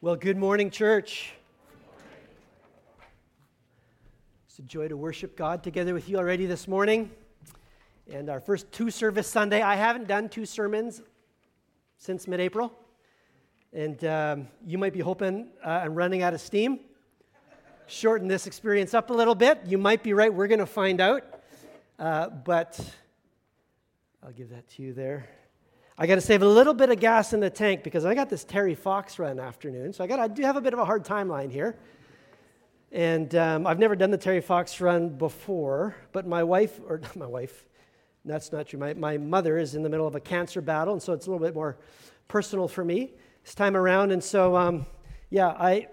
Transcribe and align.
Well, 0.00 0.14
good 0.14 0.36
morning, 0.36 0.70
church. 0.70 1.32
It's 4.46 4.60
a 4.60 4.62
joy 4.62 4.86
to 4.86 4.96
worship 4.96 5.36
God 5.36 5.64
together 5.64 5.92
with 5.92 6.08
you 6.08 6.18
already 6.18 6.46
this 6.46 6.68
morning. 6.68 7.10
And 8.08 8.30
our 8.30 8.38
first 8.38 8.70
two 8.70 8.92
service 8.92 9.26
Sunday, 9.26 9.60
I 9.60 9.74
haven't 9.74 10.06
done 10.06 10.28
two 10.28 10.46
sermons 10.46 11.02
since 11.96 12.28
mid 12.28 12.38
April. 12.38 12.72
And 13.72 14.04
um, 14.04 14.46
you 14.64 14.78
might 14.78 14.92
be 14.92 15.00
hoping 15.00 15.48
uh, 15.66 15.80
I'm 15.82 15.96
running 15.96 16.22
out 16.22 16.32
of 16.32 16.40
steam. 16.40 16.78
Shorten 17.88 18.28
this 18.28 18.46
experience 18.46 18.94
up 18.94 19.10
a 19.10 19.14
little 19.14 19.34
bit. 19.34 19.62
You 19.66 19.78
might 19.78 20.04
be 20.04 20.12
right. 20.12 20.32
We're 20.32 20.46
going 20.46 20.60
to 20.60 20.66
find 20.66 21.00
out. 21.00 21.24
Uh, 21.98 22.28
but 22.28 22.78
I'll 24.22 24.30
give 24.30 24.50
that 24.50 24.68
to 24.76 24.82
you 24.84 24.92
there. 24.92 25.28
I 26.00 26.06
got 26.06 26.14
to 26.14 26.20
save 26.20 26.42
a 26.42 26.48
little 26.48 26.74
bit 26.74 26.90
of 26.90 27.00
gas 27.00 27.32
in 27.32 27.40
the 27.40 27.50
tank 27.50 27.82
because 27.82 28.04
I 28.04 28.14
got 28.14 28.30
this 28.30 28.44
Terry 28.44 28.76
Fox 28.76 29.18
run 29.18 29.40
afternoon. 29.40 29.92
So 29.92 30.04
I 30.04 30.06
got 30.06 30.20
I 30.20 30.28
do 30.28 30.44
have 30.44 30.54
a 30.54 30.60
bit 30.60 30.72
of 30.72 30.78
a 30.78 30.84
hard 30.84 31.04
timeline 31.04 31.50
here. 31.50 31.76
And 32.92 33.34
um, 33.34 33.66
I've 33.66 33.80
never 33.80 33.96
done 33.96 34.12
the 34.12 34.16
Terry 34.16 34.40
Fox 34.40 34.80
run 34.80 35.08
before, 35.08 35.96
but 36.12 36.24
my 36.24 36.44
wife, 36.44 36.78
or 36.88 37.00
my 37.16 37.26
wife, 37.26 37.66
that's 38.24 38.52
not 38.52 38.68
true. 38.68 38.78
My, 38.78 38.94
my 38.94 39.18
mother 39.18 39.58
is 39.58 39.74
in 39.74 39.82
the 39.82 39.88
middle 39.88 40.06
of 40.06 40.14
a 40.14 40.20
cancer 40.20 40.60
battle, 40.60 40.94
and 40.94 41.02
so 41.02 41.12
it's 41.14 41.26
a 41.26 41.30
little 41.30 41.44
bit 41.44 41.54
more 41.54 41.76
personal 42.28 42.68
for 42.68 42.84
me 42.84 43.14
this 43.44 43.56
time 43.56 43.76
around. 43.76 44.12
And 44.12 44.22
so, 44.22 44.56
um, 44.56 44.86
yeah, 45.30 45.48
I, 45.48 45.88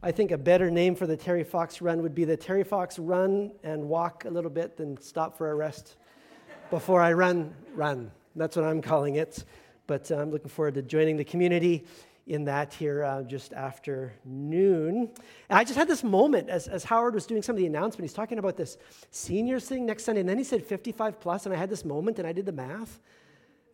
I 0.00 0.12
think 0.12 0.30
a 0.30 0.38
better 0.38 0.70
name 0.70 0.94
for 0.94 1.08
the 1.08 1.16
Terry 1.16 1.42
Fox 1.42 1.82
run 1.82 2.02
would 2.02 2.14
be 2.14 2.24
the 2.24 2.36
Terry 2.36 2.62
Fox 2.62 3.00
run 3.00 3.50
and 3.64 3.88
walk 3.88 4.26
a 4.26 4.30
little 4.30 4.50
bit, 4.50 4.76
then 4.76 4.96
stop 5.00 5.36
for 5.36 5.50
a 5.50 5.54
rest 5.56 5.96
before 6.70 7.02
I 7.02 7.14
run, 7.14 7.52
run. 7.74 8.12
That's 8.36 8.56
what 8.56 8.64
I'm 8.64 8.82
calling 8.82 9.16
it. 9.16 9.44
But 9.86 10.10
uh, 10.10 10.16
I'm 10.16 10.30
looking 10.30 10.48
forward 10.48 10.74
to 10.74 10.82
joining 10.82 11.16
the 11.16 11.24
community 11.24 11.84
in 12.26 12.44
that 12.44 12.72
here 12.72 13.02
uh, 13.02 13.22
just 13.22 13.52
after 13.52 14.12
noon. 14.24 15.10
And 15.48 15.58
I 15.58 15.64
just 15.64 15.76
had 15.76 15.88
this 15.88 16.04
moment 16.04 16.48
as, 16.48 16.68
as 16.68 16.84
Howard 16.84 17.14
was 17.14 17.26
doing 17.26 17.42
some 17.42 17.56
of 17.56 17.58
the 17.58 17.66
announcement. 17.66 18.08
He's 18.08 18.14
talking 18.14 18.38
about 18.38 18.56
this 18.56 18.78
seniors 19.10 19.64
thing 19.64 19.84
next 19.86 20.04
Sunday, 20.04 20.20
and 20.20 20.28
then 20.28 20.38
he 20.38 20.44
said 20.44 20.64
55 20.64 21.18
plus, 21.18 21.44
and 21.46 21.54
I 21.54 21.58
had 21.58 21.70
this 21.70 21.84
moment 21.84 22.18
and 22.18 22.28
I 22.28 22.32
did 22.32 22.46
the 22.46 22.52
math. 22.52 23.00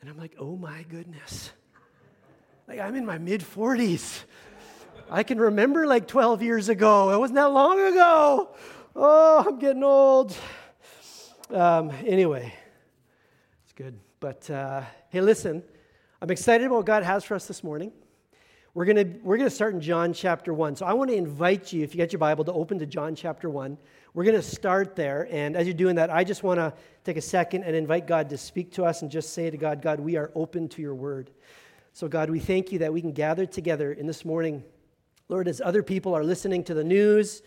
And 0.00 0.08
I'm 0.08 0.16
like, 0.16 0.36
oh 0.38 0.56
my 0.56 0.84
goodness. 0.84 1.50
Like, 2.68 2.80
I'm 2.80 2.96
in 2.96 3.04
my 3.04 3.18
mid 3.18 3.42
40s. 3.42 4.22
I 5.10 5.22
can 5.22 5.38
remember 5.38 5.86
like 5.86 6.08
12 6.08 6.42
years 6.42 6.68
ago. 6.68 7.10
It 7.10 7.18
wasn't 7.18 7.36
that 7.36 7.52
long 7.52 7.78
ago. 7.78 8.56
Oh, 8.94 9.44
I'm 9.46 9.58
getting 9.58 9.84
old. 9.84 10.36
Um, 11.50 11.92
anyway, 12.04 12.52
it's 13.64 13.72
good. 13.74 14.00
But 14.19 14.48
uh, 14.48 14.83
hey, 15.11 15.20
listen, 15.20 15.62
I'm 16.22 16.31
excited 16.31 16.67
about 16.67 16.77
what 16.77 16.86
God 16.86 17.03
has 17.03 17.22
for 17.22 17.34
us 17.34 17.47
this 17.47 17.62
morning. 17.62 17.92
We're 18.72 18.86
going 18.86 18.97
to 18.97 19.19
we're 19.22 19.36
to 19.36 19.50
start 19.50 19.75
in 19.75 19.81
John 19.81 20.14
chapter 20.14 20.55
1. 20.55 20.77
So 20.77 20.86
I 20.86 20.95
want 20.95 21.11
to 21.11 21.17
invite 21.17 21.70
you, 21.70 21.83
if 21.83 21.95
you 21.95 21.98
got 21.98 22.12
your 22.12 22.19
Bible, 22.19 22.42
to 22.44 22.53
open 22.53 22.78
to 22.78 22.87
John 22.87 23.14
chapter 23.14 23.50
1. 23.50 23.77
We're 24.14 24.25
going 24.25 24.37
to 24.37 24.42
start 24.42 24.97
there. 24.97 25.28
And 25.31 25.55
as 25.55 25.67
you're 25.67 25.75
doing 25.75 25.97
that, 25.97 26.09
I 26.09 26.25
just 26.25 26.42
want 26.42 26.59
to 26.59 26.72
take 27.05 27.19
a 27.19 27.22
second 27.22 27.64
and 27.64 27.77
invite 27.77 28.06
God 28.06 28.31
to 28.31 28.39
speak 28.39 28.72
to 28.72 28.84
us 28.84 29.03
and 29.03 29.11
just 29.11 29.34
say 29.34 29.50
to 29.50 29.56
God, 29.59 29.83
God, 29.83 30.00
we 30.00 30.17
are 30.17 30.31
open 30.34 30.69
to 30.70 30.83
your 30.83 30.94
word. 30.94 31.31
So, 31.92 32.09
God, 32.09 32.31
we 32.31 32.41
thank 32.41 32.72
you 32.72 32.78
that 32.78 32.92
we 32.92 33.03
can 33.03 33.12
gather 33.12 33.44
together 33.44 33.92
in 33.92 34.06
this 34.06 34.25
morning. 34.25 34.64
Lord, 35.28 35.47
as 35.47 35.61
other 35.61 35.83
people 35.83 36.14
are 36.14 36.25
listening 36.25 36.64
to 36.64 36.75
the 36.75 36.84
news 36.84 37.42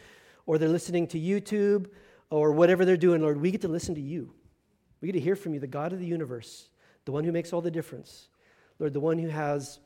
or 0.46 0.60
they're 0.60 0.70
listening 0.70 1.08
to 1.08 1.20
YouTube 1.20 1.88
or 2.30 2.52
whatever 2.52 2.86
they're 2.86 2.98
doing, 2.98 3.24
Lord, 3.24 3.42
we 3.42 3.50
get 3.50 3.62
to 3.62 3.68
listen 3.68 3.96
to 3.96 4.02
you. 4.02 4.34
We 5.02 5.08
get 5.08 5.14
to 5.14 5.20
hear 5.20 5.36
from 5.36 5.54
you, 5.54 5.60
the 5.60 5.68
God 5.68 5.94
of 5.94 6.00
the 6.00 6.06
universe, 6.06 6.70
the 7.06 7.12
one 7.12 7.24
who 7.24 7.32
makes 7.32 7.54
all 7.54 7.62
the 7.62 7.72
difference. 7.72 8.28
Lord, 8.80 8.94
the 8.94 9.00
one 9.00 9.18
who 9.18 9.30
has 9.30 9.80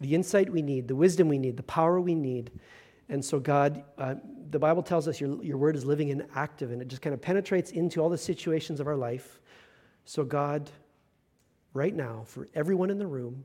the 0.00 0.14
insight 0.14 0.50
we 0.50 0.62
need, 0.62 0.88
the 0.88 0.96
wisdom 0.96 1.28
we 1.28 1.38
need, 1.38 1.56
the 1.56 1.62
power 1.62 2.00
we 2.00 2.14
need. 2.14 2.50
And 3.08 3.24
so, 3.24 3.38
God, 3.38 3.84
uh, 3.98 4.16
the 4.50 4.58
Bible 4.58 4.82
tells 4.82 5.08
us 5.08 5.20
your, 5.20 5.42
your 5.42 5.56
word 5.56 5.76
is 5.76 5.84
living 5.84 6.10
and 6.10 6.26
active, 6.34 6.72
and 6.72 6.82
it 6.82 6.88
just 6.88 7.02
kind 7.02 7.14
of 7.14 7.20
penetrates 7.20 7.70
into 7.70 8.00
all 8.00 8.08
the 8.08 8.18
situations 8.18 8.80
of 8.80 8.86
our 8.86 8.96
life. 8.96 9.40
So, 10.04 10.24
God, 10.24 10.70
right 11.72 11.94
now, 11.94 12.22
for 12.26 12.48
everyone 12.54 12.90
in 12.90 12.98
the 12.98 13.06
room, 13.06 13.44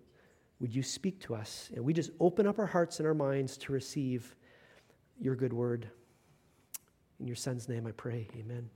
would 0.60 0.74
you 0.74 0.84
speak 0.84 1.20
to 1.22 1.36
us? 1.36 1.70
And 1.76 1.84
we 1.84 1.94
just 1.94 2.12
open 2.20 2.48
up 2.48 2.60
our 2.60 2.68
hearts 2.68 3.00
and 3.00 3.08
our 3.08 3.14
minds 3.14 3.58
to 3.58 3.72
receive 3.72 4.36
your 5.20 5.36
good 5.36 5.54
word. 5.54 5.90
In 7.20 7.28
your 7.28 7.36
son's 7.36 7.70
name 7.70 7.86
I 7.88 7.92
pray. 7.92 8.28
Amen. 8.38 8.70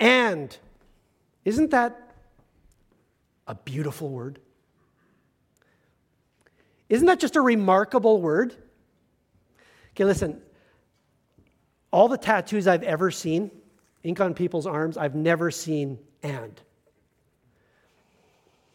And 0.00 0.56
isn't 1.44 1.70
that 1.70 2.14
a 3.46 3.54
beautiful 3.54 4.08
word? 4.08 4.40
Isn't 6.88 7.06
that 7.06 7.20
just 7.20 7.36
a 7.36 7.40
remarkable 7.40 8.20
word? 8.20 8.54
Okay, 9.90 10.04
listen. 10.04 10.40
All 11.92 12.08
the 12.08 12.18
tattoos 12.18 12.66
I've 12.66 12.82
ever 12.82 13.10
seen, 13.10 13.50
ink 14.02 14.20
on 14.20 14.32
people's 14.32 14.66
arms, 14.66 14.96
I've 14.96 15.14
never 15.14 15.50
seen 15.50 15.98
and. 16.22 16.60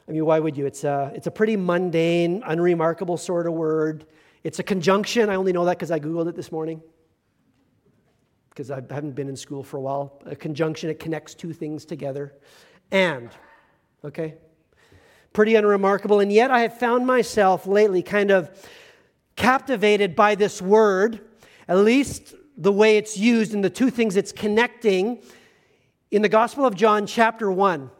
I 0.07 0.11
mean, 0.11 0.25
why 0.25 0.39
would 0.39 0.55
you? 0.55 0.67
It's 0.67 0.83
a, 0.83 1.11
it's 1.15 1.25
a 1.25 1.31
pretty 1.31 1.55
mundane, 1.55 2.43
unremarkable 2.45 3.17
sort 3.17 3.47
of 3.47 3.53
word. 3.53 4.05
It's 4.43 4.59
a 4.59 4.63
conjunction. 4.63 5.29
I 5.29 5.35
only 5.35 5.51
know 5.51 5.65
that 5.65 5.77
because 5.77 5.89
I 5.89 5.99
Googled 5.99 6.27
it 6.27 6.35
this 6.35 6.51
morning 6.51 6.81
because 8.55 8.71
I 8.71 8.75
haven't 8.75 9.15
been 9.15 9.27
in 9.27 9.35
school 9.35 9.63
for 9.63 9.75
a 9.75 9.81
while. 9.81 10.17
A 10.25 10.35
conjunction, 10.35 10.89
it 10.89 10.97
connects 10.97 11.35
two 11.35 11.51
things 11.51 11.83
together. 11.83 12.33
And, 12.89 13.29
okay? 14.05 14.35
Pretty 15.33 15.55
unremarkable. 15.55 16.21
And 16.21 16.31
yet 16.31 16.51
I 16.51 16.61
have 16.61 16.79
found 16.79 17.05
myself 17.05 17.67
lately 17.67 18.01
kind 18.01 18.31
of 18.31 18.49
captivated 19.35 20.15
by 20.15 20.35
this 20.35 20.61
word, 20.61 21.19
at 21.67 21.79
least 21.79 22.33
the 22.55 22.71
way 22.71 22.95
it's 22.95 23.17
used 23.17 23.53
and 23.53 23.61
the 23.61 23.69
two 23.69 23.89
things 23.89 24.15
it's 24.15 24.31
connecting 24.31 25.21
in 26.09 26.21
the 26.21 26.29
Gospel 26.29 26.65
of 26.65 26.75
John, 26.75 27.05
chapter 27.05 27.51
1. 27.51 27.91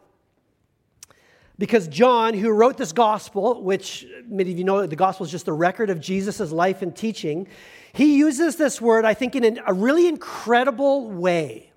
Because 1.58 1.86
John, 1.88 2.32
who 2.32 2.50
wrote 2.50 2.78
this 2.78 2.92
gospel, 2.92 3.62
which 3.62 4.06
many 4.26 4.52
of 4.52 4.58
you 4.58 4.64
know 4.64 4.86
the 4.86 4.96
gospel 4.96 5.24
is 5.24 5.32
just 5.32 5.46
the 5.46 5.54
record 5.54 5.88
of 5.88 6.00
Jesus' 6.00 6.50
life 6.50 6.82
and 6.82 6.94
teaching, 6.94 7.48
he 7.96 8.18
uses 8.18 8.56
this 8.56 8.78
word, 8.78 9.06
I 9.06 9.14
think, 9.14 9.34
in 9.34 9.58
a 9.66 9.72
really 9.72 10.06
incredible 10.06 11.10
way. 11.10 11.72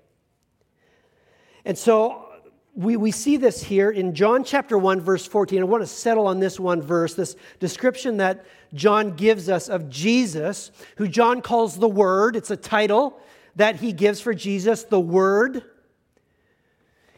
And 1.64 1.78
so 1.78 2.26
we, 2.74 2.98
we 2.98 3.10
see 3.10 3.38
this 3.38 3.62
here 3.62 3.90
in 3.90 4.14
John 4.14 4.44
chapter 4.44 4.76
1, 4.76 5.00
verse 5.00 5.26
14. 5.26 5.60
I 5.60 5.64
want 5.64 5.82
to 5.82 5.86
settle 5.86 6.26
on 6.26 6.38
this 6.38 6.60
one 6.60 6.82
verse, 6.82 7.14
this 7.14 7.36
description 7.58 8.18
that 8.18 8.44
John 8.74 9.16
gives 9.16 9.48
us 9.48 9.70
of 9.70 9.88
Jesus, 9.88 10.70
who 10.96 11.08
John 11.08 11.40
calls 11.40 11.78
the 11.78 11.88
Word. 11.88 12.36
It's 12.36 12.50
a 12.50 12.56
title 12.56 13.18
that 13.56 13.76
he 13.76 13.92
gives 13.92 14.20
for 14.20 14.34
Jesus, 14.34 14.84
the 14.84 15.00
Word. 15.00 15.64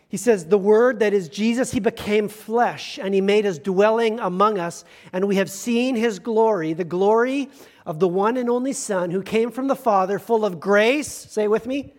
He 0.09 0.17
says, 0.17 0.45
The 0.45 0.59
Word 0.59 1.01
that 1.01 1.13
is 1.13 1.29
Jesus, 1.29 1.73
He 1.73 1.81
became 1.81 2.29
flesh 2.29 2.99
and 3.03 3.15
He 3.15 3.21
made 3.21 3.47
His 3.47 3.59
dwelling 3.59 4.21
among 4.21 4.59
us, 4.59 4.85
and 5.13 5.27
we 5.27 5.37
have 5.37 5.51
seen 5.51 5.97
His 5.97 6.19
glory, 6.19 6.73
the 6.73 6.85
glory 6.85 7.49
of 7.85 7.99
the 7.99 8.09
one 8.09 8.37
and 8.37 8.49
only 8.49 8.73
Son 8.73 9.11
who 9.11 9.23
came 9.23 9.51
from 9.51 9.69
the 9.69 9.77
Father, 9.77 10.19
full 10.19 10.45
of 10.45 10.61
grace, 10.61 11.09
say 11.09 11.49
with 11.49 11.67
me, 11.67 11.95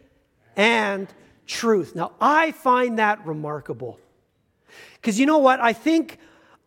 and 0.56 1.08
truth. 1.46 1.96
Now, 1.96 2.14
I 2.22 2.52
find 2.52 3.00
that 3.00 3.26
remarkable. 3.26 4.00
Because 4.96 5.20
you 5.20 5.26
know 5.26 5.40
what? 5.40 5.60
I 5.60 5.74
think 5.74 6.20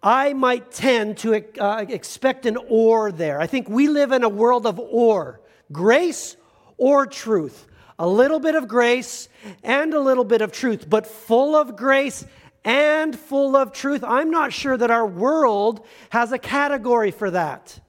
I 0.03 0.33
might 0.33 0.71
tend 0.71 1.19
to 1.19 1.43
uh, 1.61 1.87
expect 1.89 2.47
an 2.47 2.59
or 2.69 3.11
there. 3.11 3.41
I 3.41 3.47
think 3.47 3.69
we 3.69 3.89
live 3.89 4.13
in 4.13 4.23
a 4.23 4.29
world 4.29 4.67
of 4.67 4.79
or 4.79 5.41
grace 5.73 6.37
or 6.77 7.07
truth 7.07 7.67
a 7.99 8.07
little 8.07 8.39
bit 8.39 8.55
of 8.55 8.69
grace 8.69 9.29
and 9.63 9.95
a 9.95 10.01
little 10.01 10.25
bit 10.25 10.43
of 10.43 10.53
truth, 10.53 10.89
but 10.89 11.07
full 11.07 11.57
of 11.57 11.77
grace 11.77 12.27
and 12.65 13.19
full 13.19 13.57
of 13.57 13.73
truth. 13.73 14.05
I'm 14.05 14.31
not 14.31 14.53
sure 14.53 14.77
that 14.77 14.91
our 14.91 15.07
world 15.07 15.87
has 16.11 16.33
a 16.33 16.39
category 16.39 17.11
for 17.11 17.31
that. 17.31 17.81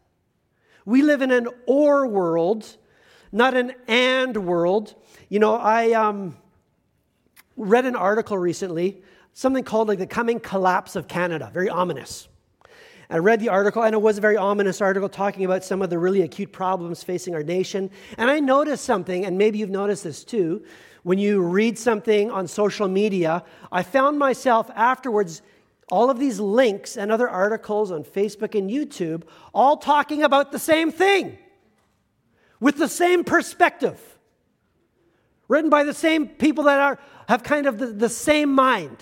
We 0.87 1.01
live 1.01 1.21
in 1.21 1.31
an 1.31 1.49
or 1.65 2.07
world, 2.07 2.77
not 3.33 3.53
an 3.55 3.73
and 3.89 4.37
world. 4.37 4.95
You 5.27 5.37
know, 5.37 5.55
I 5.55 5.91
um, 5.91 6.37
read 7.57 7.83
an 7.83 7.97
article 7.97 8.37
recently, 8.37 9.03
something 9.33 9.65
called 9.65 9.89
like 9.89 9.99
the 9.99 10.07
coming 10.07 10.39
collapse 10.39 10.95
of 10.95 11.09
Canada, 11.09 11.51
very 11.53 11.67
ominous. 11.67 12.29
I 13.09 13.17
read 13.17 13.41
the 13.41 13.49
article, 13.49 13.83
and 13.83 13.93
it 13.93 14.01
was 14.01 14.17
a 14.17 14.21
very 14.21 14.37
ominous 14.37 14.79
article 14.79 15.09
talking 15.09 15.43
about 15.43 15.65
some 15.65 15.81
of 15.81 15.89
the 15.89 15.99
really 15.99 16.21
acute 16.21 16.53
problems 16.53 17.03
facing 17.03 17.35
our 17.35 17.43
nation. 17.43 17.91
And 18.17 18.31
I 18.31 18.39
noticed 18.39 18.85
something, 18.85 19.25
and 19.25 19.37
maybe 19.37 19.59
you've 19.59 19.69
noticed 19.69 20.05
this 20.05 20.23
too. 20.23 20.63
When 21.03 21.19
you 21.19 21.41
read 21.41 21.77
something 21.77 22.31
on 22.31 22.47
social 22.47 22.87
media, 22.87 23.43
I 23.73 23.83
found 23.83 24.17
myself 24.17 24.71
afterwards, 24.73 25.41
all 25.89 26.09
of 26.09 26.19
these 26.19 26.39
links 26.39 26.97
and 26.97 27.11
other 27.11 27.29
articles 27.29 27.91
on 27.91 28.03
Facebook 28.03 28.57
and 28.57 28.69
YouTube, 28.69 29.23
all 29.53 29.77
talking 29.77 30.23
about 30.23 30.51
the 30.51 30.59
same 30.59 30.91
thing 30.91 31.37
with 32.59 32.77
the 32.77 32.89
same 32.89 33.23
perspective, 33.23 33.99
written 35.47 35.69
by 35.69 35.83
the 35.83 35.93
same 35.93 36.27
people 36.27 36.65
that 36.65 36.79
are, 36.79 36.99
have 37.27 37.43
kind 37.43 37.65
of 37.65 37.77
the, 37.77 37.87
the 37.87 38.09
same 38.09 38.53
mind. 38.53 38.97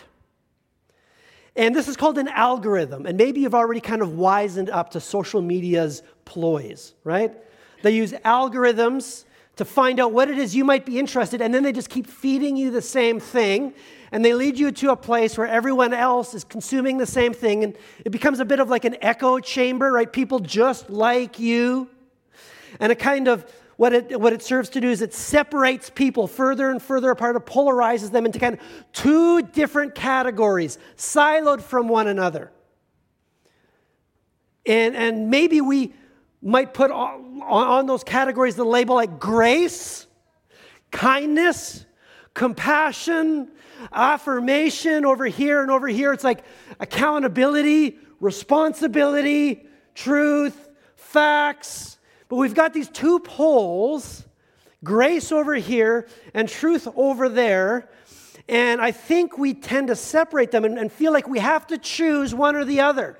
And 1.55 1.73
this 1.73 1.87
is 1.87 1.95
called 1.95 2.17
an 2.17 2.27
algorithm. 2.27 3.05
And 3.05 3.17
maybe 3.17 3.41
you've 3.41 3.55
already 3.55 3.79
kind 3.79 4.01
of 4.01 4.17
wizened 4.17 4.69
up 4.69 4.91
to 4.91 4.99
social 4.99 5.41
media's 5.41 6.03
ploys, 6.25 6.93
right? 7.03 7.33
They 7.81 7.91
use 7.91 8.11
algorithms 8.11 9.25
to 9.55 9.65
find 9.65 9.99
out 9.99 10.11
what 10.11 10.29
it 10.29 10.37
is 10.37 10.55
you 10.55 10.65
might 10.65 10.85
be 10.85 10.99
interested 10.99 11.41
in, 11.41 11.45
and 11.45 11.53
then 11.53 11.63
they 11.63 11.71
just 11.71 11.89
keep 11.89 12.07
feeding 12.07 12.57
you 12.57 12.71
the 12.71 12.81
same 12.81 13.19
thing 13.19 13.73
and 14.11 14.23
they 14.23 14.33
lead 14.33 14.57
you 14.57 14.71
to 14.71 14.91
a 14.91 14.95
place 14.95 15.37
where 15.37 15.47
everyone 15.47 15.93
else 15.93 16.33
is 16.33 16.43
consuming 16.43 16.97
the 16.97 17.05
same 17.05 17.33
thing 17.33 17.63
and 17.63 17.77
it 18.05 18.11
becomes 18.11 18.39
a 18.39 18.45
bit 18.45 18.59
of 18.59 18.69
like 18.69 18.85
an 18.85 18.95
echo 19.01 19.39
chamber 19.39 19.91
right? 19.91 20.11
People 20.11 20.39
just 20.39 20.89
like 20.89 21.39
you. 21.39 21.89
And 22.79 22.91
a 22.91 22.95
kind 22.95 23.27
of 23.27 23.45
what 23.77 23.93
it, 23.93 24.19
what 24.19 24.31
it 24.31 24.41
serves 24.41 24.69
to 24.69 24.81
do 24.81 24.89
is 24.89 25.01
it 25.01 25.13
separates 25.13 25.89
people 25.89 26.27
further 26.27 26.69
and 26.69 26.81
further 26.81 27.11
apart, 27.11 27.35
it 27.35 27.45
polarizes 27.45 28.11
them 28.11 28.25
into 28.25 28.39
kind 28.39 28.55
of 28.55 28.61
two 28.93 29.41
different 29.41 29.95
categories, 29.95 30.77
siloed 30.95 31.61
from 31.61 31.89
one 31.89 32.07
another. 32.07 32.51
And, 34.65 34.95
and 34.95 35.29
maybe 35.29 35.59
we 35.61 35.93
might 36.45 36.74
put 36.74 36.92
on, 36.92 37.42
on 37.42 37.86
those 37.88 38.03
categories 38.03 38.56
the 38.56 38.63
label 38.63 38.95
like 38.95 39.19
grace, 39.19 40.07
kindness, 40.92 41.86
compassion, 42.33 43.50
affirmation 43.92 45.06
over 45.06 45.25
here 45.25 45.62
and 45.62 45.71
over 45.71 45.88
here. 45.88 46.13
It's 46.13 46.24
like 46.24 46.44
accountability, 46.80 47.97
responsibility, 48.19 49.65
truth, 49.95 50.69
facts, 50.95 51.97
but 52.30 52.38
we've 52.38 52.53
got 52.53 52.74
these 52.74 52.89
two 52.89 53.19
poles 53.19 54.24
grace 54.83 55.31
over 55.31 55.56
here 55.56 56.07
and 56.33 56.48
truth 56.48 56.88
over 56.95 57.27
there. 57.27 57.89
And 58.48 58.80
I 58.80 58.91
think 58.91 59.38
we 59.38 59.53
tend 59.56 59.88
to 59.88 59.95
separate 59.95 60.51
them 60.51 60.65
and, 60.65 60.77
and, 60.77 60.91
feel 60.91 61.12
like 61.12 61.27
we 61.27 61.39
have 61.39 61.65
to 61.68 61.80
choose 61.80 62.36
one 62.36 62.56
or 62.56 62.63
the 62.63 62.81
other. 62.81 63.18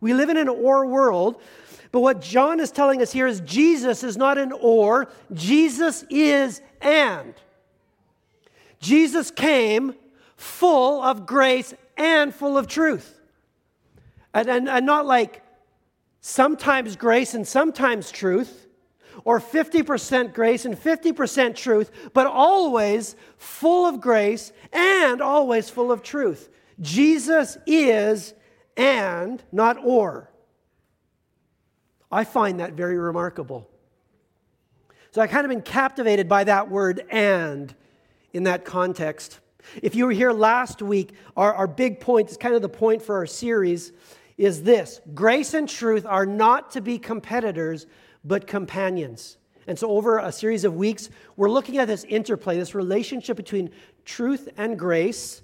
We 0.00 0.14
live 0.14 0.30
in 0.30 0.38
an 0.38 0.48
or 0.48 0.86
world, 0.86 1.42
but 1.92 2.00
what 2.00 2.20
John 2.20 2.60
is 2.60 2.70
telling 2.70 3.02
us 3.02 3.12
here 3.12 3.26
is 3.26 3.40
Jesus 3.40 4.04
is 4.04 4.16
not 4.16 4.38
an 4.38 4.52
or, 4.52 5.08
Jesus 5.32 6.04
is 6.08 6.62
and. 6.80 7.34
Jesus 8.78 9.30
came 9.30 9.94
full 10.36 11.02
of 11.02 11.26
grace 11.26 11.74
and 11.96 12.34
full 12.34 12.56
of 12.56 12.66
truth. 12.66 13.20
And, 14.32 14.48
and, 14.48 14.68
and 14.68 14.86
not 14.86 15.04
like 15.06 15.42
sometimes 16.20 16.96
grace 16.96 17.34
and 17.34 17.46
sometimes 17.46 18.10
truth, 18.10 18.68
or 19.24 19.40
50% 19.40 20.32
grace 20.32 20.64
and 20.64 20.76
50% 20.76 21.54
truth, 21.54 21.90
but 22.14 22.26
always 22.26 23.16
full 23.36 23.86
of 23.86 24.00
grace 24.00 24.52
and 24.72 25.20
always 25.20 25.68
full 25.68 25.92
of 25.92 26.02
truth. 26.02 26.48
Jesus 26.80 27.58
is 27.66 28.32
and, 28.76 29.42
not 29.52 29.76
or. 29.82 30.29
I 32.10 32.24
find 32.24 32.60
that 32.60 32.72
very 32.72 32.98
remarkable. 32.98 33.68
So 35.12 35.20
I 35.20 35.26
kind 35.26 35.44
of 35.44 35.48
been 35.48 35.62
captivated 35.62 36.28
by 36.28 36.44
that 36.44 36.70
word 36.70 37.04
and 37.10 37.74
in 38.32 38.44
that 38.44 38.64
context. 38.64 39.40
If 39.82 39.94
you 39.94 40.06
were 40.06 40.12
here 40.12 40.32
last 40.32 40.82
week, 40.82 41.12
our, 41.36 41.52
our 41.54 41.66
big 41.66 42.00
point 42.00 42.30
is 42.30 42.36
kind 42.36 42.54
of 42.54 42.62
the 42.62 42.68
point 42.68 43.02
for 43.02 43.16
our 43.16 43.26
series 43.26 43.92
is 44.38 44.62
this 44.62 45.00
grace 45.14 45.52
and 45.52 45.68
truth 45.68 46.06
are 46.06 46.24
not 46.24 46.70
to 46.70 46.80
be 46.80 46.98
competitors, 46.98 47.86
but 48.24 48.46
companions. 48.46 49.36
And 49.66 49.78
so, 49.78 49.90
over 49.90 50.18
a 50.18 50.32
series 50.32 50.64
of 50.64 50.74
weeks, 50.74 51.10
we're 51.36 51.50
looking 51.50 51.76
at 51.76 51.86
this 51.86 52.04
interplay, 52.04 52.56
this 52.56 52.74
relationship 52.74 53.36
between 53.36 53.70
truth 54.04 54.48
and 54.56 54.78
grace, 54.78 55.42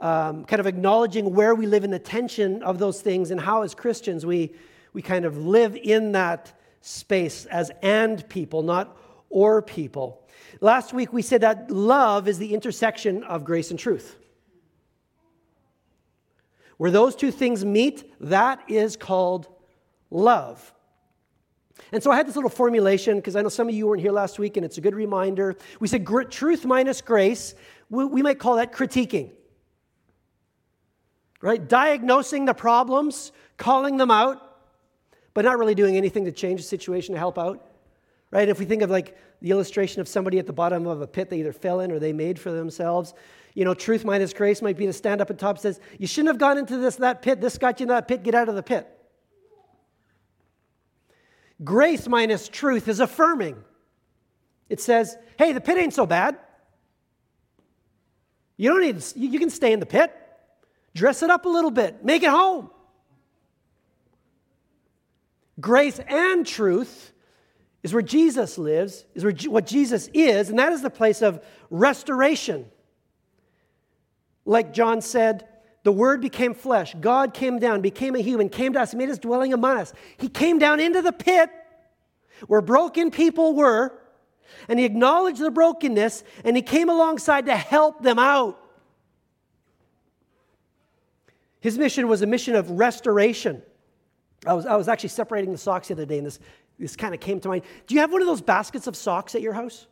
um, 0.00 0.44
kind 0.44 0.60
of 0.60 0.66
acknowledging 0.66 1.34
where 1.34 1.54
we 1.54 1.66
live 1.66 1.82
in 1.82 1.90
the 1.90 1.98
tension 1.98 2.62
of 2.62 2.78
those 2.78 3.00
things 3.00 3.32
and 3.32 3.40
how, 3.40 3.62
as 3.62 3.74
Christians, 3.74 4.24
we, 4.24 4.54
we 4.92 5.02
kind 5.02 5.24
of 5.24 5.36
live 5.36 5.76
in 5.76 6.12
that 6.12 6.52
space 6.80 7.46
as 7.46 7.70
and 7.82 8.26
people, 8.28 8.62
not 8.62 8.96
or 9.30 9.62
people. 9.62 10.26
Last 10.60 10.92
week, 10.92 11.12
we 11.12 11.22
said 11.22 11.42
that 11.42 11.70
love 11.70 12.28
is 12.28 12.38
the 12.38 12.54
intersection 12.54 13.22
of 13.24 13.44
grace 13.44 13.70
and 13.70 13.78
truth. 13.78 14.16
Where 16.78 16.90
those 16.90 17.16
two 17.16 17.30
things 17.30 17.64
meet, 17.64 18.12
that 18.20 18.62
is 18.68 18.96
called 18.96 19.48
love. 20.10 20.72
And 21.92 22.02
so 22.02 22.10
I 22.10 22.16
had 22.16 22.26
this 22.26 22.34
little 22.34 22.50
formulation 22.50 23.16
because 23.16 23.36
I 23.36 23.42
know 23.42 23.48
some 23.48 23.68
of 23.68 23.74
you 23.74 23.86
weren't 23.86 24.00
here 24.00 24.12
last 24.12 24.38
week 24.38 24.56
and 24.56 24.64
it's 24.64 24.78
a 24.78 24.80
good 24.80 24.94
reminder. 24.94 25.56
We 25.80 25.88
said 25.88 26.06
truth 26.30 26.64
minus 26.64 27.00
grace, 27.00 27.54
we, 27.88 28.04
we 28.04 28.22
might 28.22 28.38
call 28.38 28.56
that 28.56 28.72
critiquing. 28.72 29.30
Right? 31.40 31.66
Diagnosing 31.66 32.46
the 32.46 32.54
problems, 32.54 33.32
calling 33.56 33.96
them 33.96 34.10
out, 34.10 34.47
but 35.34 35.44
not 35.44 35.58
really 35.58 35.74
doing 35.74 35.96
anything 35.96 36.24
to 36.24 36.32
change 36.32 36.60
the 36.60 36.66
situation 36.66 37.14
to 37.14 37.18
help 37.18 37.38
out. 37.38 37.64
Right? 38.30 38.48
If 38.48 38.58
we 38.58 38.66
think 38.66 38.82
of 38.82 38.90
like 38.90 39.16
the 39.40 39.50
illustration 39.50 40.00
of 40.00 40.08
somebody 40.08 40.38
at 40.38 40.46
the 40.46 40.52
bottom 40.52 40.86
of 40.86 41.00
a 41.00 41.06
pit 41.06 41.30
they 41.30 41.40
either 41.40 41.52
fell 41.52 41.80
in 41.80 41.90
or 41.90 41.98
they 41.98 42.12
made 42.12 42.38
for 42.38 42.50
themselves, 42.50 43.14
you 43.54 43.64
know, 43.64 43.74
truth 43.74 44.04
minus 44.04 44.32
grace 44.32 44.60
might 44.60 44.76
be 44.76 44.86
to 44.86 44.92
stand 44.92 45.20
up 45.20 45.30
at 45.30 45.38
top 45.38 45.58
says, 45.58 45.80
you 45.98 46.06
shouldn't 46.06 46.28
have 46.28 46.38
gone 46.38 46.58
into 46.58 46.76
this, 46.76 46.96
that 46.96 47.22
pit. 47.22 47.40
This 47.40 47.56
got 47.58 47.80
you 47.80 47.84
in 47.84 47.88
that 47.88 48.06
pit. 48.06 48.22
Get 48.22 48.34
out 48.34 48.48
of 48.48 48.54
the 48.54 48.62
pit. 48.62 48.86
Grace 51.64 52.06
minus 52.06 52.48
truth 52.48 52.86
is 52.86 53.00
affirming. 53.00 53.56
It 54.68 54.80
says, 54.80 55.16
hey, 55.38 55.52
the 55.52 55.60
pit 55.60 55.78
ain't 55.78 55.94
so 55.94 56.06
bad. 56.06 56.38
You 58.56 58.70
don't 58.70 58.80
need, 58.82 59.02
you 59.16 59.38
can 59.38 59.50
stay 59.50 59.72
in 59.72 59.80
the 59.80 59.86
pit. 59.86 60.14
Dress 60.94 61.22
it 61.22 61.30
up 61.30 61.46
a 61.46 61.48
little 61.48 61.70
bit. 61.70 62.04
Make 62.04 62.22
it 62.22 62.30
home. 62.30 62.70
Grace 65.60 65.98
and 66.06 66.46
truth 66.46 67.12
is 67.82 67.92
where 67.92 68.02
Jesus 68.02 68.58
lives, 68.58 69.04
is 69.14 69.24
where 69.24 69.32
what 69.48 69.66
Jesus 69.66 70.08
is, 70.12 70.50
and 70.50 70.58
that 70.58 70.72
is 70.72 70.82
the 70.82 70.90
place 70.90 71.22
of 71.22 71.44
restoration. 71.70 72.66
Like 74.44 74.72
John 74.72 75.00
said, 75.00 75.46
the 75.84 75.92
Word 75.92 76.20
became 76.20 76.54
flesh. 76.54 76.94
God 77.00 77.34
came 77.34 77.58
down, 77.58 77.80
became 77.80 78.14
a 78.14 78.20
human, 78.20 78.48
came 78.48 78.72
to 78.74 78.80
us, 78.80 78.94
made 78.94 79.08
his 79.08 79.18
dwelling 79.18 79.52
among 79.52 79.78
us. 79.78 79.92
He 80.16 80.28
came 80.28 80.58
down 80.58 80.80
into 80.80 81.02
the 81.02 81.12
pit 81.12 81.50
where 82.46 82.60
broken 82.60 83.10
people 83.10 83.54
were, 83.54 83.92
and 84.68 84.78
he 84.78 84.84
acknowledged 84.84 85.40
the 85.40 85.50
brokenness, 85.50 86.24
and 86.44 86.56
he 86.56 86.62
came 86.62 86.88
alongside 86.88 87.46
to 87.46 87.56
help 87.56 88.02
them 88.02 88.18
out. 88.18 88.60
His 91.60 91.76
mission 91.78 92.08
was 92.08 92.22
a 92.22 92.26
mission 92.26 92.54
of 92.54 92.70
restoration. 92.70 93.62
I 94.46 94.54
was, 94.54 94.66
I 94.66 94.76
was 94.76 94.88
actually 94.88 95.08
separating 95.10 95.52
the 95.52 95.58
socks 95.58 95.88
the 95.88 95.94
other 95.94 96.06
day, 96.06 96.18
and 96.18 96.26
this, 96.26 96.38
this 96.78 96.96
kind 96.96 97.14
of 97.14 97.20
came 97.20 97.40
to 97.40 97.48
mind. 97.48 97.64
Do 97.86 97.94
you 97.94 98.00
have 98.00 98.12
one 98.12 98.22
of 98.22 98.28
those 98.28 98.40
baskets 98.40 98.86
of 98.86 98.96
socks 98.96 99.34
at 99.34 99.42
your 99.42 99.52
house? 99.52 99.86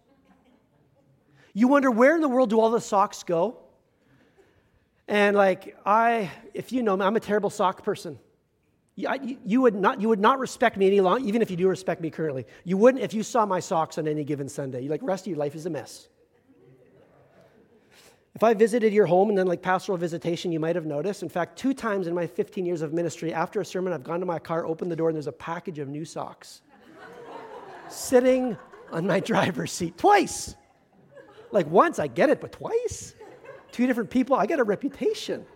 You 1.52 1.68
wonder 1.68 1.90
where 1.90 2.14
in 2.14 2.20
the 2.20 2.28
world 2.28 2.50
do 2.50 2.60
all 2.60 2.70
the 2.70 2.80
socks 2.80 3.22
go? 3.22 3.58
And 5.08 5.36
like, 5.36 5.76
I, 5.86 6.30
if 6.52 6.72
you 6.72 6.82
know 6.82 6.96
me, 6.96 7.04
I'm 7.04 7.16
a 7.16 7.20
terrible 7.20 7.50
sock 7.50 7.82
person. 7.82 8.18
You, 8.94 9.38
you, 9.44 9.60
would 9.60 9.74
not, 9.74 10.00
you 10.00 10.08
would 10.08 10.20
not 10.20 10.38
respect 10.38 10.76
me 10.76 10.86
any 10.86 11.00
longer, 11.00 11.26
even 11.26 11.42
if 11.42 11.50
you 11.50 11.56
do 11.56 11.68
respect 11.68 12.00
me 12.00 12.10
currently. 12.10 12.46
You 12.64 12.76
wouldn't 12.76 13.02
if 13.04 13.14
you 13.14 13.22
saw 13.22 13.46
my 13.46 13.60
socks 13.60 13.98
on 13.98 14.08
any 14.08 14.24
given 14.24 14.48
Sunday. 14.48 14.80
You're 14.80 14.90
like, 14.90 15.02
rest 15.02 15.24
of 15.24 15.28
your 15.28 15.38
life 15.38 15.54
is 15.54 15.66
a 15.66 15.70
mess. 15.70 16.08
If 18.36 18.44
I 18.44 18.52
visited 18.52 18.92
your 18.92 19.06
home 19.06 19.30
and 19.30 19.38
then 19.38 19.46
like 19.46 19.62
pastoral 19.62 19.96
visitation, 19.96 20.52
you 20.52 20.60
might 20.60 20.76
have 20.76 20.84
noticed. 20.84 21.22
In 21.22 21.28
fact, 21.30 21.58
two 21.58 21.72
times 21.72 22.06
in 22.06 22.14
my 22.14 22.26
15 22.26 22.66
years 22.66 22.82
of 22.82 22.92
ministry, 22.92 23.32
after 23.32 23.62
a 23.62 23.64
sermon, 23.64 23.94
I've 23.94 24.04
gone 24.04 24.20
to 24.20 24.26
my 24.26 24.38
car, 24.38 24.66
opened 24.66 24.92
the 24.92 24.96
door, 24.96 25.08
and 25.08 25.16
there's 25.16 25.26
a 25.26 25.32
package 25.32 25.78
of 25.78 25.88
new 25.88 26.04
socks 26.04 26.60
sitting 27.88 28.54
on 28.92 29.06
my 29.06 29.20
driver's 29.20 29.72
seat. 29.72 29.96
Twice. 29.96 30.54
Like 31.50 31.66
once, 31.70 31.98
I 31.98 32.08
get 32.08 32.28
it, 32.28 32.42
but 32.42 32.52
twice? 32.52 33.14
two 33.72 33.86
different 33.86 34.10
people. 34.10 34.36
I 34.36 34.44
got 34.44 34.58
a 34.58 34.64
reputation. 34.64 35.46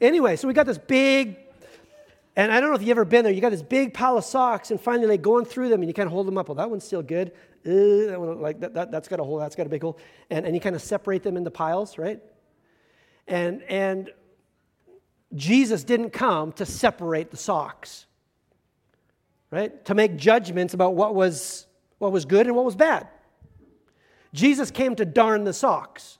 Anyway, 0.00 0.34
so 0.34 0.48
we 0.48 0.54
got 0.54 0.66
this 0.66 0.78
big, 0.78 1.38
and 2.36 2.50
I 2.50 2.60
don't 2.60 2.70
know 2.70 2.76
if 2.76 2.82
you've 2.82 2.90
ever 2.90 3.04
been 3.04 3.24
there, 3.24 3.32
you 3.32 3.40
got 3.40 3.50
this 3.50 3.62
big 3.62 3.94
pile 3.94 4.18
of 4.18 4.24
socks, 4.24 4.70
and 4.70 4.80
finally, 4.80 5.06
like 5.06 5.22
going 5.22 5.44
through 5.44 5.68
them, 5.68 5.82
and 5.82 5.88
you 5.88 5.94
kind 5.94 6.06
of 6.06 6.12
hold 6.12 6.26
them 6.26 6.36
up. 6.36 6.48
Well, 6.48 6.56
that 6.56 6.68
one's 6.68 6.84
still 6.84 7.02
good. 7.02 7.32
Uh, 7.64 8.10
that 8.10 8.20
one, 8.20 8.40
like 8.40 8.60
that, 8.60 8.74
that, 8.74 8.92
has 8.92 9.08
got 9.08 9.20
a 9.20 9.24
hole, 9.24 9.38
that's 9.38 9.54
got 9.54 9.66
a 9.66 9.70
big 9.70 9.82
hole. 9.82 9.98
And, 10.30 10.44
and 10.44 10.54
you 10.54 10.60
kind 10.60 10.74
of 10.74 10.82
separate 10.82 11.22
them 11.22 11.36
into 11.36 11.50
piles, 11.50 11.96
right? 11.96 12.20
And, 13.26 13.62
and 13.62 14.10
Jesus 15.34 15.84
didn't 15.84 16.10
come 16.10 16.52
to 16.52 16.66
separate 16.66 17.30
the 17.30 17.36
socks, 17.36 18.06
right? 19.50 19.84
To 19.86 19.94
make 19.94 20.16
judgments 20.16 20.74
about 20.74 20.94
what 20.94 21.14
was, 21.14 21.66
what 21.98 22.12
was 22.12 22.24
good 22.24 22.46
and 22.46 22.54
what 22.54 22.64
was 22.64 22.76
bad. 22.76 23.08
Jesus 24.32 24.70
came 24.70 24.96
to 24.96 25.04
darn 25.04 25.44
the 25.44 25.52
socks. 25.52 26.18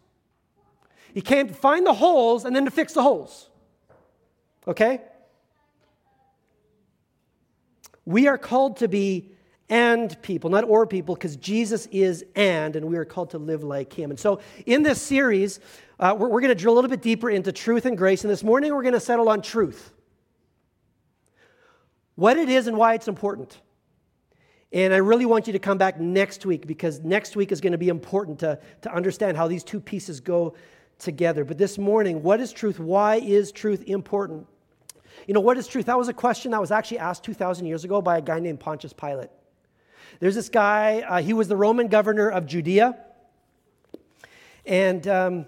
He 1.13 1.21
came 1.21 1.49
to 1.49 1.55
find 1.55 1.87
the 1.87 1.95
holes 1.95 2.45
and 2.45 2.55
then 2.55 2.65
to 2.65 2.71
fix 2.71 2.93
the 2.93 3.03
holes. 3.03 3.51
Okay? 4.67 5.03
We 8.05 8.29
are 8.29 8.39
called 8.39 8.79
to 8.79 8.89
be 8.89 9.31
and 9.69 10.21
people, 10.23 10.51
not 10.51 10.65
or 10.65 10.87
people, 10.87 11.15
because 11.15 11.37
Jesus 11.37 11.87
is 11.87 12.25
and, 12.37 12.77
and 12.77 12.87
we 12.87 12.97
are 12.99 13.05
called 13.05 13.31
to 13.31 13.39
live 13.39 13.65
like 13.65 13.93
him. 13.93 14.11
And 14.11 14.21
so 14.21 14.41
in 14.67 14.83
this 14.83 15.01
series, 15.01 15.59
uh, 15.99 16.15
we're, 16.19 16.29
we're 16.29 16.41
going 16.41 16.51
to 16.51 16.55
drill 16.55 16.75
a 16.75 16.77
little 16.77 16.91
bit 16.91 17.01
deeper 17.01 17.31
into 17.31 17.51
truth 17.51 17.87
and 17.87 17.97
grace. 17.97 18.25
And 18.25 18.31
this 18.31 18.45
morning, 18.45 18.75
we're 18.75 18.83
going 18.83 18.95
to 18.95 19.01
settle 19.01 19.29
on 19.29 19.41
truth 19.41 19.93
what 22.15 22.37
it 22.37 22.49
is 22.49 22.67
and 22.67 22.77
why 22.77 22.95
it's 22.95 23.09
important. 23.09 23.61
And 24.73 24.93
I 24.93 24.99
really 24.99 25.25
want 25.25 25.47
you 25.47 25.53
to 25.53 25.59
come 25.59 25.79
back 25.79 26.01
next 26.01 26.45
week 26.45 26.67
because 26.67 27.01
next 27.01 27.37
week 27.37 27.53
is 27.53 27.61
going 27.61 27.73
to 27.73 27.79
be 27.79 27.89
important 27.89 28.41
to, 28.41 28.59
to 28.83 28.93
understand 28.93 29.37
how 29.37 29.49
these 29.49 29.65
two 29.65 29.81
pieces 29.81 30.21
go 30.21 30.55
together. 30.99 31.45
But 31.45 31.59
this 31.59 31.79
morning, 31.79 32.23
what 32.23 32.41
is 32.41 32.53
truth? 32.53 32.79
Why 32.79 33.17
is 33.17 33.51
truth 33.53 33.85
important? 33.87 34.47
You 35.27 35.35
know, 35.35 35.41
what 35.41 35.57
is 35.57 35.67
truth? 35.67 35.87
That 35.87 35.99
was 35.99 36.09
a 36.09 36.15
question 36.15 36.51
that 36.53 36.61
was 36.61 36.71
actually 36.71 36.99
asked 36.99 37.25
2,000 37.25 37.67
years 37.67 37.85
ago 37.85 38.03
by 38.03 38.19
a 38.19 38.23
guy 38.23 38.39
named 38.41 38.61
Pontius 38.61 38.93
Pilate. 38.93 39.31
There's 40.21 40.35
this 40.35 40.49
guy, 40.49 41.01
uh, 41.01 41.23
he 41.23 41.33
was 41.33 41.49
the 41.49 41.57
Roman 41.57 41.89
governor 41.89 42.29
of 42.29 42.47
Judea. 42.47 42.97
And 44.67 45.07
um, 45.09 45.47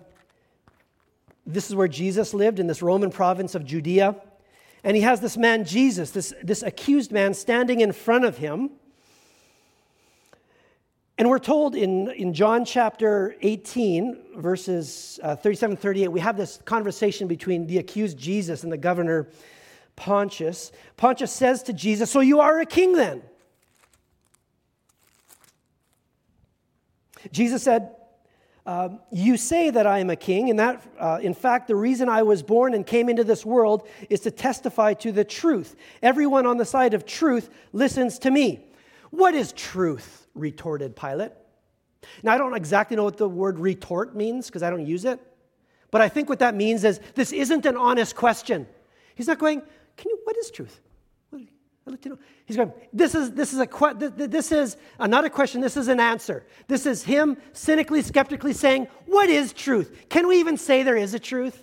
this 1.46 1.68
is 1.68 1.74
where 1.74 1.88
Jesus 1.88 2.34
lived 2.34 2.58
in 2.58 2.66
this 2.66 2.82
Roman 2.82 3.10
province 3.10 3.54
of 3.54 3.64
Judea. 3.64 4.16
And 4.82 4.96
he 4.96 5.02
has 5.02 5.20
this 5.20 5.36
man, 5.36 5.64
Jesus, 5.64 6.10
this, 6.10 6.34
this 6.42 6.62
accused 6.62 7.12
man, 7.12 7.34
standing 7.34 7.80
in 7.80 7.92
front 7.92 8.24
of 8.24 8.38
him. 8.38 8.70
And 11.18 11.30
we're 11.30 11.38
told 11.38 11.74
in, 11.74 12.10
in 12.10 12.34
John 12.34 12.64
chapter 12.64 13.36
18, 13.40 14.36
verses 14.36 15.18
uh, 15.22 15.34
37 15.34 15.76
38, 15.76 16.08
we 16.08 16.20
have 16.20 16.36
this 16.36 16.58
conversation 16.64 17.26
between 17.26 17.66
the 17.66 17.78
accused 17.78 18.18
Jesus 18.18 18.64
and 18.64 18.72
the 18.72 18.76
governor 18.76 19.28
Pontius. 19.96 20.70
Pontius 20.96 21.32
says 21.32 21.62
to 21.64 21.72
Jesus, 21.72 22.10
So 22.10 22.20
you 22.20 22.40
are 22.40 22.60
a 22.60 22.66
king 22.66 22.92
then? 22.92 23.22
Jesus 27.32 27.62
said, 27.62 27.96
um, 28.66 28.98
you 29.12 29.36
say 29.36 29.70
that 29.70 29.86
I 29.86 30.00
am 30.00 30.10
a 30.10 30.16
king, 30.16 30.50
and 30.50 30.58
that, 30.58 30.82
uh, 30.98 31.20
in 31.22 31.34
fact, 31.34 31.68
the 31.68 31.76
reason 31.76 32.08
I 32.08 32.24
was 32.24 32.42
born 32.42 32.74
and 32.74 32.84
came 32.84 33.08
into 33.08 33.22
this 33.22 33.46
world 33.46 33.86
is 34.10 34.20
to 34.20 34.32
testify 34.32 34.94
to 34.94 35.12
the 35.12 35.24
truth. 35.24 35.76
Everyone 36.02 36.46
on 36.46 36.56
the 36.56 36.64
side 36.64 36.92
of 36.92 37.06
truth 37.06 37.48
listens 37.72 38.18
to 38.20 38.30
me. 38.30 38.66
What 39.10 39.34
is 39.34 39.52
truth? 39.52 40.26
retorted 40.34 40.94
Pilate. 40.94 41.32
Now, 42.22 42.34
I 42.34 42.38
don't 42.38 42.54
exactly 42.54 42.96
know 42.96 43.04
what 43.04 43.16
the 43.16 43.28
word 43.28 43.58
retort 43.58 44.14
means 44.14 44.46
because 44.46 44.62
I 44.62 44.68
don't 44.68 44.84
use 44.84 45.04
it, 45.04 45.18
but 45.90 46.00
I 46.00 46.08
think 46.08 46.28
what 46.28 46.40
that 46.40 46.54
means 46.54 46.84
is 46.84 47.00
this 47.14 47.32
isn't 47.32 47.64
an 47.64 47.76
honest 47.76 48.14
question. 48.16 48.66
He's 49.14 49.28
not 49.28 49.38
going, 49.38 49.62
Can 49.96 50.10
you, 50.10 50.18
what 50.24 50.36
is 50.36 50.50
truth? 50.50 50.80
I'd 51.86 51.92
like 51.92 52.00
to 52.02 52.08
know. 52.10 52.18
He's 52.46 52.56
going, 52.56 52.72
this 52.92 53.14
is, 53.14 53.30
this 53.32 53.52
is, 53.52 53.60
a, 53.60 53.94
this 54.16 54.50
is 54.50 54.76
a, 54.98 55.06
not 55.06 55.24
a 55.24 55.30
question, 55.30 55.60
this 55.60 55.76
is 55.76 55.86
an 55.86 56.00
answer. 56.00 56.44
This 56.66 56.84
is 56.84 57.04
him 57.04 57.36
cynically, 57.52 58.02
skeptically 58.02 58.52
saying, 58.52 58.88
What 59.06 59.28
is 59.28 59.52
truth? 59.52 60.06
Can 60.08 60.26
we 60.26 60.40
even 60.40 60.56
say 60.56 60.82
there 60.82 60.96
is 60.96 61.14
a 61.14 61.20
truth? 61.20 61.62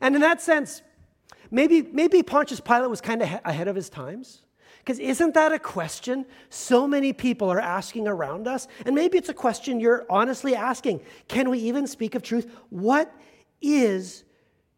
And 0.00 0.14
in 0.14 0.22
that 0.22 0.40
sense, 0.40 0.80
maybe, 1.50 1.82
maybe 1.82 2.22
Pontius 2.22 2.60
Pilate 2.60 2.88
was 2.88 3.02
kind 3.02 3.20
of 3.20 3.28
ahead 3.44 3.68
of 3.68 3.76
his 3.76 3.90
times. 3.90 4.42
Because 4.78 4.98
isn't 4.98 5.34
that 5.34 5.52
a 5.52 5.58
question 5.58 6.24
so 6.48 6.86
many 6.86 7.12
people 7.12 7.50
are 7.50 7.60
asking 7.60 8.06
around 8.08 8.46
us? 8.46 8.68
And 8.86 8.94
maybe 8.94 9.18
it's 9.18 9.28
a 9.28 9.34
question 9.34 9.80
you're 9.80 10.06
honestly 10.08 10.54
asking. 10.54 11.00
Can 11.28 11.50
we 11.50 11.58
even 11.58 11.86
speak 11.86 12.14
of 12.14 12.22
truth? 12.22 12.50
What 12.70 13.12
is 13.60 14.24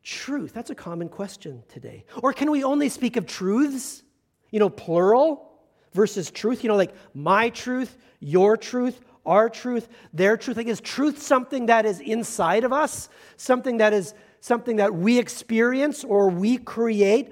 truth? 0.09 0.55
That's 0.55 0.71
a 0.71 0.75
common 0.75 1.09
question 1.09 1.63
today. 1.69 2.05
Or 2.23 2.33
can 2.33 2.51
we 2.51 2.65
only 2.65 2.89
speak 2.89 3.17
of 3.17 3.27
truths? 3.27 4.03
You 4.51 4.59
know, 4.59 4.71
plural 4.71 5.51
versus 5.93 6.31
truth. 6.31 6.65
You 6.65 6.69
know, 6.69 6.77
like 6.77 6.95
my 7.15 7.51
truth, 7.51 7.97
your 8.19 8.57
truth, 8.57 8.99
our 9.27 9.51
truth, 9.51 9.87
their 10.15 10.39
truth. 10.39 10.57
Like, 10.57 10.67
is 10.67 10.81
truth 10.81 11.21
something 11.21 11.67
that 11.67 11.85
is 11.85 12.01
inside 12.01 12.65
of 12.65 12.73
us? 12.73 13.11
Something 13.37 13.77
that 13.79 13.93
is 13.93 14.15
something 14.41 14.77
that 14.77 14.95
we 14.95 15.19
experience 15.19 16.05
or 16.05 16.31
we 16.31 16.57
create? 16.57 17.31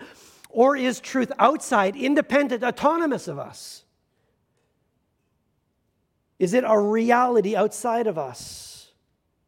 Or 0.51 0.77
is 0.77 1.01
truth 1.01 1.33
outside, 1.39 1.97
independent, 1.97 2.63
autonomous 2.63 3.27
of 3.27 3.39
us? 3.39 3.85
Is 6.39 6.53
it 6.53 6.65
a 6.67 6.79
reality 6.79 7.57
outside 7.57 8.07
of 8.07 8.19
us? 8.19 8.93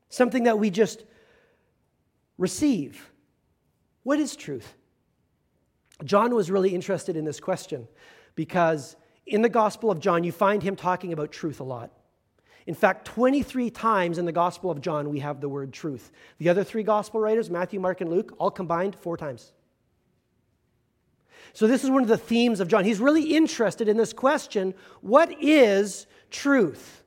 Something 0.09 0.45
that 0.45 0.59
we 0.59 0.71
just 0.71 1.05
receive? 2.39 3.08
What 4.03 4.19
is 4.19 4.37
truth? 4.37 4.75
John 6.05 6.35
was 6.35 6.51
really 6.51 6.75
interested 6.75 7.17
in 7.17 7.25
this 7.25 7.41
question 7.41 7.89
because 8.35 8.97
in 9.27 9.43
the 9.43 9.49
Gospel 9.49 9.91
of 9.91 10.01
John, 10.01 10.25
you 10.25 10.33
find 10.33 10.63
him 10.63 10.77
talking 10.77 11.13
about 11.13 11.33
truth 11.33 11.61
a 11.61 11.65
lot. 11.65 11.91
In 12.67 12.75
fact, 12.75 13.07
23 13.07 13.71
times 13.71 14.19
in 14.19 14.27
the 14.27 14.33
Gospel 14.33 14.71
of 14.71 14.81
John, 14.81 15.09
we 15.09 15.21
have 15.21 15.41
the 15.41 15.49
word 15.49 15.73
truth. 15.73 16.13
The 16.39 16.51
other 16.51 16.63
three 16.63 16.83
Gospel 16.83 17.19
writers, 17.19 17.51
Matthew, 17.51 17.81
Mark, 17.81 18.01
and 18.01 18.11
Luke, 18.11 18.35
all 18.39 18.51
combined 18.51 18.95
four 18.95 19.17
times. 19.17 19.53
So, 21.55 21.67
this 21.67 21.83
is 21.83 21.91
one 21.91 22.03
of 22.03 22.09
the 22.09 22.19
themes 22.19 22.61
of 22.61 22.69
John. 22.69 22.85
He's 22.85 23.01
really 23.01 23.35
interested 23.35 23.89
in 23.89 23.97
this 23.97 24.13
question 24.13 24.75
what 25.01 25.43
is 25.43 26.07
truth? 26.31 27.03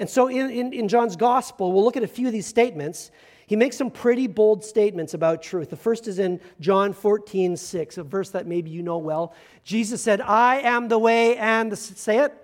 And 0.00 0.08
so, 0.08 0.28
in, 0.28 0.50
in, 0.50 0.72
in 0.72 0.88
John's 0.88 1.16
Gospel, 1.16 1.72
we'll 1.72 1.84
look 1.84 1.96
at 1.96 2.02
a 2.02 2.08
few 2.08 2.26
of 2.26 2.32
these 2.32 2.46
statements. 2.46 3.10
He 3.48 3.56
makes 3.56 3.78
some 3.78 3.90
pretty 3.90 4.26
bold 4.26 4.62
statements 4.62 5.14
about 5.14 5.42
truth. 5.42 5.70
The 5.70 5.76
first 5.76 6.06
is 6.06 6.18
in 6.18 6.38
John 6.60 6.92
14, 6.92 7.56
6, 7.56 7.96
a 7.96 8.02
verse 8.02 8.28
that 8.30 8.46
maybe 8.46 8.68
you 8.68 8.82
know 8.82 8.98
well. 8.98 9.34
Jesus 9.64 10.02
said, 10.02 10.20
I 10.20 10.56
am 10.60 10.88
the 10.88 10.98
way 10.98 11.38
and 11.38 11.72
the, 11.72 11.76
say 11.76 12.18
it, 12.18 12.34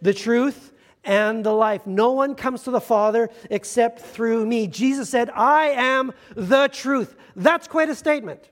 the 0.00 0.14
truth 0.14 0.72
and 1.02 1.44
the 1.44 1.52
life. 1.52 1.88
No 1.88 2.12
one 2.12 2.36
comes 2.36 2.62
to 2.62 2.70
the 2.70 2.80
Father 2.80 3.30
except 3.50 4.00
through 4.00 4.46
me. 4.46 4.68
Jesus 4.68 5.10
said, 5.10 5.28
I 5.34 5.70
am 5.70 6.12
the 6.36 6.68
truth. 6.68 7.16
That's 7.34 7.66
quite 7.66 7.88
a 7.88 7.96
statement. 7.96 8.48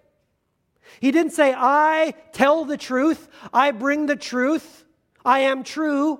He 0.98 1.12
didn't 1.12 1.34
say, 1.34 1.54
I 1.56 2.14
tell 2.32 2.64
the 2.64 2.76
truth, 2.76 3.28
I 3.52 3.70
bring 3.70 4.06
the 4.06 4.16
truth, 4.16 4.84
I 5.24 5.40
am 5.40 5.62
true. 5.62 6.18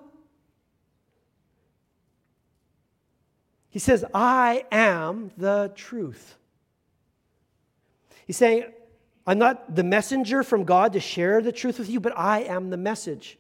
He 3.77 3.81
says, 3.81 4.07
I 4.15 4.65
am 4.73 5.33
the 5.37 5.71
truth. 5.77 6.37
He's 8.27 8.39
saying, 8.39 8.65
I'm 9.27 9.39
not 9.39 9.77
the 9.77 9.85
messenger 9.85 10.43
from 10.43 10.65
God 10.65 10.95
to 10.95 11.01
share 11.01 11.43
the 11.43 11.53
truth 11.53 11.79
with 11.79 11.91
you, 11.91 12.01
but 12.01 12.17
I 12.17 12.45
am 12.45 12.71
the 12.71 12.79
message. 12.79 13.39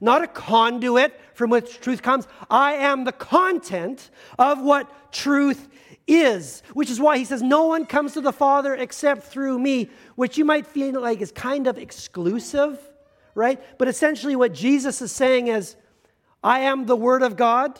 Not 0.00 0.24
a 0.24 0.26
conduit 0.26 1.12
from 1.34 1.50
which 1.50 1.78
truth 1.78 2.00
comes. 2.00 2.26
I 2.48 2.72
am 2.72 3.04
the 3.04 3.12
content 3.12 4.08
of 4.38 4.62
what 4.62 5.12
truth 5.12 5.68
is, 6.06 6.62
which 6.72 6.88
is 6.88 6.98
why 6.98 7.18
he 7.18 7.26
says, 7.26 7.42
No 7.42 7.66
one 7.66 7.84
comes 7.84 8.14
to 8.14 8.22
the 8.22 8.32
Father 8.32 8.74
except 8.74 9.24
through 9.24 9.58
me, 9.58 9.90
which 10.14 10.38
you 10.38 10.46
might 10.46 10.66
feel 10.66 10.98
like 10.98 11.20
is 11.20 11.32
kind 11.32 11.66
of 11.66 11.76
exclusive, 11.76 12.80
right? 13.34 13.60
But 13.76 13.88
essentially, 13.88 14.36
what 14.36 14.54
Jesus 14.54 15.02
is 15.02 15.12
saying 15.12 15.48
is, 15.48 15.76
I 16.42 16.60
am 16.60 16.86
the 16.86 16.96
Word 16.96 17.22
of 17.22 17.36
God. 17.36 17.78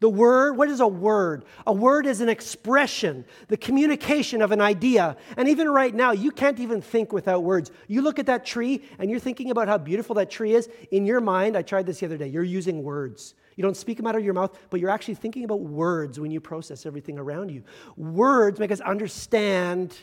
The 0.00 0.08
word, 0.08 0.56
what 0.56 0.68
is 0.68 0.78
a 0.78 0.86
word? 0.86 1.44
A 1.66 1.72
word 1.72 2.06
is 2.06 2.20
an 2.20 2.28
expression, 2.28 3.24
the 3.48 3.56
communication 3.56 4.42
of 4.42 4.52
an 4.52 4.60
idea. 4.60 5.16
And 5.36 5.48
even 5.48 5.68
right 5.68 5.92
now, 5.92 6.12
you 6.12 6.30
can't 6.30 6.60
even 6.60 6.80
think 6.80 7.12
without 7.12 7.42
words. 7.42 7.72
You 7.88 8.02
look 8.02 8.20
at 8.20 8.26
that 8.26 8.46
tree 8.46 8.82
and 9.00 9.10
you're 9.10 9.18
thinking 9.18 9.50
about 9.50 9.66
how 9.66 9.76
beautiful 9.76 10.14
that 10.14 10.30
tree 10.30 10.54
is. 10.54 10.68
In 10.92 11.04
your 11.04 11.20
mind, 11.20 11.56
I 11.56 11.62
tried 11.62 11.86
this 11.86 11.98
the 11.98 12.06
other 12.06 12.16
day, 12.16 12.28
you're 12.28 12.44
using 12.44 12.84
words. 12.84 13.34
You 13.56 13.62
don't 13.62 13.76
speak 13.76 13.96
them 13.96 14.06
out 14.06 14.14
of 14.14 14.24
your 14.24 14.34
mouth, 14.34 14.56
but 14.70 14.78
you're 14.78 14.90
actually 14.90 15.16
thinking 15.16 15.42
about 15.42 15.60
words 15.60 16.20
when 16.20 16.30
you 16.30 16.40
process 16.40 16.86
everything 16.86 17.18
around 17.18 17.50
you. 17.50 17.64
Words 17.96 18.60
make 18.60 18.70
us 18.70 18.80
understand 18.80 19.96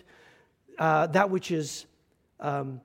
uh, 0.78 1.08
that 1.08 1.30
which 1.30 1.52
is 1.52 1.86
um, 2.42 2.82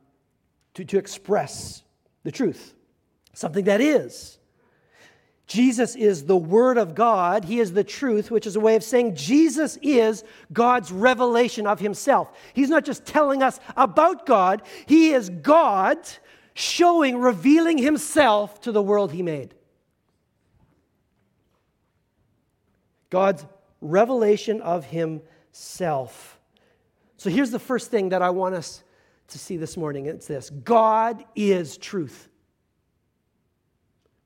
to, 0.74 0.84
to 0.84 0.96
express 0.96 1.82
the 2.22 2.30
truth, 2.30 2.72
something 3.32 3.64
that 3.64 3.80
is. 3.80 4.38
Jesus 5.50 5.96
is 5.96 6.26
the 6.26 6.36
Word 6.36 6.78
of 6.78 6.94
God. 6.94 7.44
He 7.44 7.58
is 7.58 7.72
the 7.72 7.82
truth, 7.82 8.30
which 8.30 8.46
is 8.46 8.54
a 8.54 8.60
way 8.60 8.76
of 8.76 8.84
saying 8.84 9.16
Jesus 9.16 9.76
is 9.82 10.22
God's 10.52 10.92
revelation 10.92 11.66
of 11.66 11.80
Himself. 11.80 12.30
He's 12.54 12.68
not 12.68 12.84
just 12.84 13.04
telling 13.04 13.42
us 13.42 13.58
about 13.76 14.26
God, 14.26 14.62
He 14.86 15.10
is 15.10 15.28
God 15.28 15.98
showing, 16.54 17.18
revealing 17.18 17.78
Himself 17.78 18.60
to 18.60 18.70
the 18.70 18.80
world 18.80 19.10
He 19.10 19.22
made. 19.22 19.56
God's 23.10 23.44
revelation 23.80 24.60
of 24.60 24.84
Himself. 24.84 26.38
So 27.16 27.28
here's 27.28 27.50
the 27.50 27.58
first 27.58 27.90
thing 27.90 28.10
that 28.10 28.22
I 28.22 28.30
want 28.30 28.54
us 28.54 28.84
to 29.26 29.38
see 29.40 29.56
this 29.56 29.76
morning 29.76 30.06
it's 30.06 30.28
this 30.28 30.48
God 30.48 31.24
is 31.34 31.76
truth. 31.76 32.29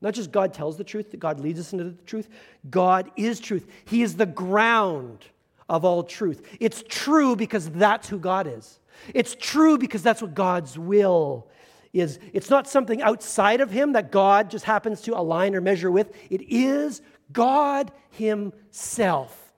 Not 0.04 0.12
just 0.14 0.30
God 0.30 0.52
tells 0.52 0.76
the 0.76 0.84
truth, 0.84 1.11
that 1.11 1.16
God 1.16 1.40
leads 1.40 1.58
us 1.58 1.73
into 1.73 1.84
the 1.84 2.02
truth. 2.02 2.28
God 2.70 3.11
is 3.16 3.40
truth. 3.40 3.66
He 3.87 4.02
is 4.02 4.16
the 4.16 4.26
ground 4.26 5.25
of 5.66 5.84
all 5.84 6.02
truth. 6.02 6.46
It's 6.61 6.84
true 6.87 7.34
because 7.34 7.70
that's 7.70 8.11
who 8.11 8.18
God 8.18 8.46
is. 8.46 8.78
It's 9.14 9.34
true 9.34 9.78
because 9.78 10.02
that's 10.02 10.20
what 10.20 10.34
God's 10.34 10.78
will 10.78 11.49
is 11.94 12.18
it's 12.32 12.50
not 12.50 12.66
something 12.66 13.00
outside 13.02 13.61
of 13.61 13.70
him 13.70 13.92
that 13.92 14.11
God 14.11 14.50
just 14.50 14.64
happens 14.64 15.00
to 15.02 15.16
align 15.16 15.54
or 15.54 15.61
measure 15.61 15.90
with. 15.92 16.12
It 16.28 16.42
is 16.42 17.00
God 17.32 17.92
Himself, 18.11 19.52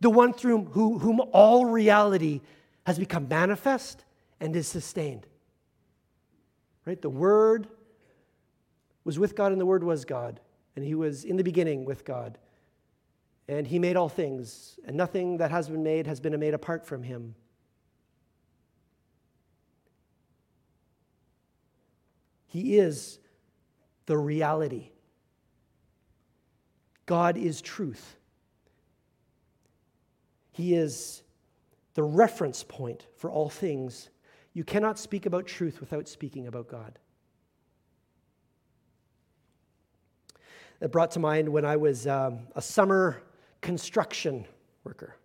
the 0.00 0.10
one 0.10 0.34
through 0.34 0.66
whom, 0.66 0.98
whom 0.98 1.20
all 1.32 1.64
reality 1.64 2.42
has 2.84 2.98
become 2.98 3.28
manifest 3.28 4.04
and 4.40 4.54
is 4.54 4.68
sustained. 4.68 5.26
Right? 6.84 7.00
The 7.00 7.10
Word 7.10 7.66
was 9.08 9.18
with 9.18 9.34
God, 9.34 9.52
and 9.52 9.60
the 9.60 9.64
Word 9.64 9.82
was 9.82 10.04
God. 10.04 10.38
And 10.76 10.84
He 10.84 10.94
was 10.94 11.24
in 11.24 11.38
the 11.38 11.42
beginning 11.42 11.86
with 11.86 12.04
God. 12.04 12.36
And 13.48 13.66
He 13.66 13.78
made 13.78 13.96
all 13.96 14.10
things, 14.10 14.78
and 14.84 14.98
nothing 14.98 15.38
that 15.38 15.50
has 15.50 15.70
been 15.70 15.82
made 15.82 16.06
has 16.06 16.20
been 16.20 16.38
made 16.38 16.52
apart 16.52 16.84
from 16.84 17.02
Him. 17.02 17.34
He 22.48 22.76
is 22.76 23.18
the 24.04 24.18
reality. 24.18 24.90
God 27.06 27.38
is 27.38 27.62
truth. 27.62 28.18
He 30.52 30.74
is 30.74 31.22
the 31.94 32.02
reference 32.02 32.62
point 32.62 33.06
for 33.16 33.30
all 33.30 33.48
things. 33.48 34.10
You 34.52 34.64
cannot 34.64 34.98
speak 34.98 35.24
about 35.24 35.46
truth 35.46 35.80
without 35.80 36.08
speaking 36.08 36.46
about 36.46 36.68
God. 36.68 36.98
That 40.80 40.90
brought 40.90 41.10
to 41.12 41.18
mind 41.18 41.48
when 41.48 41.64
I 41.64 41.76
was 41.76 42.06
um, 42.06 42.40
a 42.54 42.62
summer 42.62 43.22
construction 43.60 44.46
worker. 44.84 45.16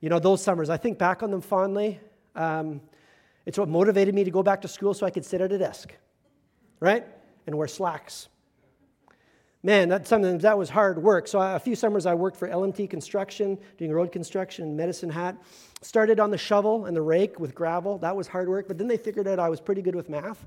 You 0.00 0.08
know, 0.08 0.18
those 0.18 0.42
summers, 0.42 0.70
I 0.70 0.76
think 0.76 0.98
back 0.98 1.22
on 1.22 1.30
them 1.30 1.40
fondly. 1.40 2.00
Um, 2.34 2.80
it's 3.46 3.58
what 3.58 3.68
motivated 3.68 4.14
me 4.14 4.24
to 4.24 4.30
go 4.30 4.42
back 4.42 4.62
to 4.62 4.68
school 4.68 4.94
so 4.94 5.06
I 5.06 5.10
could 5.10 5.24
sit 5.24 5.40
at 5.40 5.52
a 5.52 5.58
desk 5.58 5.94
right? 6.82 7.06
And 7.46 7.56
wear 7.56 7.68
slacks. 7.68 8.28
Man, 9.62 9.88
that, 9.90 10.08
sometimes 10.08 10.42
that 10.42 10.58
was 10.58 10.68
hard 10.68 11.00
work. 11.00 11.28
So 11.28 11.40
a 11.40 11.60
few 11.60 11.76
summers 11.76 12.06
I 12.06 12.14
worked 12.14 12.36
for 12.36 12.48
LMT 12.48 12.90
Construction, 12.90 13.56
doing 13.78 13.92
road 13.92 14.10
construction, 14.10 14.76
Medicine 14.76 15.08
Hat. 15.08 15.36
Started 15.80 16.18
on 16.18 16.32
the 16.32 16.38
shovel 16.38 16.86
and 16.86 16.96
the 16.96 17.02
rake 17.02 17.38
with 17.38 17.54
gravel. 17.54 17.98
That 17.98 18.16
was 18.16 18.26
hard 18.26 18.48
work. 18.48 18.66
But 18.66 18.78
then 18.78 18.88
they 18.88 18.96
figured 18.96 19.28
out 19.28 19.38
I 19.38 19.48
was 19.48 19.60
pretty 19.60 19.80
good 19.80 19.94
with 19.94 20.08
math, 20.08 20.44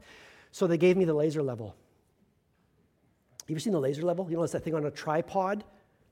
so 0.52 0.68
they 0.68 0.78
gave 0.78 0.98
me 0.98 1.06
the 1.06 1.14
laser 1.14 1.42
level. 1.42 1.74
You 3.48 3.54
ever 3.54 3.60
seen 3.60 3.74
the 3.74 3.80
laser 3.80 4.02
level? 4.02 4.28
You 4.30 4.38
know, 4.38 4.44
it's 4.44 4.54
that 4.54 4.64
thing 4.64 4.74
on 4.74 4.86
a 4.86 4.92
tripod, 4.92 5.64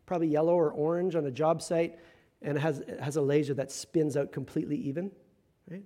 probably 0.05 0.27
yellow 0.27 0.53
or 0.53 0.71
orange 0.71 1.15
on 1.15 1.25
a 1.25 1.31
job 1.31 1.61
site, 1.61 1.97
and 2.41 2.57
it 2.57 2.61
has, 2.61 2.79
it 2.79 2.99
has 2.99 3.15
a 3.15 3.21
laser 3.21 3.53
that 3.55 3.71
spins 3.71 4.15
out 4.15 4.31
completely 4.31 4.77
even. 4.77 5.11
Right? 5.69 5.83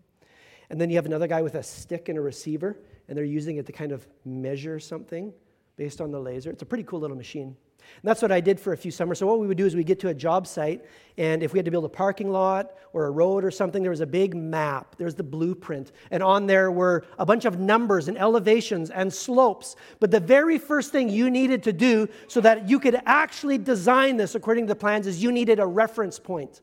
And 0.69 0.81
then 0.81 0.89
you 0.89 0.97
have 0.97 1.05
another 1.05 1.27
guy 1.27 1.41
with 1.41 1.55
a 1.55 1.63
stick 1.63 2.09
and 2.09 2.17
a 2.17 2.21
receiver, 2.21 2.77
and 3.07 3.17
they're 3.17 3.23
using 3.23 3.57
it 3.57 3.65
to 3.67 3.71
kind 3.71 3.91
of 3.91 4.05
measure 4.25 4.79
something 4.79 5.33
based 5.77 6.01
on 6.01 6.11
the 6.11 6.19
laser. 6.19 6.49
It's 6.49 6.63
a 6.63 6.65
pretty 6.65 6.83
cool 6.83 6.99
little 6.99 7.15
machine. 7.15 7.55
And 7.79 8.03
that's 8.03 8.21
what 8.21 8.31
I 8.31 8.41
did 8.41 8.59
for 8.59 8.73
a 8.73 8.77
few 8.77 8.91
summers. 8.91 9.19
So 9.19 9.25
what 9.25 9.39
we 9.39 9.47
would 9.47 9.57
do 9.57 9.65
is 9.65 9.75
we 9.75 9.83
get 9.83 9.99
to 10.01 10.09
a 10.09 10.13
job 10.13 10.45
site, 10.45 10.85
and 11.17 11.41
if 11.41 11.51
we 11.51 11.57
had 11.57 11.65
to 11.65 11.71
build 11.71 11.85
a 11.85 11.89
parking 11.89 12.29
lot 12.29 12.75
or 12.93 13.05
a 13.05 13.09
road 13.09 13.43
or 13.43 13.49
something, 13.49 13.81
there 13.81 13.89
was 13.89 14.01
a 14.01 14.07
big 14.07 14.35
map. 14.35 14.95
there 14.97 15.05
was 15.05 15.15
the 15.15 15.23
blueprint, 15.23 15.91
and 16.11 16.21
on 16.21 16.45
there 16.45 16.69
were 16.71 17.05
a 17.17 17.25
bunch 17.25 17.45
of 17.45 17.59
numbers 17.59 18.07
and 18.07 18.17
elevations 18.17 18.91
and 18.91 19.11
slopes. 19.11 19.75
But 19.99 20.11
the 20.11 20.19
very 20.19 20.59
first 20.59 20.91
thing 20.91 21.09
you 21.09 21.31
needed 21.31 21.63
to 21.63 21.73
do 21.73 22.07
so 22.27 22.39
that 22.41 22.69
you 22.69 22.79
could 22.79 23.01
actually 23.05 23.57
design 23.57 24.17
this 24.17 24.35
according 24.35 24.67
to 24.67 24.73
the 24.73 24.79
plans 24.79 25.07
is 25.07 25.23
you 25.23 25.31
needed 25.31 25.59
a 25.59 25.65
reference 25.65 26.19
point. 26.19 26.61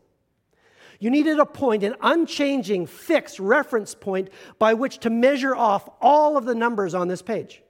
You 1.00 1.10
needed 1.10 1.40
a 1.40 1.46
point, 1.46 1.82
an 1.82 1.96
unchanging, 2.00 2.86
fixed 2.86 3.40
reference 3.40 3.94
point 3.94 4.30
by 4.60 4.74
which 4.74 4.98
to 5.00 5.10
measure 5.10 5.56
off 5.56 5.88
all 6.00 6.36
of 6.36 6.44
the 6.44 6.54
numbers 6.54 6.94
on 6.94 7.08
this 7.08 7.22
page. 7.22 7.63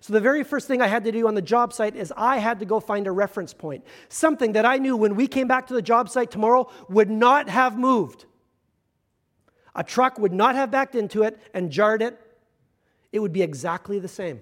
So, 0.00 0.12
the 0.12 0.20
very 0.20 0.44
first 0.44 0.68
thing 0.68 0.80
I 0.80 0.86
had 0.86 1.04
to 1.04 1.12
do 1.12 1.26
on 1.26 1.34
the 1.34 1.42
job 1.42 1.72
site 1.72 1.96
is 1.96 2.12
I 2.16 2.38
had 2.38 2.58
to 2.60 2.64
go 2.64 2.80
find 2.80 3.06
a 3.06 3.12
reference 3.12 3.54
point, 3.54 3.84
something 4.08 4.52
that 4.52 4.64
I 4.64 4.78
knew 4.78 4.96
when 4.96 5.14
we 5.16 5.26
came 5.26 5.48
back 5.48 5.66
to 5.68 5.74
the 5.74 5.82
job 5.82 6.08
site 6.08 6.30
tomorrow 6.30 6.70
would 6.88 7.10
not 7.10 7.48
have 7.48 7.78
moved. 7.78 8.26
A 9.74 9.82
truck 9.82 10.18
would 10.18 10.32
not 10.32 10.54
have 10.54 10.70
backed 10.70 10.94
into 10.94 11.22
it 11.22 11.40
and 11.54 11.70
jarred 11.70 12.02
it, 12.02 12.18
it 13.10 13.20
would 13.20 13.32
be 13.32 13.42
exactly 13.42 13.98
the 13.98 14.08
same 14.08 14.40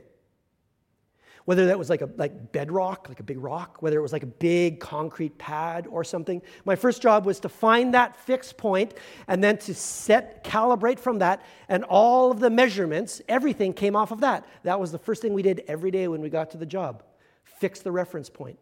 whether 1.45 1.67
that 1.67 1.79
was 1.79 1.91
like 1.91 2.03
a 2.03 2.09
like 2.17 2.53
bedrock, 2.53 3.09
like 3.09 3.21
a 3.21 3.23
big 3.23 3.39
rock, 3.39 3.81
whether 3.81 3.99
it 3.99 4.03
was 4.03 4.13
like 4.13 4.23
a 4.23 4.26
big 4.26 4.81
concrete 4.81 5.39
pad 5.39 5.87
or 5.89 6.05
something. 6.05 6.43
My 6.65 6.76
first 6.76 7.03
job 7.03 7.26
was 7.26 7.41
to 7.41 7.49
find 7.49 7.95
that 7.95 8.17
fixed 8.17 8.57
point 8.57 8.95
and 9.26 9.43
then 9.43 9.59
to 9.59 9.75
set 9.75 10.45
calibrate 10.45 10.99
from 10.99 11.19
that 11.19 11.43
and 11.69 11.85
all 11.85 12.31
of 12.31 12.41
the 12.41 12.50
measurements, 12.50 13.23
everything 13.29 13.73
came 13.73 13.97
off 13.97 14.11
of 14.11 14.21
that. 14.21 14.47
That 14.65 14.79
was 14.79 14.93
the 14.93 14.99
first 14.99 15.23
thing 15.23 15.33
we 15.33 15.43
did 15.43 15.65
every 15.67 15.91
day 15.91 16.09
when 16.09 16.21
we 16.21 16.29
got 16.29 16.50
to 16.53 16.59
the 16.59 16.67
job. 16.67 17.03
Fix 17.45 17.81
the 17.81 17.93
reference 17.93 18.31
point. 18.31 18.59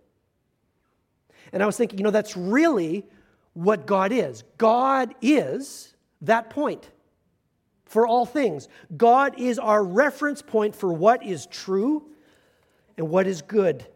And 1.53 1.63
I 1.63 1.67
was 1.67 1.77
thinking, 1.77 1.99
you 1.99 2.05
know, 2.05 2.11
that's 2.11 2.37
really 2.37 3.07
what 3.55 3.87
God 3.87 4.13
is. 4.13 4.45
God 4.57 5.15
is 5.21 5.95
that 6.23 6.51
point 6.51 6.91
for 7.87 8.07
all 8.07 8.27
things. 8.27 8.69
God 8.97 9.39
is 9.39 9.59
our 9.59 9.83
reference 9.83 10.43
point 10.43 10.77
for 10.77 10.93
what 10.93 11.25
is 11.25 11.47
true 11.47 12.11
and 12.99 13.09
what 13.09 13.27
is 13.27 13.41
good. 13.41 13.87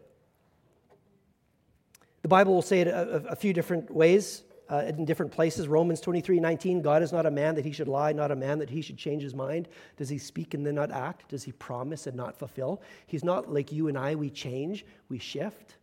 The 2.23 2.29
Bible 2.29 2.55
will 2.55 2.61
say 2.61 2.81
it 2.81 2.87
a, 2.87 3.27
a 3.27 3.35
few 3.35 3.53
different 3.53 3.91
ways, 3.91 4.43
uh, 4.69 4.83
in 4.87 5.05
different 5.05 5.31
places. 5.31 5.67
Romans 5.67 5.99
23 5.99 6.39
19, 6.39 6.81
God 6.81 7.03
is 7.03 7.11
not 7.11 7.25
a 7.25 7.31
man 7.31 7.55
that 7.55 7.65
he 7.65 7.71
should 7.71 7.89
lie, 7.89 8.13
not 8.13 8.31
a 8.31 8.35
man 8.35 8.59
that 8.59 8.69
he 8.69 8.81
should 8.81 8.97
change 8.97 9.21
his 9.21 9.35
mind. 9.35 9.67
Does 9.97 10.09
he 10.09 10.17
speak 10.17 10.53
and 10.53 10.65
then 10.65 10.75
not 10.75 10.89
act? 10.89 11.29
Does 11.29 11.43
he 11.43 11.51
promise 11.51 12.07
and 12.07 12.15
not 12.15 12.39
fulfill? 12.39 12.81
He's 13.05 13.23
not 13.23 13.51
like 13.51 13.71
you 13.71 13.89
and 13.89 13.97
I, 13.97 14.15
we 14.15 14.29
change, 14.29 14.85
we 15.09 15.19
shift. 15.19 15.75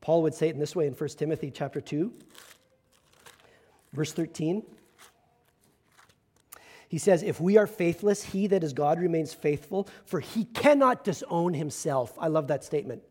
Paul 0.00 0.22
would 0.22 0.34
say 0.34 0.48
it 0.48 0.54
in 0.54 0.60
this 0.60 0.76
way 0.76 0.86
in 0.86 0.92
1 0.92 1.08
Timothy 1.10 1.50
chapter 1.50 1.80
2, 1.80 2.12
verse 3.92 4.12
13. 4.12 4.62
He 6.88 6.98
says, 6.98 7.22
If 7.22 7.40
we 7.40 7.56
are 7.58 7.66
faithless, 7.66 8.24
he 8.24 8.46
that 8.48 8.64
is 8.64 8.72
God 8.72 8.98
remains 8.98 9.34
faithful, 9.34 9.88
for 10.04 10.20
he 10.20 10.44
cannot 10.44 11.04
disown 11.04 11.54
himself. 11.54 12.14
I 12.18 12.28
love 12.28 12.48
that 12.48 12.64
statement. 12.64 13.02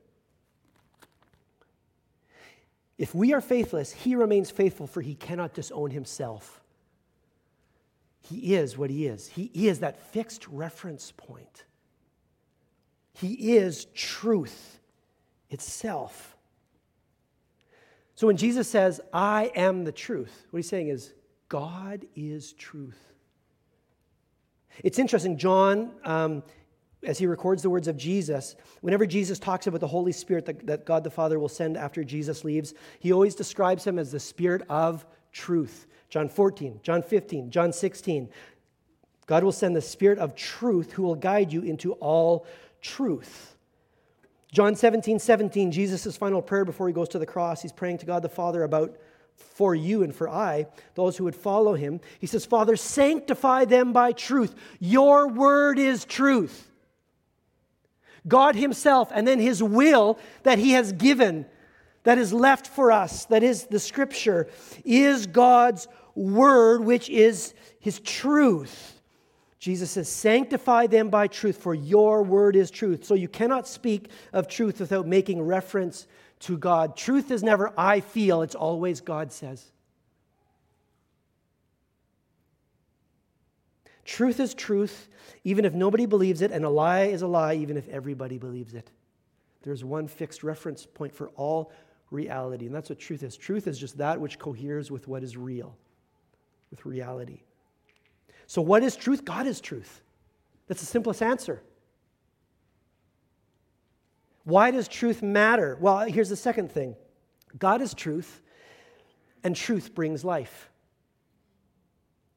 If 2.98 3.13
we 3.13 3.34
are 3.34 3.42
faithless, 3.42 3.92
he 3.92 4.16
remains 4.16 4.50
faithful, 4.50 4.88
for 4.88 5.02
he 5.02 5.13
cannot 5.13 5.54
disown 5.54 5.92
himself. 5.92 6.62
He 8.22 8.56
is 8.56 8.78
what 8.78 8.90
he 8.90 9.06
is. 9.06 9.28
He 9.28 9.52
is 9.54 9.80
that 9.80 10.02
fixed 10.12 10.48
reference 10.48 11.13
point. 11.16 11.63
He 13.13 13.56
is 13.56 13.86
truth 13.94 14.80
itself. 15.50 16.36
So 18.16 18.26
when 18.28 18.38
Jesus 18.38 18.68
says, 18.68 19.00
I 19.13 19.52
am 19.56 19.84
the 19.84 19.92
truth, 19.92 20.48
what 20.50 20.58
he's 20.58 20.68
saying 20.68 20.90
is, 20.90 21.13
God 21.50 22.06
is 22.16 22.54
truth. 22.54 23.00
It's 24.84 25.00
interesting, 25.00 25.38
John, 25.38 25.92
um, 26.04 26.44
as 27.04 27.18
he 27.18 27.28
records 27.28 27.62
the 27.62 27.70
words 27.70 27.88
of 27.88 27.98
Jesus, 27.98 28.56
whenever 28.82 29.06
Jesus 29.06 29.40
talks 29.40 29.68
about 29.68 29.80
the 29.80 29.88
Holy 29.88 30.12
Spirit 30.12 30.46
that, 30.46 30.66
that 30.68 30.86
God 30.86 31.04
the 31.04 31.12
Father 31.12 31.40
will 31.40 31.50
send 31.50 31.78
after 31.78 32.04
Jesus 32.04 32.44
leaves, 32.44 32.74
he 33.00 33.12
always 33.12 33.36
describes 33.36 33.86
him 33.86 34.00
as 34.00 34.12
the 34.12 34.20
Spirit 34.20 34.63
of 34.70 35.06
truth. 35.32 35.88
John 36.10 36.30
14, 36.30 36.80
John 36.84 37.04
15, 37.04 37.52
John 37.52 37.72
16. 37.72 38.30
God 39.26 39.44
will 39.44 39.52
send 39.52 39.76
the 39.76 39.82
Spirit 39.82 40.20
of 40.20 40.36
truth 40.36 40.94
who 40.94 41.04
will 41.04 41.16
guide 41.16 41.52
you 41.52 41.62
into 41.62 41.94
all 41.94 42.48
truth. 42.82 43.58
John 44.52 44.76
17, 44.76 45.20
17, 45.20 45.72
Jesus' 45.72 46.16
final 46.16 46.42
prayer 46.42 46.63
before 46.63 46.88
he 46.88 46.94
goes 46.94 47.10
to 47.10 47.20
the 47.20 47.26
cross, 47.26 47.62
he's 47.62 47.74
praying 47.74 47.98
to 48.00 48.06
God 48.06 48.22
the 48.22 48.30
Father 48.30 48.63
about 48.63 48.96
for 49.38 49.73
you 49.73 50.04
and 50.04 50.13
for 50.13 50.30
I, 50.30 50.67
those 50.95 51.17
who 51.17 51.23
would 51.23 51.36
follow 51.36 51.73
him. 51.73 52.00
He 52.19 52.28
says, 52.28 52.45
Father, 52.45 52.76
sanctify 52.76 53.65
them 53.65 53.93
by 53.93 54.12
truth. 54.12 54.54
Your 54.80 55.28
word 55.28 55.80
is 55.80 56.06
truth. 56.06 56.67
God 58.28 58.56
Himself, 58.56 59.10
and 59.13 59.28
then 59.28 59.39
His 59.39 59.63
will 59.63 60.19
that 60.43 60.60
He 60.60 60.71
has 60.71 60.91
given, 60.91 61.45
that 62.04 62.17
is 62.17 62.34
left 62.34 62.67
for 62.67 62.91
us, 62.91 63.26
that 63.26 63.43
is 63.43 63.65
the 63.65 63.80
Scripture, 63.80 64.47
is 64.84 65.28
God's 65.28 65.88
word, 66.15 66.84
which 66.84 67.10
is 67.10 67.54
His 67.80 68.00
truth. 68.00 69.02
Jesus 69.60 69.91
says, 69.91 70.10
Sanctify 70.10 70.88
them 70.88 71.10
by 71.10 71.28
truth, 71.28 71.58
for 71.58 71.73
your 71.73 72.23
word 72.23 72.56
is 72.56 72.69
truth. 72.69 73.06
So 73.06 73.13
you 73.15 73.28
cannot 73.28 73.67
speak 73.67 74.10
of 74.34 74.47
truth 74.47 74.80
without 74.80 75.08
making 75.08 75.41
reference 75.41 76.08
to 76.41 76.58
God. 76.58 76.95
Truth 76.95 77.32
is 77.32 77.43
never 77.43 77.73
I 77.78 78.00
feel, 78.00 78.41
it's 78.41 78.56
always 78.56 79.02
God 79.02 79.32
says. 79.32 79.65
Truth 84.06 84.39
is 84.39 84.54
truth, 84.54 85.10
even 85.43 85.65
if 85.65 85.73
nobody 85.73 86.06
believes 86.06 86.41
it, 86.41 86.52
and 86.52 86.63
a 86.63 86.69
lie 86.69 87.04
is 87.04 87.23
a 87.23 87.28
lie, 87.28 87.56
even 87.56 87.76
if 87.76 87.89
everybody 87.89 88.38
believes 88.38 88.73
it. 88.73 88.89
There's 89.63 89.84
one 89.84 90.08
fixed 90.08 90.43
reference 90.43 90.86
point 90.86 91.13
for 91.13 91.28
all 91.36 91.73
reality, 92.10 92.67
and 92.67 92.73
that's 92.73 92.89
what 92.89 93.00
truth 93.00 93.21
is. 93.21 93.36
Truth 93.36 93.67
is 93.67 93.78
just 93.78 93.97
that 93.97 94.21
which 94.21 94.39
coheres 94.39 94.89
with 94.89 95.10
what 95.10 95.23
is 95.23 95.36
real, 95.36 95.76
with 96.71 96.86
reality. 96.86 97.41
So, 98.45 98.62
what 98.62 98.82
is 98.82 98.95
truth? 98.95 99.26
God 99.26 99.45
is 99.45 99.60
truth. 99.60 100.02
That's 100.67 100.80
the 100.80 100.88
simplest 100.88 101.21
answer. 101.21 101.62
Why 104.48 104.72
does 104.72 104.88
truth 104.88 105.22
matter? 105.22 105.78
Well, 105.78 106.00
here's 106.06 106.30
the 106.30 106.38
second 106.38 106.72
thing 106.72 106.96
God 107.60 107.82
is 107.82 107.94
truth, 107.94 108.42
and 109.44 109.54
truth 109.54 109.94
brings 109.94 110.24
life. 110.24 110.70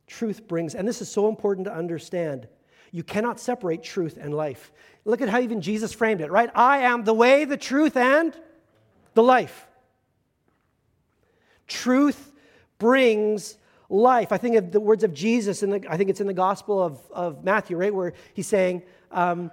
Truth 0.08 0.48
brings, 0.48 0.74
and 0.74 0.88
this 0.88 1.00
is 1.00 1.08
so 1.08 1.28
important 1.28 1.66
to 1.66 1.72
understand. 1.72 2.48
You 2.90 3.04
cannot 3.04 3.38
separate 3.38 3.84
truth 3.84 4.18
and 4.20 4.34
life. 4.34 4.72
Look 5.04 5.20
at 5.20 5.28
how 5.28 5.38
even 5.38 5.60
Jesus 5.60 5.92
framed 5.92 6.20
it, 6.20 6.32
right? 6.32 6.50
I 6.52 6.78
am 6.78 7.04
the 7.04 7.14
way, 7.14 7.44
the 7.44 7.56
truth, 7.56 7.96
and 7.96 8.36
the 9.14 9.22
life. 9.22 9.68
Truth 11.68 12.32
brings 12.80 13.56
life. 13.88 14.32
I 14.32 14.36
think 14.36 14.56
of 14.56 14.72
the 14.72 14.80
words 14.80 15.04
of 15.04 15.14
Jesus, 15.14 15.62
and 15.62 15.86
I 15.88 15.96
think 15.96 16.10
it's 16.10 16.20
in 16.20 16.26
the 16.26 16.34
Gospel 16.34 16.82
of, 16.82 17.00
of 17.12 17.44
Matthew, 17.44 17.76
right, 17.76 17.94
where 17.94 18.14
he's 18.34 18.48
saying, 18.48 18.82
um, 19.12 19.52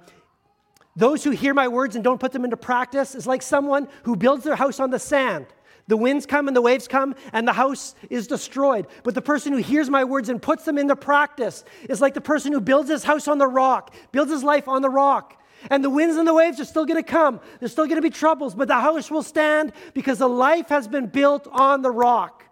Those 0.98 1.24
who 1.24 1.30
hear 1.30 1.54
my 1.54 1.68
words 1.68 1.94
and 1.94 2.04
don't 2.04 2.20
put 2.20 2.32
them 2.32 2.44
into 2.44 2.58
practice 2.58 3.14
is 3.14 3.28
like 3.28 3.44
someone 3.44 3.88
who 4.02 4.16
builds 4.16 4.44
their 4.44 4.56
house 4.56 4.80
on 4.80 4.90
the 4.90 4.98
sand. 4.98 5.46
The 5.88 5.96
winds 5.96 6.26
come 6.26 6.48
and 6.48 6.58
the 6.58 6.62
waves 6.62 6.88
come, 6.88 7.14
and 7.32 7.48
the 7.48 7.54
house 7.54 7.94
is 8.10 8.26
destroyed. 8.26 8.88
But 9.04 9.14
the 9.14 9.22
person 9.22 9.54
who 9.54 9.60
hears 9.60 9.92
my 9.92 10.04
words 10.04 10.28
and 10.28 10.42
puts 10.42 10.66
them 10.66 10.80
into 10.80 10.96
practice 10.96 11.64
is 11.88 12.02
like 12.02 12.16
the 12.16 12.20
person 12.20 12.52
who 12.52 12.60
builds 12.60 12.90
his 12.90 13.04
house 13.04 13.28
on 13.28 13.38
the 13.38 13.48
rock, 13.48 13.94
builds 14.12 14.32
his 14.32 14.44
life 14.44 14.68
on 14.68 14.82
the 14.82 14.90
rock. 14.90 15.40
And 15.70 15.84
the 15.84 15.90
winds 15.92 16.18
and 16.18 16.28
the 16.28 16.34
waves 16.34 16.60
are 16.60 16.66
still 16.66 16.86
going 16.86 17.02
to 17.02 17.10
come. 17.10 17.42
There's 17.60 17.72
still 17.72 17.86
going 17.86 17.98
to 17.98 18.02
be 18.02 18.10
troubles, 18.10 18.56
but 18.56 18.68
the 18.68 18.80
house 18.80 19.12
will 19.12 19.22
stand 19.22 19.74
because 19.94 20.18
the 20.18 20.28
life 20.28 20.70
has 20.70 20.88
been 20.88 21.06
built 21.06 21.48
on 21.52 21.84
the 21.84 21.92
rock, 21.92 22.44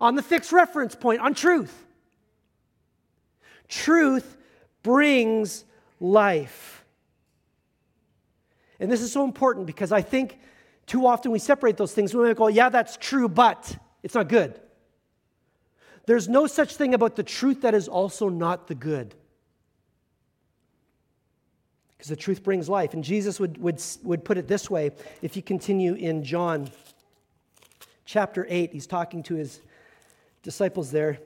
on 0.00 0.14
the 0.14 0.22
fixed 0.22 0.52
reference 0.52 0.94
point, 0.94 1.20
on 1.20 1.34
truth. 1.34 1.84
Truth 3.68 4.36
brings 4.84 5.64
life. 5.98 6.81
And 8.82 8.90
this 8.90 9.00
is 9.00 9.12
so 9.12 9.22
important 9.22 9.66
because 9.66 9.92
I 9.92 10.02
think 10.02 10.40
too 10.86 11.06
often 11.06 11.30
we 11.30 11.38
separate 11.38 11.76
those 11.76 11.94
things. 11.94 12.12
We 12.12 12.34
go, 12.34 12.48
yeah, 12.48 12.68
that's 12.68 12.96
true, 12.96 13.28
but 13.28 13.78
it's 14.02 14.16
not 14.16 14.28
good. 14.28 14.60
There's 16.06 16.28
no 16.28 16.48
such 16.48 16.74
thing 16.74 16.92
about 16.92 17.14
the 17.14 17.22
truth 17.22 17.62
that 17.62 17.74
is 17.74 17.86
also 17.86 18.28
not 18.28 18.66
the 18.66 18.74
good. 18.74 19.14
Because 21.92 22.08
the 22.08 22.16
truth 22.16 22.42
brings 22.42 22.68
life. 22.68 22.92
And 22.92 23.04
Jesus 23.04 23.38
would, 23.38 23.56
would, 23.58 23.80
would 24.02 24.24
put 24.24 24.36
it 24.36 24.48
this 24.48 24.68
way 24.68 24.90
if 25.22 25.36
you 25.36 25.42
continue 25.42 25.94
in 25.94 26.24
John 26.24 26.68
chapter 28.04 28.48
8, 28.50 28.72
he's 28.72 28.88
talking 28.88 29.22
to 29.22 29.36
his 29.36 29.60
disciples 30.42 30.90
there. 30.90 31.20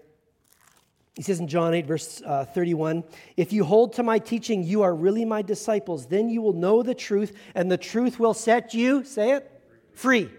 He 1.16 1.22
says 1.22 1.40
in 1.40 1.48
John 1.48 1.72
8, 1.72 1.86
verse 1.86 2.22
uh, 2.24 2.44
31, 2.44 3.02
If 3.38 3.52
you 3.52 3.64
hold 3.64 3.94
to 3.94 4.02
my 4.02 4.18
teaching, 4.18 4.62
you 4.62 4.82
are 4.82 4.94
really 4.94 5.24
my 5.24 5.40
disciples. 5.40 6.06
Then 6.06 6.28
you 6.28 6.42
will 6.42 6.52
know 6.52 6.82
the 6.82 6.94
truth, 6.94 7.34
and 7.54 7.72
the 7.72 7.78
truth 7.78 8.18
will 8.20 8.34
set 8.34 8.74
you, 8.74 9.02
say 9.02 9.32
it, 9.32 9.50
free. 9.92 10.30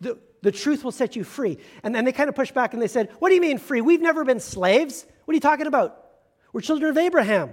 The, 0.00 0.18
the 0.42 0.50
truth 0.50 0.82
will 0.82 0.92
set 0.92 1.14
you 1.14 1.22
free. 1.22 1.58
And 1.84 1.94
then 1.94 2.04
they 2.04 2.10
kind 2.10 2.28
of 2.28 2.34
pushed 2.34 2.52
back 2.52 2.74
and 2.74 2.82
they 2.82 2.88
said, 2.88 3.10
What 3.20 3.28
do 3.28 3.36
you 3.36 3.40
mean 3.40 3.58
free? 3.58 3.80
We've 3.80 4.00
never 4.00 4.24
been 4.24 4.40
slaves. 4.40 5.06
What 5.24 5.32
are 5.32 5.36
you 5.36 5.40
talking 5.40 5.68
about? 5.68 6.04
We're 6.52 6.60
children 6.60 6.90
of 6.90 6.98
Abraham. 6.98 7.52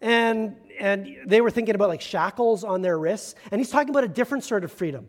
And, 0.00 0.56
and 0.78 1.16
they 1.26 1.40
were 1.40 1.50
thinking 1.50 1.74
about 1.74 1.88
like 1.88 2.00
shackles 2.00 2.62
on 2.62 2.80
their 2.80 2.96
wrists. 2.96 3.34
And 3.50 3.60
he's 3.60 3.70
talking 3.70 3.90
about 3.90 4.04
a 4.04 4.08
different 4.08 4.44
sort 4.44 4.62
of 4.62 4.70
freedom 4.70 5.08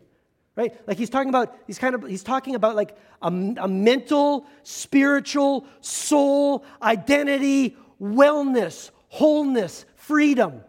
right? 0.60 0.76
Like 0.86 0.98
he's 0.98 1.10
talking 1.10 1.30
about 1.30 1.56
he's 1.68 1.80
kind 1.80 1.96
of 1.96 2.06
he's 2.06 2.22
talking 2.22 2.54
about 2.54 2.76
like 2.76 2.98
a, 3.22 3.28
a 3.28 3.68
mental 3.68 4.46
spiritual 4.64 5.66
soul 5.80 6.66
identity 6.82 7.78
wellness 8.02 8.92
wholeness 9.08 9.86
freedom. 9.96 10.62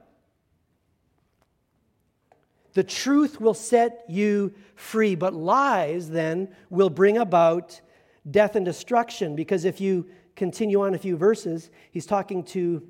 The 2.74 2.84
truth 2.84 3.40
will 3.40 3.54
set 3.54 4.04
you 4.08 4.54
free 4.76 5.16
but 5.16 5.34
lies 5.34 6.08
then 6.08 6.54
will 6.70 6.90
bring 6.90 7.18
about 7.18 7.80
death 8.30 8.54
and 8.54 8.64
destruction 8.64 9.34
because 9.34 9.64
if 9.64 9.80
you 9.80 10.06
continue 10.36 10.82
on 10.82 10.94
a 10.94 10.98
few 10.98 11.16
verses 11.16 11.68
he's 11.90 12.06
talking 12.06 12.44
to 12.44 12.86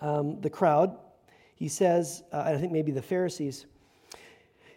um, 0.00 0.40
the 0.40 0.50
crowd. 0.50 0.98
He 1.54 1.68
says 1.68 2.24
uh, 2.32 2.42
i 2.44 2.56
think 2.56 2.72
maybe 2.72 2.90
the 2.90 3.02
pharisees 3.02 3.66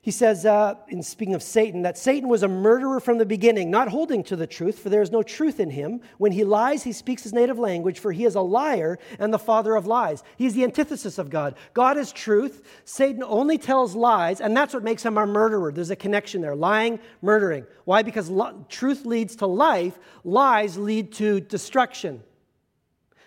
he 0.06 0.12
says, 0.12 0.46
uh, 0.46 0.76
in 0.88 1.02
speaking 1.02 1.34
of 1.34 1.42
Satan, 1.42 1.82
that 1.82 1.98
Satan 1.98 2.30
was 2.30 2.44
a 2.44 2.48
murderer 2.48 3.00
from 3.00 3.18
the 3.18 3.26
beginning, 3.26 3.72
not 3.72 3.88
holding 3.88 4.24
to 4.26 4.36
the 4.36 4.46
truth, 4.46 4.78
for 4.78 4.90
there 4.90 5.02
is 5.02 5.12
no 5.12 5.24
truth 5.24 5.60
in 5.60 5.72
him. 5.72 6.00
When 6.20 6.32
he 6.32 6.44
lies, 6.44 6.84
he 6.84 6.92
speaks 6.92 7.24
his 7.24 7.34
native 7.34 7.58
language, 7.58 7.98
for 7.98 8.12
he 8.12 8.24
is 8.24 8.36
a 8.36 8.42
liar 8.42 9.00
and 9.18 9.34
the 9.34 9.40
father 9.40 9.76
of 9.76 9.88
lies. 9.88 10.22
He's 10.38 10.54
the 10.54 10.64
antithesis 10.64 11.18
of 11.18 11.32
God. 11.32 11.56
God 11.74 11.98
is 11.98 12.12
truth. 12.12 12.62
Satan 12.86 13.24
only 13.24 13.58
tells 13.58 13.96
lies, 13.96 14.42
and 14.42 14.56
that's 14.56 14.76
what 14.76 14.84
makes 14.84 15.04
him 15.04 15.18
a 15.18 15.26
murderer. 15.26 15.72
There's 15.72 15.90
a 15.90 15.96
connection 15.96 16.40
there 16.40 16.56
lying, 16.56 17.00
murdering. 17.24 17.66
Why? 17.86 18.04
Because 18.04 18.30
lo- 18.30 18.64
truth 18.70 19.08
leads 19.08 19.36
to 19.38 19.48
life, 19.48 19.98
lies 20.24 20.78
lead 20.78 21.14
to 21.14 21.40
destruction 21.40 22.22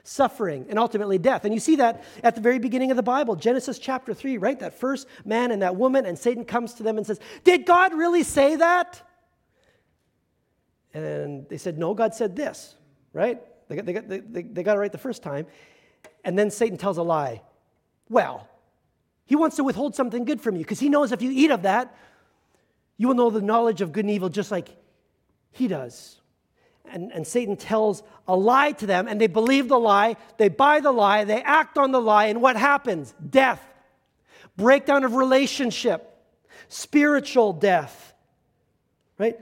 suffering, 0.09 0.64
and 0.71 0.79
ultimately 0.79 1.18
death. 1.18 1.44
And 1.44 1.53
you 1.53 1.61
see 1.61 1.77
that 1.77 2.03
at 2.25 2.35
the 2.35 2.40
very 2.40 2.59
beginning 2.59 2.90
of 2.90 2.97
the 2.97 3.03
Bible, 3.03 3.37
Genesis 3.37 3.79
chapter 3.79 4.14
3, 4.14 4.38
right? 4.38 4.59
That 4.59 4.73
first 4.73 5.07
man 5.25 5.51
and 5.51 5.61
that 5.61 5.77
woman, 5.77 6.07
and 6.07 6.18
Satan 6.18 6.44
comes 6.44 6.75
to 6.75 6.83
them 6.83 6.97
and 6.97 7.07
says, 7.07 7.21
Did 7.44 7.66
God 7.66 7.92
really 7.92 8.23
say 8.23 8.57
that? 8.57 9.03
And 10.94 11.47
they 11.49 11.59
said, 11.59 11.77
No, 11.77 11.92
God 11.92 12.14
said 12.14 12.35
this, 12.35 12.75
right? 13.12 13.38
They 13.68 13.77
got, 13.77 13.85
they, 13.85 13.92
got, 13.92 14.09
they, 14.09 14.42
they 14.42 14.62
got 14.62 14.77
it 14.77 14.81
right 14.81 14.90
the 14.90 14.97
first 14.97 15.23
time. 15.23 15.47
And 16.25 16.38
then 16.38 16.51
Satan 16.51 16.79
tells 16.79 16.97
a 16.97 17.03
lie. 17.03 17.42
Well, 18.09 18.49
he 19.27 19.37
wants 19.37 19.57
to 19.57 19.64
withhold 19.64 19.94
something 19.94 20.25
good 20.25 20.40
from 20.40 20.57
you 20.57 20.62
because 20.62 20.81
he 20.81 20.88
knows 20.88 21.12
if 21.12 21.21
you 21.21 21.31
eat 21.31 21.51
of 21.51 21.62
that, 21.62 21.94
you 22.97 23.09
will 23.09 23.14
know 23.14 23.29
the 23.29 23.42
knowledge 23.42 23.83
of 23.83 23.92
good 23.92 24.07
and 24.07 24.11
evil 24.11 24.31
just 24.31 24.51
like 24.51 24.75
he 25.51 25.68
does 25.68 26.18
and, 26.92 27.12
and 27.12 27.27
Satan 27.27 27.57
tells 27.57 28.03
a 28.27 28.37
lie 28.37 28.72
to 28.72 28.87
them, 28.87 29.09
and 29.09 29.20
they 29.20 29.27
believe 29.27 29.68
the 29.68 29.79
lie, 29.79 30.16
they 30.37 30.48
buy 30.48 30.81
the 30.81 30.92
lie, 30.92 31.24
they 31.24 31.42
act 31.42 31.79
on 31.79 31.92
the 31.92 32.01
lie, 32.01 32.27
and 32.27 32.40
what 32.40 32.57
happens? 32.57 33.14
Death, 33.29 33.62
breakdown 34.57 35.05
of 35.05 35.14
relationship, 35.14 36.16
spiritual 36.68 37.53
death. 37.53 38.12
Right? 39.18 39.38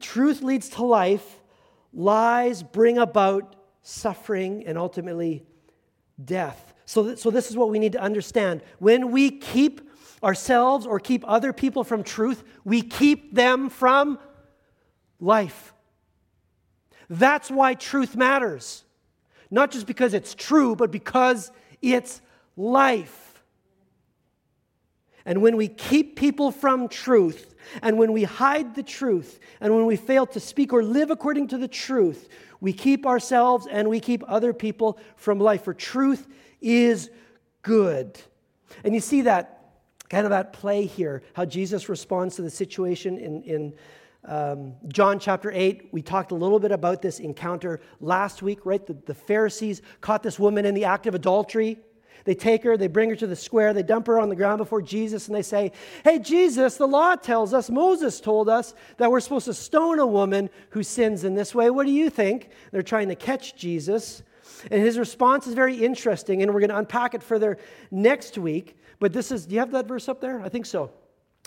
Truth 0.00 0.42
leads 0.42 0.70
to 0.70 0.84
life, 0.84 1.40
lies 1.92 2.62
bring 2.62 2.98
about 2.98 3.56
suffering 3.82 4.66
and 4.66 4.76
ultimately 4.76 5.46
death. 6.22 6.74
So, 6.84 7.04
th- 7.04 7.18
so 7.18 7.30
this 7.30 7.50
is 7.50 7.56
what 7.56 7.70
we 7.70 7.78
need 7.78 7.92
to 7.92 8.00
understand. 8.00 8.62
When 8.78 9.10
we 9.10 9.30
keep 9.30 9.90
ourselves 10.22 10.86
or 10.86 10.98
keep 11.00 11.24
other 11.26 11.52
people 11.52 11.84
from 11.84 12.02
truth, 12.02 12.42
we 12.64 12.82
keep 12.82 13.34
them 13.34 13.68
from 13.70 14.18
life. 15.20 15.72
That's 17.08 17.50
why 17.50 17.74
truth 17.74 18.16
matters. 18.16 18.84
Not 19.50 19.70
just 19.70 19.86
because 19.86 20.14
it's 20.14 20.34
true, 20.34 20.76
but 20.76 20.90
because 20.90 21.50
it's 21.80 22.20
life. 22.56 23.42
And 25.24 25.42
when 25.42 25.56
we 25.56 25.68
keep 25.68 26.16
people 26.16 26.50
from 26.50 26.88
truth, 26.88 27.54
and 27.82 27.98
when 27.98 28.12
we 28.12 28.24
hide 28.24 28.74
the 28.74 28.82
truth, 28.82 29.38
and 29.60 29.74
when 29.74 29.84
we 29.84 29.96
fail 29.96 30.26
to 30.26 30.40
speak 30.40 30.72
or 30.72 30.82
live 30.82 31.10
according 31.10 31.48
to 31.48 31.58
the 31.58 31.68
truth, 31.68 32.28
we 32.60 32.72
keep 32.72 33.06
ourselves 33.06 33.66
and 33.70 33.88
we 33.88 34.00
keep 34.00 34.22
other 34.26 34.52
people 34.52 34.98
from 35.16 35.38
life. 35.38 35.64
For 35.64 35.74
truth 35.74 36.26
is 36.60 37.10
good. 37.62 38.18
And 38.84 38.94
you 38.94 39.00
see 39.00 39.22
that 39.22 39.54
kind 40.08 40.24
of 40.24 40.30
that 40.30 40.52
play 40.52 40.86
here, 40.86 41.22
how 41.34 41.44
Jesus 41.44 41.88
responds 41.88 42.36
to 42.36 42.42
the 42.42 42.50
situation 42.50 43.18
in, 43.18 43.42
in 43.42 43.74
um, 44.24 44.74
John 44.88 45.18
chapter 45.18 45.50
8, 45.52 45.88
we 45.92 46.02
talked 46.02 46.32
a 46.32 46.34
little 46.34 46.58
bit 46.58 46.72
about 46.72 47.02
this 47.02 47.20
encounter 47.20 47.80
last 48.00 48.42
week, 48.42 48.66
right? 48.66 48.84
The, 48.84 48.94
the 49.06 49.14
Pharisees 49.14 49.80
caught 50.00 50.22
this 50.22 50.38
woman 50.38 50.64
in 50.64 50.74
the 50.74 50.84
act 50.84 51.06
of 51.06 51.14
adultery. 51.14 51.78
They 52.24 52.34
take 52.34 52.64
her, 52.64 52.76
they 52.76 52.88
bring 52.88 53.08
her 53.10 53.16
to 53.16 53.26
the 53.26 53.36
square, 53.36 53.72
they 53.72 53.82
dump 53.82 54.06
her 54.08 54.20
on 54.20 54.28
the 54.28 54.36
ground 54.36 54.58
before 54.58 54.82
Jesus, 54.82 55.28
and 55.28 55.36
they 55.36 55.42
say, 55.42 55.72
Hey, 56.04 56.18
Jesus, 56.18 56.76
the 56.76 56.86
law 56.86 57.14
tells 57.14 57.54
us, 57.54 57.70
Moses 57.70 58.20
told 58.20 58.48
us 58.48 58.74
that 58.98 59.10
we're 59.10 59.20
supposed 59.20 59.46
to 59.46 59.54
stone 59.54 59.98
a 59.98 60.06
woman 60.06 60.50
who 60.70 60.82
sins 60.82 61.24
in 61.24 61.34
this 61.34 61.54
way. 61.54 61.70
What 61.70 61.86
do 61.86 61.92
you 61.92 62.10
think? 62.10 62.50
They're 62.72 62.82
trying 62.82 63.08
to 63.08 63.14
catch 63.14 63.56
Jesus. 63.56 64.22
And 64.70 64.82
his 64.82 64.98
response 64.98 65.46
is 65.46 65.54
very 65.54 65.76
interesting, 65.76 66.42
and 66.42 66.52
we're 66.52 66.60
going 66.60 66.70
to 66.70 66.78
unpack 66.78 67.14
it 67.14 67.22
further 67.22 67.56
next 67.90 68.36
week. 68.36 68.76
But 68.98 69.12
this 69.12 69.30
is, 69.30 69.46
do 69.46 69.54
you 69.54 69.60
have 69.60 69.70
that 69.70 69.86
verse 69.86 70.08
up 70.08 70.20
there? 70.20 70.40
I 70.40 70.48
think 70.48 70.66
so. 70.66 70.90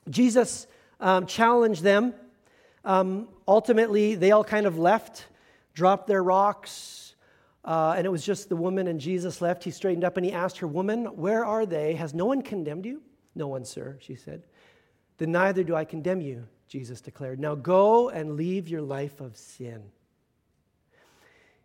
Jesus 0.09 0.67
um, 1.01 1.25
challenged 1.25 1.83
them 1.83 2.13
um, 2.83 3.27
ultimately, 3.47 4.15
they 4.15 4.31
all 4.31 4.43
kind 4.43 4.65
of 4.65 4.77
left, 4.77 5.25
dropped 5.73 6.07
their 6.07 6.23
rocks, 6.23 7.15
uh, 7.63 7.93
and 7.95 8.05
it 8.05 8.09
was 8.09 8.25
just 8.25 8.49
the 8.49 8.55
woman 8.55 8.87
and 8.87 8.99
Jesus 8.99 9.41
left. 9.41 9.63
He 9.63 9.71
straightened 9.71 10.03
up 10.03 10.17
and 10.17 10.25
he 10.25 10.31
asked 10.31 10.57
her, 10.59 10.67
Woman, 10.67 11.05
where 11.15 11.45
are 11.45 11.65
they? 11.65 11.93
Has 11.93 12.13
no 12.13 12.25
one 12.25 12.41
condemned 12.41 12.85
you? 12.85 13.01
No 13.35 13.47
one, 13.47 13.65
sir, 13.65 13.97
she 14.01 14.15
said. 14.15 14.43
Then 15.17 15.31
neither 15.31 15.63
do 15.63 15.75
I 15.75 15.85
condemn 15.85 16.21
you, 16.21 16.47
Jesus 16.67 17.01
declared. 17.01 17.39
Now 17.39 17.53
go 17.53 18.09
and 18.09 18.35
leave 18.35 18.67
your 18.67 18.81
life 18.81 19.21
of 19.21 19.37
sin. 19.37 19.83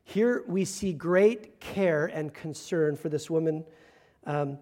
Here 0.04 0.44
we 0.46 0.64
see 0.66 0.92
great 0.92 1.58
care 1.58 2.06
and 2.06 2.32
concern 2.32 2.96
for 2.96 3.08
this 3.08 3.30
woman. 3.30 3.64
Um, 4.24 4.58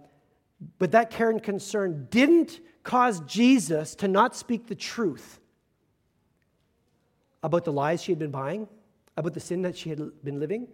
but 0.78 0.92
that 0.92 1.10
care 1.10 1.30
and 1.30 1.42
concern 1.42 2.06
didn't 2.10 2.60
cause 2.84 3.20
Jesus 3.20 3.94
to 3.96 4.08
not 4.08 4.36
speak 4.36 4.68
the 4.68 4.74
truth 4.74 5.40
about 7.44 7.64
the 7.64 7.72
lies 7.72 8.02
she 8.02 8.11
had 8.11 8.18
been 8.18 8.33
buying, 8.33 8.66
about 9.16 9.35
the 9.35 9.40
sin 9.40 9.62
that 9.62 9.76
she 9.76 9.90
had 9.90 10.00
been 10.24 10.40
living. 10.40 10.66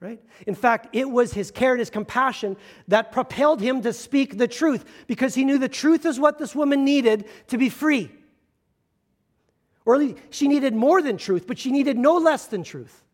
Right? 0.00 0.20
In 0.46 0.54
fact, 0.54 0.88
it 0.92 1.08
was 1.08 1.32
his 1.32 1.50
care 1.50 1.72
and 1.72 1.78
his 1.78 1.90
compassion 1.90 2.56
that 2.88 3.12
propelled 3.12 3.60
him 3.60 3.82
to 3.82 3.92
speak 3.92 4.36
the 4.36 4.48
truth 4.48 4.84
because 5.06 5.34
he 5.34 5.44
knew 5.44 5.58
the 5.58 5.68
truth 5.68 6.04
is 6.04 6.18
what 6.18 6.38
this 6.38 6.54
woman 6.54 6.84
needed 6.84 7.26
to 7.48 7.58
be 7.58 7.68
free. 7.68 8.10
Or 9.84 9.94
at 9.94 10.00
least 10.00 10.18
she 10.30 10.48
needed 10.48 10.74
more 10.74 11.00
than 11.00 11.16
truth, 11.16 11.46
but 11.46 11.58
she 11.58 11.70
needed 11.70 11.96
no 11.96 12.16
less 12.16 12.46
than 12.46 12.62
truth. 12.62 13.04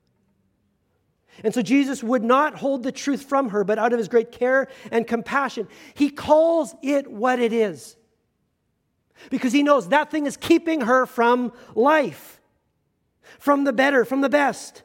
And 1.44 1.52
so 1.52 1.62
Jesus 1.62 2.02
would 2.02 2.22
not 2.22 2.56
hold 2.56 2.82
the 2.82 2.92
truth 2.92 3.24
from 3.24 3.50
her, 3.50 3.64
but 3.64 3.78
out 3.78 3.92
of 3.92 3.98
his 3.98 4.08
great 4.08 4.32
care 4.32 4.68
and 4.90 5.06
compassion, 5.06 5.68
he 5.94 6.10
calls 6.10 6.74
it 6.82 7.10
what 7.10 7.38
it 7.38 7.52
is. 7.52 7.96
Because 9.30 9.52
he 9.52 9.62
knows 9.62 9.88
that 9.88 10.10
thing 10.10 10.26
is 10.26 10.36
keeping 10.36 10.82
her 10.82 11.06
from 11.06 11.52
life, 11.74 12.40
from 13.38 13.64
the 13.64 13.72
better, 13.72 14.04
from 14.04 14.20
the 14.20 14.28
best. 14.28 14.82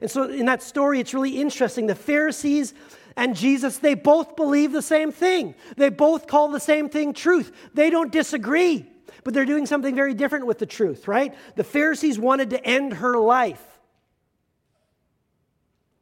And 0.00 0.10
so 0.10 0.24
in 0.24 0.46
that 0.46 0.62
story, 0.62 1.00
it's 1.00 1.14
really 1.14 1.40
interesting. 1.40 1.86
The 1.86 1.94
Pharisees 1.94 2.74
and 3.16 3.34
Jesus, 3.34 3.78
they 3.78 3.94
both 3.94 4.36
believe 4.36 4.72
the 4.72 4.82
same 4.82 5.10
thing. 5.10 5.54
They 5.76 5.88
both 5.88 6.26
call 6.26 6.48
the 6.48 6.60
same 6.60 6.88
thing 6.88 7.12
truth. 7.12 7.52
They 7.74 7.90
don't 7.90 8.12
disagree, 8.12 8.86
but 9.24 9.34
they're 9.34 9.44
doing 9.44 9.66
something 9.66 9.94
very 9.94 10.14
different 10.14 10.46
with 10.46 10.58
the 10.58 10.66
truth, 10.66 11.08
right? 11.08 11.34
The 11.56 11.64
Pharisees 11.64 12.18
wanted 12.18 12.50
to 12.50 12.64
end 12.64 12.94
her 12.94 13.18
life 13.18 13.64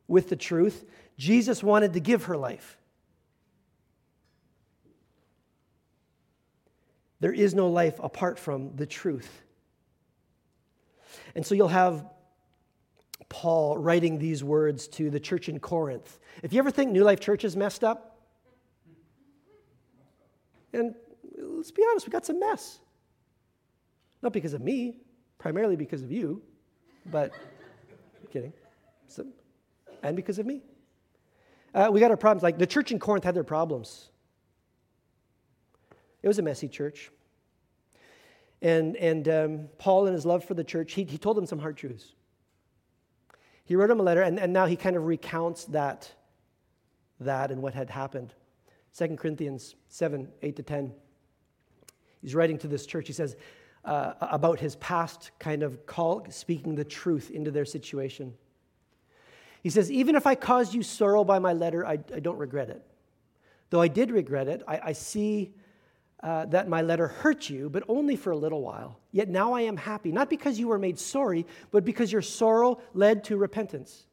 with 0.08 0.28
the 0.28 0.36
truth. 0.36 0.84
Jesus 1.16 1.62
wanted 1.62 1.94
to 1.94 2.00
give 2.00 2.24
her 2.24 2.36
life. 2.36 2.76
There 7.20 7.32
is 7.32 7.54
no 7.54 7.68
life 7.68 7.98
apart 8.02 8.38
from 8.38 8.76
the 8.76 8.86
truth. 8.86 9.42
And 11.34 11.44
so 11.44 11.54
you'll 11.54 11.68
have 11.68 12.04
Paul 13.28 13.78
writing 13.78 14.18
these 14.18 14.44
words 14.44 14.88
to 14.88 15.10
the 15.10 15.20
church 15.20 15.48
in 15.48 15.58
Corinth. 15.58 16.18
If 16.42 16.52
you 16.52 16.58
ever 16.58 16.70
think 16.70 16.92
New 16.92 17.04
Life 17.04 17.20
Church 17.20 17.44
is 17.44 17.56
messed 17.56 17.82
up, 17.82 18.18
and 20.72 20.94
let's 21.38 21.70
be 21.70 21.82
honest, 21.90 22.06
we 22.06 22.10
got 22.10 22.26
some 22.26 22.38
mess. 22.38 22.78
Not 24.22 24.32
because 24.32 24.54
of 24.54 24.60
me, 24.60 24.98
primarily 25.38 25.76
because 25.76 26.02
of 26.02 26.12
you, 26.12 26.42
but 27.10 27.32
kidding. 28.32 28.52
So, 29.08 29.26
and 30.02 30.16
because 30.16 30.38
of 30.38 30.46
me. 30.46 30.62
Uh, 31.74 31.90
we 31.92 32.00
got 32.00 32.10
our 32.10 32.16
problems. 32.16 32.42
Like 32.42 32.58
the 32.58 32.66
church 32.66 32.90
in 32.90 32.98
Corinth 32.98 33.24
had 33.24 33.34
their 33.34 33.44
problems. 33.44 34.08
It 36.22 36.28
was 36.28 36.38
a 36.38 36.42
messy 36.42 36.68
church. 36.68 37.10
And, 38.62 38.96
and 38.96 39.28
um, 39.28 39.68
Paul, 39.78 40.06
in 40.06 40.14
his 40.14 40.24
love 40.24 40.44
for 40.44 40.54
the 40.54 40.64
church, 40.64 40.94
he, 40.94 41.04
he 41.04 41.18
told 41.18 41.36
them 41.36 41.46
some 41.46 41.58
hard 41.58 41.76
truths. 41.76 42.14
He 43.64 43.76
wrote 43.76 43.90
him 43.90 44.00
a 44.00 44.02
letter, 44.02 44.22
and, 44.22 44.38
and 44.38 44.52
now 44.52 44.66
he 44.66 44.76
kind 44.76 44.96
of 44.96 45.04
recounts 45.04 45.64
that, 45.66 46.10
that 47.20 47.50
and 47.50 47.60
what 47.62 47.74
had 47.74 47.90
happened. 47.90 48.32
2 48.96 49.16
Corinthians 49.16 49.74
7 49.88 50.28
8 50.42 50.56
to 50.56 50.62
10. 50.62 50.92
He's 52.22 52.34
writing 52.34 52.58
to 52.58 52.68
this 52.68 52.86
church. 52.86 53.06
He 53.06 53.12
says 53.12 53.36
uh, 53.84 54.14
about 54.20 54.58
his 54.58 54.76
past 54.76 55.30
kind 55.38 55.62
of 55.62 55.84
call, 55.86 56.26
speaking 56.30 56.74
the 56.74 56.84
truth 56.84 57.30
into 57.30 57.50
their 57.50 57.64
situation. 57.64 58.34
He 59.62 59.70
says, 59.70 59.90
Even 59.90 60.14
if 60.14 60.26
I 60.26 60.34
caused 60.34 60.74
you 60.74 60.82
sorrow 60.82 61.24
by 61.24 61.38
my 61.38 61.52
letter, 61.52 61.86
I, 61.86 61.98
I 62.14 62.20
don't 62.20 62.38
regret 62.38 62.70
it. 62.70 62.82
Though 63.70 63.80
I 63.80 63.88
did 63.88 64.10
regret 64.10 64.48
it, 64.48 64.62
I, 64.66 64.80
I 64.84 64.92
see 64.92 65.54
uh, 66.22 66.46
that 66.46 66.68
my 66.68 66.82
letter 66.82 67.08
hurt 67.08 67.50
you, 67.50 67.68
but 67.68 67.82
only 67.88 68.16
for 68.16 68.30
a 68.30 68.36
little 68.36 68.62
while. 68.62 68.98
Yet 69.12 69.28
now 69.28 69.52
I 69.52 69.62
am 69.62 69.76
happy, 69.76 70.12
not 70.12 70.30
because 70.30 70.58
you 70.58 70.68
were 70.68 70.78
made 70.78 70.98
sorry, 70.98 71.46
but 71.70 71.84
because 71.84 72.10
your 72.10 72.22
sorrow 72.22 72.80
led 72.94 73.24
to 73.24 73.36
repentance. 73.36 74.06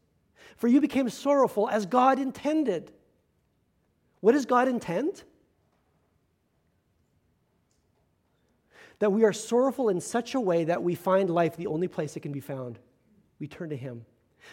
For 0.58 0.68
you 0.68 0.82
became 0.82 1.10
sorrowful 1.10 1.70
as 1.70 1.86
God 1.86 2.20
intended. 2.20 2.92
What 4.20 4.34
does 4.34 4.46
God 4.46 4.68
intend? 4.68 5.24
That 9.00 9.12
we 9.12 9.24
are 9.24 9.34
sorrowful 9.34 9.90
in 9.90 10.00
such 10.00 10.36
a 10.36 10.40
way 10.40 10.66
that 10.66 10.84
we 10.84 10.96
find 10.96 11.30
life 11.30 11.58
the 11.58 11.68
only 11.68 11.88
place 11.88 12.16
it 12.16 12.22
can 12.22 12.32
be 12.32 12.40
found. 12.40 12.80
We 13.40 13.48
turn 13.48 13.70
to 13.70 13.78
Him. 13.78 14.06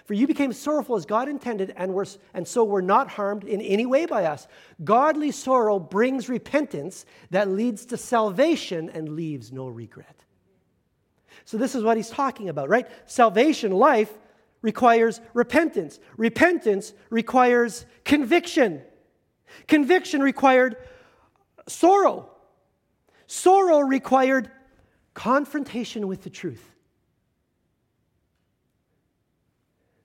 For 0.05 0.15
you 0.15 0.27
became 0.27 0.53
sorrowful 0.53 0.97
as 0.97 1.07
God 1.07 1.29
intended, 1.29 1.73
and, 1.77 1.95
were, 1.95 2.07
and 2.35 2.47
so 2.47 2.65
were 2.65 2.83
not 2.83 3.09
harmed 3.09 3.45
in 3.45 3.61
any 3.61 3.87
way 3.87 4.07
by 4.07 4.25
us. 4.25 4.47
Godly 4.83 5.31
sorrow 5.31 5.79
brings 5.79 6.29
repentance 6.29 7.05
that 7.31 7.49
leads 7.49 7.87
to 7.87 7.97
salvation 7.97 8.91
and 8.91 9.11
leaves 9.11 9.53
no 9.53 9.69
regret. 9.69 10.25
So, 11.45 11.57
this 11.57 11.75
is 11.75 11.83
what 11.83 11.97
he's 11.97 12.11
talking 12.11 12.49
about, 12.49 12.69
right? 12.69 12.87
Salvation, 13.07 13.73
life, 13.73 14.13
requires 14.63 15.21
repentance. 15.33 15.99
Repentance 16.17 16.93
requires 17.09 17.87
conviction. 18.05 18.83
Conviction 19.67 20.21
required 20.21 20.77
sorrow. 21.67 22.31
Sorrow 23.27 23.81
required 23.81 24.51
confrontation 25.15 26.07
with 26.09 26.23
the 26.23 26.31
truth. 26.31 26.70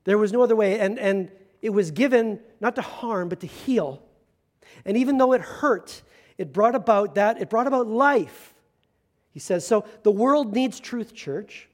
There 0.05 0.17
was 0.17 0.31
no 0.31 0.41
other 0.41 0.55
way. 0.55 0.79
And, 0.79 0.97
and 0.97 1.31
it 1.61 1.71
was 1.71 1.91
given 1.91 2.39
not 2.61 2.75
to 2.77 2.81
harm, 2.81 3.27
but 3.27 3.41
to 3.41 3.47
heal. 3.47 4.01
And 4.85 4.95
even 4.95 5.17
though 5.17 5.33
it 5.33 5.41
hurt, 5.41 6.01
it 6.37 6.53
brought 6.53 6.75
about 6.75 7.15
that, 7.15 7.41
it 7.41 7.49
brought 7.49 7.67
about 7.67 7.87
life. 7.87 8.53
He 9.31 9.39
says, 9.39 9.67
so 9.67 9.85
the 10.03 10.11
world 10.11 10.53
needs 10.53 10.79
truth, 10.79 11.13
church. 11.13 11.67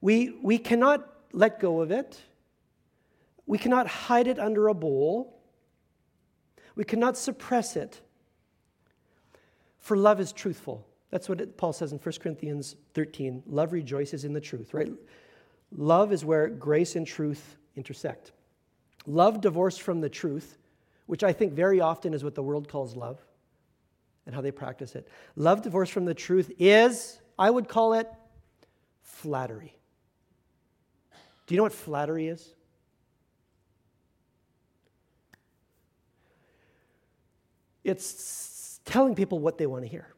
We, 0.00 0.38
we 0.42 0.58
cannot 0.58 1.08
let 1.32 1.58
go 1.60 1.80
of 1.80 1.90
it. 1.90 2.20
We 3.46 3.58
cannot 3.58 3.86
hide 3.86 4.26
it 4.26 4.38
under 4.38 4.68
a 4.68 4.74
bowl. 4.74 5.40
We 6.74 6.84
cannot 6.84 7.16
suppress 7.16 7.76
it. 7.76 8.00
For 9.78 9.96
love 9.96 10.20
is 10.20 10.32
truthful. 10.32 10.86
That's 11.10 11.28
what 11.28 11.40
it, 11.40 11.56
Paul 11.56 11.72
says 11.72 11.92
in 11.92 11.98
1 11.98 12.14
Corinthians 12.20 12.76
13. 12.94 13.44
Love 13.46 13.72
rejoices 13.72 14.24
in 14.24 14.32
the 14.32 14.40
truth, 14.40 14.74
right? 14.74 14.90
Love 15.76 16.12
is 16.12 16.24
where 16.24 16.48
grace 16.48 16.96
and 16.96 17.06
truth 17.06 17.56
intersect. 17.76 18.32
Love 19.06 19.40
divorced 19.40 19.82
from 19.82 20.00
the 20.00 20.08
truth, 20.08 20.56
which 21.06 21.24
I 21.24 21.32
think 21.32 21.52
very 21.52 21.80
often 21.80 22.14
is 22.14 22.22
what 22.22 22.34
the 22.34 22.42
world 22.42 22.68
calls 22.68 22.94
love 22.96 23.18
and 24.26 24.34
how 24.34 24.40
they 24.40 24.52
practice 24.52 24.94
it. 24.94 25.08
Love 25.36 25.62
divorced 25.62 25.92
from 25.92 26.04
the 26.04 26.14
truth 26.14 26.50
is, 26.58 27.18
I 27.38 27.50
would 27.50 27.68
call 27.68 27.94
it 27.94 28.08
flattery. 29.02 29.76
Do 31.46 31.54
you 31.54 31.56
know 31.58 31.64
what 31.64 31.72
flattery 31.72 32.28
is? 32.28 32.54
It's 37.82 38.80
telling 38.86 39.14
people 39.14 39.38
what 39.40 39.58
they 39.58 39.66
want 39.66 39.82
to 39.82 39.88
hear. 39.88 40.13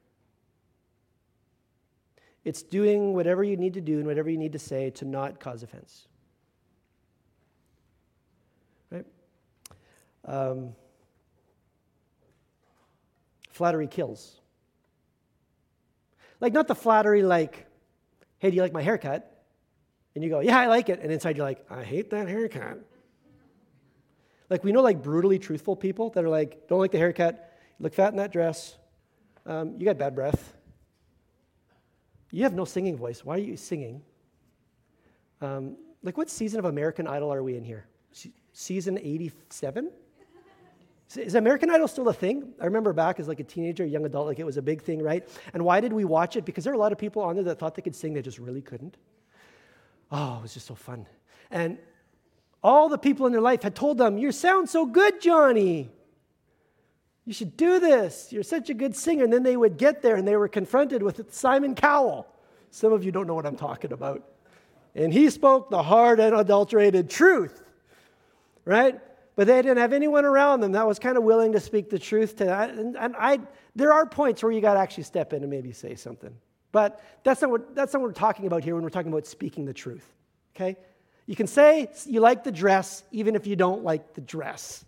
It's 2.47 2.63
doing 2.63 3.13
whatever 3.13 3.43
you 3.43 3.57
need 3.57 3.75
to 3.75 3.81
do 3.81 3.99
and 3.99 4.07
whatever 4.07 4.31
you 4.31 4.39
need 4.39 4.53
to 4.53 4.61
say 4.61 4.91
to 4.91 5.05
not 5.05 5.41
cause 5.41 5.65
offense. 5.65 6.07
Right? 8.89 9.05
Um, 10.25 10.77
flattery 13.51 13.89
kills. 13.89 14.41
Like, 16.39 16.53
not 16.53 16.69
the 16.69 16.77
flattery 16.77 17.25
like, 17.25 17.67
hey, 18.39 18.51
do 18.51 18.55
you 18.55 18.63
like 18.63 18.73
my 18.73 18.83
haircut? 18.83 19.43
And 20.15 20.23
you 20.23 20.31
go, 20.31 20.39
yeah, 20.39 20.61
I 20.61 20.69
like 20.69 20.89
it. 20.89 21.01
And 21.03 21.11
inside 21.11 21.37
you're 21.37 21.47
like, 21.47 21.67
I 21.69 21.83
hate 21.83 22.11
that 22.11 22.29
haircut. 22.29 22.79
Like, 24.49 24.63
we 24.63 24.71
know 24.71 24.83
like 24.83 25.03
brutally 25.03 25.41
truthful 25.41 25.75
people 25.75 26.11
that 26.11 26.23
are 26.23 26.29
like, 26.29 26.69
don't 26.69 26.79
like 26.79 26.93
the 26.93 26.99
haircut, 26.99 27.59
look 27.81 27.93
fat 27.93 28.13
in 28.13 28.19
that 28.19 28.31
dress, 28.31 28.77
um, 29.47 29.75
you 29.79 29.85
got 29.85 29.99
bad 29.99 30.15
breath. 30.15 30.56
You 32.37 32.43
have 32.43 32.53
no 32.53 32.67
singing 32.67 32.99
voice. 32.99 33.25
Why 33.25 33.37
are 33.37 33.39
you 33.39 33.57
singing? 33.57 34.03
Um, 35.41 35.79
like, 36.03 36.19
what 36.19 36.29
season 36.29 36.59
of 36.59 36.67
American 36.67 37.07
Idol 37.07 37.33
are 37.33 37.43
we 37.43 37.57
in 37.57 37.65
here? 37.65 37.87
Se- 38.13 38.35
season 38.53 38.99
87? 38.99 39.91
Is 41.17 41.35
American 41.35 41.71
Idol 41.71 41.89
still 41.89 42.07
a 42.11 42.13
thing? 42.13 42.53
I 42.61 42.67
remember 42.67 42.93
back 42.93 43.19
as 43.21 43.27
like 43.27 43.41
a 43.41 43.45
teenager, 43.45 43.87
young 43.87 44.05
adult, 44.05 44.27
like 44.27 44.39
it 44.39 44.45
was 44.45 44.59
a 44.59 44.63
big 44.63 44.83
thing, 44.83 45.03
right? 45.03 45.27
And 45.55 45.65
why 45.65 45.81
did 45.81 45.95
we 45.95 46.05
watch 46.05 46.37
it? 46.37 46.45
Because 46.45 46.65
there 46.65 46.75
were 46.75 46.79
a 46.79 46.79
lot 46.79 46.93
of 46.93 46.99
people 46.99 47.23
on 47.23 47.37
there 47.37 47.45
that 47.45 47.59
thought 47.59 47.75
they 47.75 47.81
could 47.81 47.97
sing, 47.97 48.13
they 48.13 48.21
just 48.21 48.39
really 48.39 48.61
couldn't. 48.61 48.99
Oh, 50.13 50.37
it 50.41 50.43
was 50.43 50.53
just 50.53 50.67
so 50.67 50.75
fun. 50.75 51.07
And 51.51 51.79
all 52.63 52.91
the 52.91 52.99
people 52.99 53.25
in 53.25 53.33
their 53.33 53.41
life 53.41 53.63
had 53.63 53.75
told 53.75 53.97
them, 53.97 54.19
You 54.19 54.31
sound 54.31 54.69
so 54.69 54.85
good, 54.85 55.23
Johnny. 55.23 55.89
You 57.27 57.33
should 57.33 57.57
do 57.57 57.81
this. 57.81 58.33
You're 58.33 58.45
such 58.45 58.71
a 58.71 58.75
good 58.75 58.97
singer. 58.97 59.25
And 59.25 59.33
then 59.33 59.43
they 59.43 59.57
would 59.57 59.77
get 59.77 60.01
there 60.01 60.15
and 60.17 60.27
they 60.27 60.37
were 60.37 60.49
confronted 60.49 61.03
with 61.03 61.35
Simon 61.35 61.75
Cowell. 61.75 62.27
Some 62.71 62.93
of 62.93 63.05
you 63.05 63.13
don't 63.13 63.27
know 63.27 63.35
what 63.35 63.47
I'm 63.47 63.57
talking 63.57 63.93
about. 63.93 64.25
and 64.95 65.13
he 65.13 65.29
spoke 65.29 65.69
the 65.69 65.83
hard 65.83 66.21
and 66.21 66.35
adulterated 66.35 67.11
truth, 67.11 67.63
right? 68.65 68.99
But 69.35 69.47
they 69.49 69.61
didn't 69.61 69.79
have 69.79 69.93
anyone 69.93 70.25
around 70.25 70.61
them 70.61 70.73
that 70.73 70.87
was 70.87 70.99
kind 70.99 71.19
of 71.19 71.25
willing 71.25 71.53
to 71.53 71.61
speak 71.61 71.91
the 71.91 71.99
truth 71.99 72.37
to 72.37 72.47
that. 72.47 72.71
And, 72.71 72.97
and 72.97 73.15
I, 73.19 73.41
there 73.75 73.93
are 73.93 74.07
points 74.07 74.43
where 74.43 74.53
you 74.53 74.63
got 74.63 74.75
to 74.75 74.81
actually 74.81 75.05
step 75.05 75.33
in 75.33 75.43
and 75.43 75.51
maybe 75.51 75.73
say 75.73 75.95
something. 75.97 76.35
But 76.73 77.03
that's 77.25 77.43
not, 77.43 77.51
what, 77.51 77.75
that's 77.75 77.93
not 77.93 78.03
what 78.03 78.09
we're 78.09 78.13
talking 78.15 78.47
about 78.47 78.65
here 78.65 78.75
when 78.75 78.85
we're 78.85 78.91
talking 78.91 79.13
about 79.13 79.27
speaking 79.27 79.67
the 79.67 79.75
truth, 79.75 80.07
okay? 80.55 80.77
You 81.27 81.35
can 81.35 81.47
say 81.47 81.91
you 82.07 82.21
like 82.21 82.45
the 82.45 82.53
dress 82.53 83.03
even 83.11 83.35
if 83.35 83.47
you 83.47 83.57
don't 83.57 83.83
like 83.83 84.15
the 84.15 84.21
dress. 84.21 84.85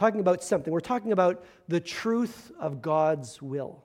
Talking 0.00 0.20
about 0.20 0.42
something. 0.42 0.72
We're 0.72 0.80
talking 0.80 1.12
about 1.12 1.44
the 1.68 1.78
truth 1.78 2.50
of 2.58 2.80
God's 2.80 3.42
will. 3.42 3.84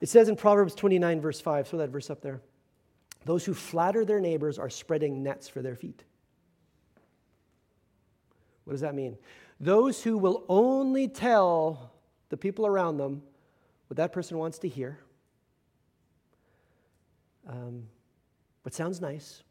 It 0.00 0.08
says 0.08 0.28
in 0.28 0.34
Proverbs 0.34 0.74
29, 0.74 1.20
verse 1.20 1.40
5, 1.40 1.68
throw 1.68 1.78
that 1.78 1.90
verse 1.90 2.10
up 2.10 2.20
there. 2.20 2.40
Those 3.26 3.44
who 3.44 3.54
flatter 3.54 4.04
their 4.04 4.18
neighbors 4.18 4.58
are 4.58 4.68
spreading 4.68 5.22
nets 5.22 5.48
for 5.48 5.62
their 5.62 5.76
feet. 5.76 6.02
What 8.64 8.72
does 8.72 8.80
that 8.80 8.96
mean? 8.96 9.16
Those 9.60 10.02
who 10.02 10.18
will 10.18 10.44
only 10.48 11.06
tell 11.06 11.92
the 12.28 12.36
people 12.36 12.66
around 12.66 12.96
them 12.96 13.22
what 13.86 13.98
that 13.98 14.12
person 14.12 14.36
wants 14.36 14.58
to 14.58 14.68
hear, 14.68 14.98
um, 17.48 17.84
what 18.62 18.74
sounds 18.74 19.00
nice, 19.00 19.44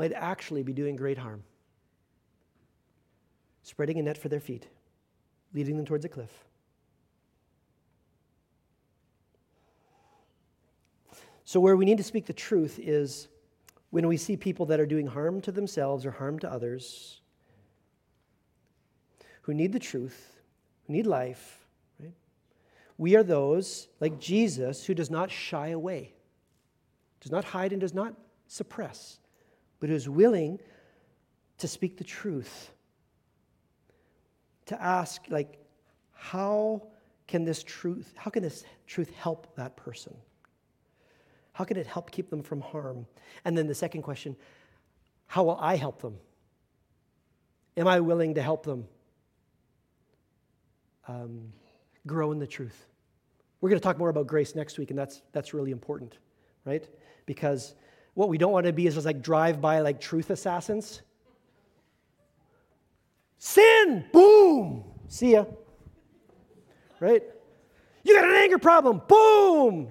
might 0.00 0.14
actually 0.14 0.62
be 0.62 0.72
doing 0.72 0.96
great 0.96 1.18
harm. 1.18 1.42
Spreading 3.62 3.98
a 3.98 4.02
net 4.02 4.16
for 4.16 4.30
their 4.30 4.40
feet, 4.40 4.66
leading 5.52 5.76
them 5.76 5.84
towards 5.84 6.06
a 6.06 6.08
cliff. 6.08 6.32
So, 11.44 11.60
where 11.60 11.76
we 11.76 11.84
need 11.84 11.98
to 11.98 12.02
speak 12.02 12.24
the 12.24 12.32
truth 12.32 12.78
is 12.82 13.28
when 13.90 14.08
we 14.08 14.16
see 14.16 14.38
people 14.38 14.64
that 14.66 14.80
are 14.80 14.86
doing 14.86 15.06
harm 15.06 15.42
to 15.42 15.52
themselves 15.52 16.06
or 16.06 16.12
harm 16.12 16.38
to 16.38 16.50
others, 16.50 17.20
who 19.42 19.52
need 19.52 19.74
the 19.74 19.78
truth, 19.78 20.40
who 20.86 20.94
need 20.94 21.06
life, 21.06 21.66
right? 22.00 22.14
We 22.96 23.16
are 23.16 23.22
those, 23.22 23.88
like 24.00 24.18
Jesus, 24.18 24.86
who 24.86 24.94
does 24.94 25.10
not 25.10 25.30
shy 25.30 25.68
away, 25.68 26.14
does 27.20 27.30
not 27.30 27.44
hide 27.44 27.72
and 27.72 27.82
does 27.82 27.92
not 27.92 28.14
suppress, 28.46 29.18
but 29.80 29.88
who 29.88 29.94
is 29.94 30.08
willing 30.08 30.60
to 31.60 31.68
speak 31.68 31.96
the 31.96 32.04
truth. 32.04 32.70
To 34.66 34.82
ask, 34.82 35.22
like, 35.28 35.58
how 36.12 36.82
can 37.26 37.44
this 37.44 37.62
truth, 37.62 38.12
how 38.16 38.30
can 38.30 38.42
this 38.42 38.64
truth 38.86 39.10
help 39.14 39.54
that 39.56 39.76
person? 39.76 40.14
How 41.52 41.64
can 41.64 41.76
it 41.76 41.86
help 41.86 42.10
keep 42.10 42.30
them 42.30 42.42
from 42.42 42.60
harm? 42.60 43.06
And 43.44 43.56
then 43.56 43.66
the 43.66 43.74
second 43.74 44.02
question 44.02 44.36
how 45.26 45.44
will 45.44 45.58
I 45.60 45.76
help 45.76 46.02
them? 46.02 46.16
Am 47.76 47.86
I 47.86 48.00
willing 48.00 48.34
to 48.34 48.42
help 48.42 48.64
them 48.66 48.88
um, 51.06 51.52
grow 52.04 52.32
in 52.32 52.40
the 52.40 52.46
truth? 52.46 52.86
We're 53.60 53.68
going 53.68 53.78
to 53.78 53.84
talk 53.84 53.98
more 53.98 54.08
about 54.08 54.26
grace 54.26 54.56
next 54.56 54.76
week, 54.78 54.90
and 54.90 54.98
that's, 54.98 55.22
that's 55.32 55.54
really 55.54 55.70
important, 55.70 56.18
right? 56.64 56.88
Because 57.26 57.74
what 58.14 58.28
we 58.28 58.38
don't 58.38 58.52
want 58.52 58.66
to 58.66 58.72
be 58.72 58.86
is 58.86 58.94
just 58.94 59.06
like 59.06 59.22
drive 59.22 59.60
by 59.60 59.80
like 59.80 60.00
truth 60.00 60.30
assassins. 60.30 61.02
Sin, 63.38 64.04
boom, 64.12 64.84
see 65.08 65.32
ya. 65.32 65.44
Right? 66.98 67.22
You 68.02 68.14
got 68.14 68.24
an 68.24 68.34
anger 68.36 68.58
problem, 68.58 69.00
boom, 69.08 69.88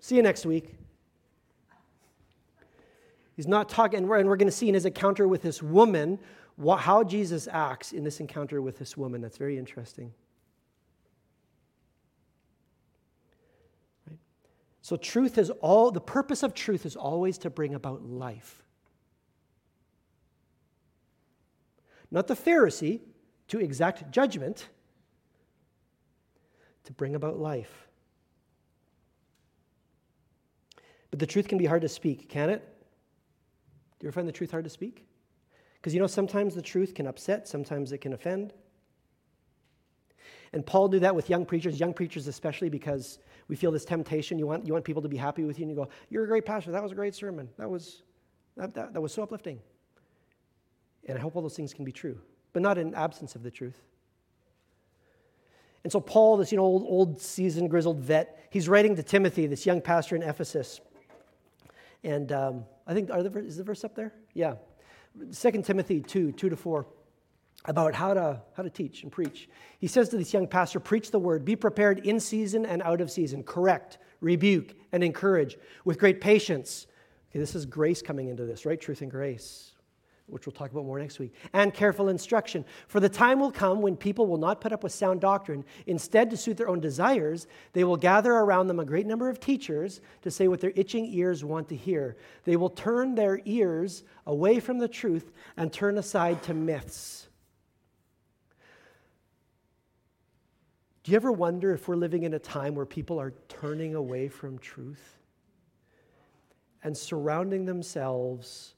see 0.00 0.16
you 0.16 0.22
next 0.22 0.46
week. 0.46 0.74
He's 3.36 3.46
not 3.46 3.68
talking, 3.68 3.98
and 3.98 4.08
we're, 4.08 4.24
we're 4.24 4.36
going 4.36 4.48
to 4.48 4.52
see 4.52 4.68
in 4.68 4.74
his 4.74 4.84
encounter 4.84 5.28
with 5.28 5.42
this 5.42 5.62
woman 5.62 6.18
what, 6.56 6.80
how 6.80 7.04
Jesus 7.04 7.46
acts 7.50 7.92
in 7.92 8.02
this 8.02 8.18
encounter 8.18 8.60
with 8.60 8.78
this 8.78 8.96
woman. 8.96 9.20
That's 9.20 9.36
very 9.36 9.56
interesting. 9.56 10.12
So, 14.88 14.96
truth 14.96 15.36
is 15.36 15.50
all, 15.60 15.90
the 15.90 16.00
purpose 16.00 16.42
of 16.42 16.54
truth 16.54 16.86
is 16.86 16.96
always 16.96 17.36
to 17.40 17.50
bring 17.50 17.74
about 17.74 18.06
life. 18.06 18.62
Not 22.10 22.26
the 22.26 22.34
Pharisee 22.34 23.00
to 23.48 23.60
exact 23.60 24.10
judgment, 24.10 24.70
to 26.84 26.92
bring 26.94 27.14
about 27.14 27.38
life. 27.38 27.86
But 31.10 31.18
the 31.18 31.26
truth 31.26 31.48
can 31.48 31.58
be 31.58 31.66
hard 31.66 31.82
to 31.82 31.88
speak, 31.90 32.30
can 32.30 32.48
it? 32.48 32.62
Do 33.98 34.06
you 34.06 34.08
ever 34.08 34.14
find 34.14 34.26
the 34.26 34.32
truth 34.32 34.52
hard 34.52 34.64
to 34.64 34.70
speak? 34.70 35.06
Because 35.74 35.92
you 35.92 36.00
know, 36.00 36.06
sometimes 36.06 36.54
the 36.54 36.62
truth 36.62 36.94
can 36.94 37.06
upset, 37.06 37.46
sometimes 37.46 37.92
it 37.92 37.98
can 37.98 38.14
offend. 38.14 38.54
And 40.52 40.64
Paul 40.64 40.88
knew 40.88 41.00
that 41.00 41.14
with 41.14 41.28
young 41.28 41.44
preachers, 41.44 41.78
young 41.78 41.92
preachers 41.92 42.26
especially, 42.26 42.68
because 42.68 43.18
we 43.48 43.56
feel 43.56 43.70
this 43.70 43.84
temptation. 43.84 44.38
You 44.38 44.46
want, 44.46 44.66
you 44.66 44.72
want 44.72 44.84
people 44.84 45.02
to 45.02 45.08
be 45.08 45.16
happy 45.16 45.44
with 45.44 45.58
you, 45.58 45.64
and 45.64 45.70
you 45.70 45.76
go, 45.76 45.88
You're 46.10 46.24
a 46.24 46.28
great 46.28 46.46
pastor. 46.46 46.72
That 46.72 46.82
was 46.82 46.92
a 46.92 46.94
great 46.94 47.14
sermon. 47.14 47.48
That 47.58 47.68
was, 47.68 48.02
that, 48.56 48.74
that, 48.74 48.94
that 48.94 49.00
was 49.00 49.12
so 49.12 49.22
uplifting. 49.22 49.60
And 51.06 51.18
I 51.18 51.20
hope 51.20 51.36
all 51.36 51.42
those 51.42 51.56
things 51.56 51.72
can 51.72 51.84
be 51.84 51.92
true, 51.92 52.18
but 52.52 52.62
not 52.62 52.78
in 52.78 52.94
absence 52.94 53.34
of 53.34 53.42
the 53.42 53.50
truth. 53.50 53.80
And 55.84 55.92
so, 55.92 56.00
Paul, 56.00 56.36
this 56.36 56.52
you 56.52 56.58
know, 56.58 56.64
old, 56.64 56.84
old 56.86 57.20
seasoned, 57.20 57.70
grizzled 57.70 58.00
vet, 58.00 58.46
he's 58.50 58.68
writing 58.68 58.96
to 58.96 59.02
Timothy, 59.02 59.46
this 59.46 59.64
young 59.64 59.80
pastor 59.80 60.16
in 60.16 60.22
Ephesus. 60.22 60.80
And 62.04 62.30
um, 62.32 62.64
I 62.86 62.94
think, 62.94 63.10
are 63.10 63.22
the, 63.22 63.38
is 63.40 63.56
the 63.56 63.64
verse 63.64 63.84
up 63.84 63.94
there? 63.94 64.12
Yeah. 64.34 64.54
2 65.18 65.62
Timothy 65.62 66.00
2, 66.00 66.32
2 66.32 66.48
to 66.48 66.56
4, 66.56 66.86
about 67.64 67.94
how 67.94 68.14
to, 68.14 68.40
how 68.56 68.62
to 68.62 68.70
teach 68.70 69.02
and 69.02 69.12
preach. 69.12 69.48
He 69.78 69.86
says 69.86 70.08
to 70.10 70.16
this 70.16 70.32
young 70.32 70.46
pastor, 70.46 70.80
Preach 70.80 71.10
the 71.10 71.18
word, 71.18 71.44
be 71.44 71.56
prepared 71.56 72.06
in 72.06 72.20
season 72.20 72.64
and 72.64 72.82
out 72.82 73.00
of 73.00 73.10
season, 73.10 73.42
correct, 73.42 73.98
rebuke, 74.20 74.74
and 74.92 75.04
encourage 75.04 75.56
with 75.84 75.98
great 75.98 76.20
patience. 76.20 76.86
Okay, 77.30 77.38
this 77.38 77.54
is 77.54 77.66
grace 77.66 78.00
coming 78.00 78.28
into 78.28 78.44
this, 78.46 78.64
right? 78.64 78.80
Truth 78.80 79.02
and 79.02 79.10
grace 79.10 79.72
which 80.28 80.46
we'll 80.46 80.52
talk 80.52 80.70
about 80.70 80.84
more 80.84 80.98
next 80.98 81.18
week, 81.18 81.34
and 81.52 81.72
careful 81.72 82.08
instruction. 82.08 82.64
For 82.86 83.00
the 83.00 83.08
time 83.08 83.40
will 83.40 83.50
come 83.50 83.80
when 83.80 83.96
people 83.96 84.26
will 84.26 84.38
not 84.38 84.60
put 84.60 84.72
up 84.72 84.82
with 84.82 84.92
sound 84.92 85.20
doctrine. 85.20 85.64
Instead, 85.86 86.30
to 86.30 86.36
suit 86.36 86.56
their 86.56 86.68
own 86.68 86.80
desires, 86.80 87.46
they 87.72 87.84
will 87.84 87.96
gather 87.96 88.32
around 88.32 88.66
them 88.66 88.78
a 88.78 88.84
great 88.84 89.06
number 89.06 89.28
of 89.28 89.40
teachers 89.40 90.00
to 90.22 90.30
say 90.30 90.48
what 90.48 90.60
their 90.60 90.72
itching 90.76 91.06
ears 91.06 91.44
want 91.44 91.68
to 91.70 91.76
hear. 91.76 92.16
They 92.44 92.56
will 92.56 92.70
turn 92.70 93.14
their 93.14 93.40
ears 93.44 94.04
away 94.26 94.60
from 94.60 94.78
the 94.78 94.88
truth 94.88 95.32
and 95.56 95.72
turn 95.72 95.98
aside 95.98 96.42
to 96.44 96.54
myths. 96.54 97.27
Do 101.08 101.12
you 101.12 101.16
ever 101.16 101.32
wonder 101.32 101.72
if 101.72 101.88
we're 101.88 101.96
living 101.96 102.24
in 102.24 102.34
a 102.34 102.38
time 102.38 102.74
where 102.74 102.84
people 102.84 103.18
are 103.18 103.32
turning 103.48 103.94
away 103.94 104.28
from 104.28 104.58
truth 104.58 105.16
and 106.84 106.94
surrounding 106.94 107.64
themselves? 107.64 108.74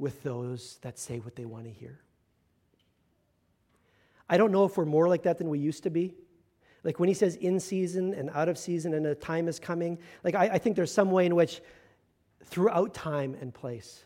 with 0.00 0.22
those 0.22 0.78
that 0.80 0.98
say 0.98 1.18
what 1.18 1.36
they 1.36 1.44
want 1.44 1.64
to 1.64 1.70
hear. 1.70 2.00
I 4.28 4.38
don't 4.38 4.50
know 4.50 4.64
if 4.64 4.76
we're 4.76 4.86
more 4.86 5.08
like 5.08 5.22
that 5.24 5.38
than 5.38 5.48
we 5.48 5.58
used 5.58 5.82
to 5.82 5.90
be. 5.90 6.14
Like 6.82 6.98
when 6.98 7.08
he 7.08 7.14
says 7.14 7.36
in 7.36 7.60
season 7.60 8.14
and 8.14 8.30
out 8.30 8.48
of 8.48 8.56
season 8.56 8.94
and 8.94 9.06
a 9.06 9.14
time 9.14 9.46
is 9.46 9.60
coming, 9.60 9.98
like 10.24 10.34
I, 10.34 10.46
I 10.54 10.58
think 10.58 10.74
there's 10.74 10.92
some 10.92 11.10
way 11.10 11.26
in 11.26 11.34
which 11.34 11.60
throughout 12.44 12.94
time 12.94 13.36
and 13.40 13.52
place, 13.52 14.02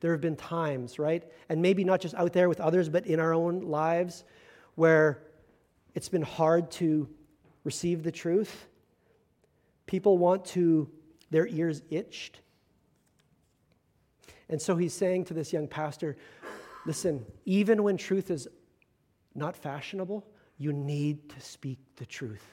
there 0.00 0.10
have 0.10 0.20
been 0.20 0.36
times, 0.36 0.98
right? 0.98 1.22
And 1.48 1.62
maybe 1.62 1.84
not 1.84 2.00
just 2.00 2.16
out 2.16 2.32
there 2.32 2.48
with 2.48 2.60
others, 2.60 2.88
but 2.88 3.06
in 3.06 3.20
our 3.20 3.32
own 3.32 3.60
lives 3.60 4.24
where 4.74 5.22
it's 5.94 6.08
been 6.08 6.22
hard 6.22 6.70
to 6.72 7.08
receive 7.62 8.02
the 8.02 8.12
truth. 8.12 8.66
People 9.86 10.18
want 10.18 10.44
to, 10.46 10.90
their 11.30 11.46
ears 11.46 11.82
itched 11.90 12.40
and 14.48 14.60
so 14.60 14.76
he's 14.76 14.94
saying 14.94 15.24
to 15.26 15.34
this 15.34 15.52
young 15.52 15.68
pastor 15.68 16.16
listen, 16.86 17.24
even 17.46 17.82
when 17.82 17.96
truth 17.96 18.30
is 18.30 18.46
not 19.34 19.56
fashionable, 19.56 20.26
you 20.58 20.72
need 20.72 21.30
to 21.30 21.40
speak 21.40 21.78
the 21.96 22.06
truth. 22.06 22.44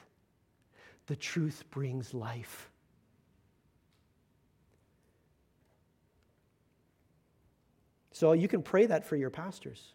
The 1.06 1.16
truth 1.16 1.64
brings 1.70 2.14
life. 2.14 2.70
So 8.12 8.32
you 8.32 8.48
can 8.48 8.62
pray 8.62 8.86
that 8.86 9.04
for 9.04 9.16
your 9.16 9.30
pastors. 9.30 9.92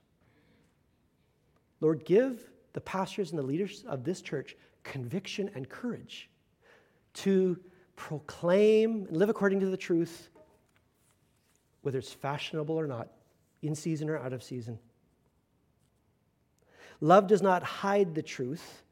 Lord, 1.82 2.06
give 2.06 2.42
the 2.78 2.82
pastors 2.82 3.32
and 3.32 3.40
the 3.40 3.44
leaders 3.44 3.84
of 3.88 4.04
this 4.04 4.22
church 4.22 4.56
conviction 4.84 5.50
and 5.56 5.68
courage 5.68 6.30
to 7.16 7.60
proclaim 7.96 9.08
and 9.08 9.18
live 9.18 9.30
according 9.30 9.60
to 9.60 9.66
the 9.66 9.78
truth 9.78 10.30
whether 11.82 12.00
it's 12.00 12.12
fashionable 12.12 12.78
or 12.78 12.86
not, 12.86 13.08
in 13.62 13.74
season 13.74 14.10
or 14.10 14.18
out 14.18 14.34
of 14.34 14.44
season. 14.44 14.78
Love 17.00 17.28
does 17.28 17.42
not 17.42 17.64
hide 17.64 18.14
the 18.14 18.22
truth, 18.22 18.84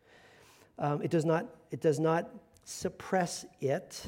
um, 0.79 1.01
it, 1.01 1.11
does 1.11 1.25
not, 1.25 1.45
it 1.71 1.81
does 1.81 1.99
not 1.99 2.29
suppress 2.63 3.45
it. 3.59 4.01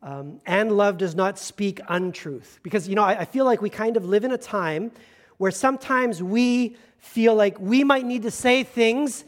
Um, 0.00 0.40
and 0.46 0.70
love 0.70 0.96
does 0.96 1.16
not 1.16 1.40
speak 1.40 1.80
untruth. 1.88 2.60
Because, 2.62 2.88
you 2.88 2.94
know, 2.94 3.02
I, 3.02 3.22
I 3.22 3.24
feel 3.24 3.44
like 3.44 3.60
we 3.60 3.68
kind 3.68 3.96
of 3.96 4.04
live 4.04 4.22
in 4.22 4.30
a 4.30 4.38
time 4.38 4.92
where 5.38 5.50
sometimes 5.50 6.22
we 6.22 6.76
feel 6.98 7.34
like 7.34 7.58
we 7.60 7.84
might 7.84 8.04
need 8.04 8.22
to 8.22 8.30
say 8.30 8.64
things 8.64 9.24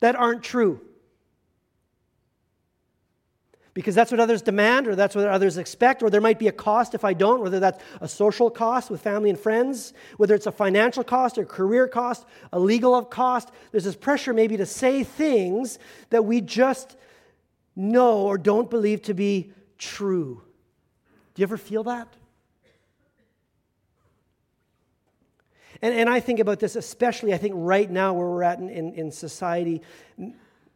that 0.00 0.16
aren't 0.16 0.42
true 0.42 0.80
because 3.78 3.94
that's 3.94 4.10
what 4.10 4.18
others 4.18 4.42
demand 4.42 4.88
or 4.88 4.96
that's 4.96 5.14
what 5.14 5.28
others 5.28 5.56
expect, 5.56 6.02
or 6.02 6.10
there 6.10 6.20
might 6.20 6.40
be 6.40 6.48
a 6.48 6.52
cost 6.52 6.96
if 6.96 7.04
I 7.04 7.12
don't, 7.12 7.40
whether 7.40 7.60
that's 7.60 7.80
a 8.00 8.08
social 8.08 8.50
cost 8.50 8.90
with 8.90 9.00
family 9.00 9.30
and 9.30 9.38
friends, 9.38 9.92
whether 10.16 10.34
it's 10.34 10.48
a 10.48 10.50
financial 10.50 11.04
cost 11.04 11.38
or 11.38 11.44
career 11.44 11.86
cost, 11.86 12.26
a 12.52 12.58
legal 12.58 13.00
cost. 13.04 13.52
There's 13.70 13.84
this 13.84 13.94
pressure 13.94 14.32
maybe 14.32 14.56
to 14.56 14.66
say 14.66 15.04
things 15.04 15.78
that 16.10 16.24
we 16.24 16.40
just 16.40 16.96
know 17.76 18.22
or 18.22 18.36
don't 18.36 18.68
believe 18.68 19.00
to 19.02 19.14
be 19.14 19.52
true. 19.78 20.42
Do 21.34 21.40
you 21.40 21.44
ever 21.44 21.56
feel 21.56 21.84
that? 21.84 22.08
And, 25.80 25.94
and 25.94 26.08
I 26.08 26.20
think 26.20 26.40
about 26.40 26.58
this, 26.60 26.76
especially, 26.76 27.32
I 27.32 27.38
think, 27.38 27.54
right 27.56 27.90
now 27.90 28.12
where 28.12 28.26
we're 28.26 28.42
at 28.42 28.58
in, 28.58 28.68
in, 28.68 28.94
in 28.94 29.10
society 29.10 29.82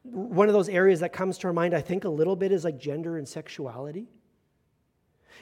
one 0.05 0.49
of 0.49 0.55
those 0.55 0.69
areas 0.69 1.01
that 1.01 1.13
comes 1.13 1.39
to 1.39 1.47
our 1.47 1.53
mind, 1.53 1.75
I 1.75 1.81
think, 1.81 2.05
a 2.05 2.09
little 2.09 2.37
bit 2.37 2.53
is 2.53 2.65
like 2.65 2.79
gender 2.79 3.19
and 3.19 3.29
sexuality. 3.29 4.09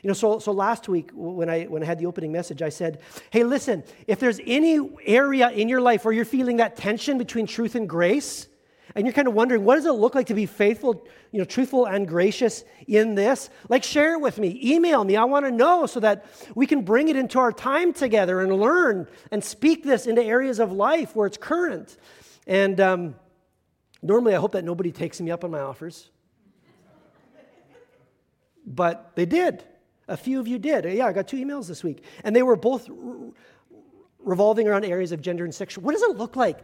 You 0.02 0.08
know, 0.08 0.14
so, 0.14 0.38
so 0.38 0.52
last 0.52 0.88
week 0.88 1.10
when 1.12 1.50
I, 1.50 1.64
when 1.64 1.82
I 1.82 1.86
had 1.86 1.98
the 1.98 2.06
opening 2.06 2.32
message, 2.32 2.62
I 2.62 2.68
said, 2.68 3.00
hey, 3.30 3.44
listen, 3.44 3.84
if 4.06 4.18
there's 4.18 4.40
any 4.46 4.78
area 5.04 5.50
in 5.50 5.68
your 5.68 5.80
life 5.80 6.04
where 6.04 6.14
you're 6.14 6.24
feeling 6.24 6.56
that 6.56 6.76
tension 6.76 7.18
between 7.18 7.46
truth 7.46 7.74
and 7.74 7.88
grace, 7.88 8.46
and 8.94 9.06
you're 9.06 9.12
kind 9.12 9.28
of 9.28 9.34
wondering, 9.34 9.64
what 9.64 9.76
does 9.76 9.86
it 9.86 9.92
look 9.92 10.14
like 10.14 10.26
to 10.26 10.34
be 10.34 10.46
faithful, 10.46 11.06
you 11.32 11.38
know, 11.38 11.44
truthful 11.44 11.86
and 11.86 12.06
gracious 12.08 12.64
in 12.86 13.14
this? 13.14 13.50
Like, 13.68 13.84
share 13.84 14.14
it 14.14 14.20
with 14.20 14.38
me. 14.38 14.60
Email 14.62 15.04
me. 15.04 15.16
I 15.16 15.24
want 15.24 15.46
to 15.46 15.50
know 15.50 15.86
so 15.86 16.00
that 16.00 16.26
we 16.54 16.66
can 16.66 16.82
bring 16.82 17.08
it 17.08 17.16
into 17.16 17.38
our 17.38 17.52
time 17.52 17.92
together 17.92 18.40
and 18.40 18.52
learn 18.52 19.06
and 19.30 19.42
speak 19.44 19.84
this 19.84 20.06
into 20.06 20.22
areas 20.22 20.58
of 20.58 20.72
life 20.72 21.14
where 21.14 21.26
it's 21.26 21.38
current. 21.38 21.96
And, 22.46 22.80
um, 22.80 23.14
Normally, 24.02 24.34
I 24.34 24.38
hope 24.38 24.52
that 24.52 24.64
nobody 24.64 24.92
takes 24.92 25.20
me 25.20 25.30
up 25.30 25.44
on 25.44 25.50
my 25.50 25.60
offers. 25.60 26.08
but 28.66 29.12
they 29.14 29.26
did. 29.26 29.64
A 30.08 30.16
few 30.16 30.40
of 30.40 30.48
you 30.48 30.58
did. 30.58 30.84
Yeah, 30.84 31.06
I 31.06 31.12
got 31.12 31.28
two 31.28 31.36
emails 31.36 31.68
this 31.68 31.84
week. 31.84 32.02
And 32.24 32.34
they 32.34 32.42
were 32.42 32.56
both 32.56 32.88
re- 32.88 33.32
revolving 34.18 34.68
around 34.68 34.84
areas 34.84 35.12
of 35.12 35.20
gender 35.20 35.44
and 35.44 35.54
sexual. 35.54 35.84
What 35.84 35.92
does 35.92 36.02
it 36.02 36.16
look 36.16 36.34
like 36.34 36.58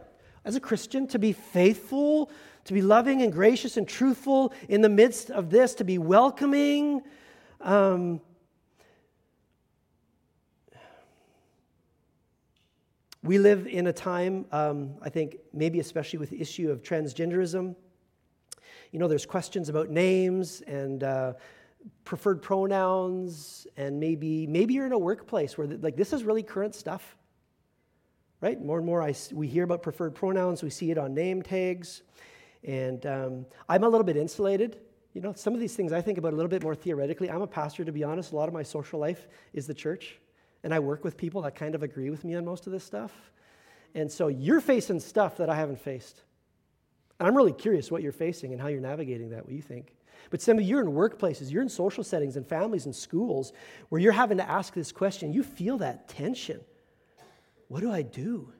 as 0.47 0.55
a 0.55 0.61
Christian 0.61 1.05
to 1.07 1.19
be 1.19 1.33
faithful, 1.33 2.31
to 2.63 2.73
be 2.73 2.81
loving 2.81 3.21
and 3.21 3.33
gracious 3.33 3.75
and 3.75 3.85
truthful 3.85 4.53
in 4.69 4.79
the 4.79 4.87
midst 4.89 5.29
of 5.29 5.49
this, 5.49 5.75
to 5.75 5.83
be 5.83 5.97
welcoming? 5.97 7.01
Um, 7.61 8.21
We 13.23 13.39
live 13.39 13.67
in 13.67 13.87
a 13.87 13.91
time, 13.91 14.45
um, 14.53 14.93
I 15.01 15.09
think, 15.09 15.35
maybe 15.51 15.81
especially 15.81 16.17
with 16.17 16.29
the 16.29 16.39
issue 16.39 16.71
of 16.71 16.81
transgenderism. 16.81 17.75
You 18.93 18.99
know, 18.99 19.09
there's 19.09 19.25
questions 19.25 19.67
about 19.67 19.89
names 19.89 20.61
and 20.61 21.03
uh, 21.03 21.33
preferred 22.05 22.41
pronouns, 22.41 23.67
and 23.75 23.99
maybe 23.99 24.47
maybe 24.47 24.75
you're 24.75 24.85
in 24.85 24.93
a 24.93 24.97
workplace 24.97 25.57
where 25.57 25.67
like 25.67 25.97
this 25.97 26.13
is 26.13 26.23
really 26.23 26.43
current 26.43 26.73
stuff, 26.73 27.16
right? 28.41 28.61
More 28.61 28.77
and 28.77 28.85
more, 28.85 29.01
I, 29.01 29.13
we 29.31 29.47
hear 29.47 29.63
about 29.63 29.81
preferred 29.81 30.15
pronouns. 30.15 30.63
We 30.63 30.69
see 30.69 30.91
it 30.91 30.97
on 30.97 31.13
name 31.13 31.41
tags, 31.41 32.03
and 32.63 33.05
um, 33.05 33.45
I'm 33.67 33.83
a 33.83 33.89
little 33.89 34.05
bit 34.05 34.17
insulated. 34.17 34.79
You 35.13 35.21
know, 35.21 35.33
some 35.33 35.53
of 35.53 35.59
these 35.59 35.75
things 35.75 35.91
I 35.91 36.01
think 36.01 36.17
about 36.17 36.33
a 36.33 36.35
little 36.35 36.49
bit 36.49 36.61
more 36.61 36.75
theoretically. 36.75 37.31
I'm 37.31 37.41
a 37.41 37.47
pastor, 37.47 37.83
to 37.83 37.91
be 37.91 38.03
honest. 38.03 38.33
A 38.33 38.35
lot 38.35 38.47
of 38.47 38.53
my 38.53 38.63
social 38.63 38.99
life 38.99 39.27
is 39.53 39.65
the 39.65 39.73
church. 39.73 40.19
And 40.63 40.73
I 40.73 40.79
work 40.79 41.03
with 41.03 41.17
people 41.17 41.41
that 41.43 41.55
kind 41.55 41.75
of 41.75 41.83
agree 41.83 42.09
with 42.09 42.23
me 42.23 42.35
on 42.35 42.45
most 42.45 42.67
of 42.67 42.73
this 42.73 42.83
stuff. 42.83 43.11
And 43.95 44.11
so 44.11 44.27
you're 44.27 44.61
facing 44.61 44.99
stuff 44.99 45.37
that 45.37 45.49
I 45.49 45.55
haven't 45.55 45.79
faced. 45.79 46.21
And 47.19 47.27
I'm 47.27 47.35
really 47.35 47.53
curious 47.53 47.89
what 47.89 48.01
you're 48.01 48.11
facing 48.11 48.53
and 48.53 48.61
how 48.61 48.67
you're 48.67 48.81
navigating 48.81 49.29
that, 49.31 49.45
what 49.45 49.53
you 49.53 49.61
think. 49.61 49.95
But 50.29 50.41
some 50.41 50.57
of 50.57 50.63
you 50.63 50.77
are 50.77 50.81
in 50.81 50.87
workplaces, 50.87 51.51
you're 51.51 51.61
in 51.61 51.69
social 51.69 52.03
settings 52.03 52.35
and 52.35 52.45
families 52.45 52.85
and 52.85 52.95
schools 52.95 53.53
where 53.89 54.01
you're 54.01 54.11
having 54.11 54.37
to 54.37 54.49
ask 54.49 54.73
this 54.73 54.91
question. 54.91 55.31
You 55.31 55.41
feel 55.41 55.77
that 55.77 56.09
tension. 56.09 56.59
What 57.67 57.81
do 57.81 57.91
I 57.91 58.01
do? 58.01 58.51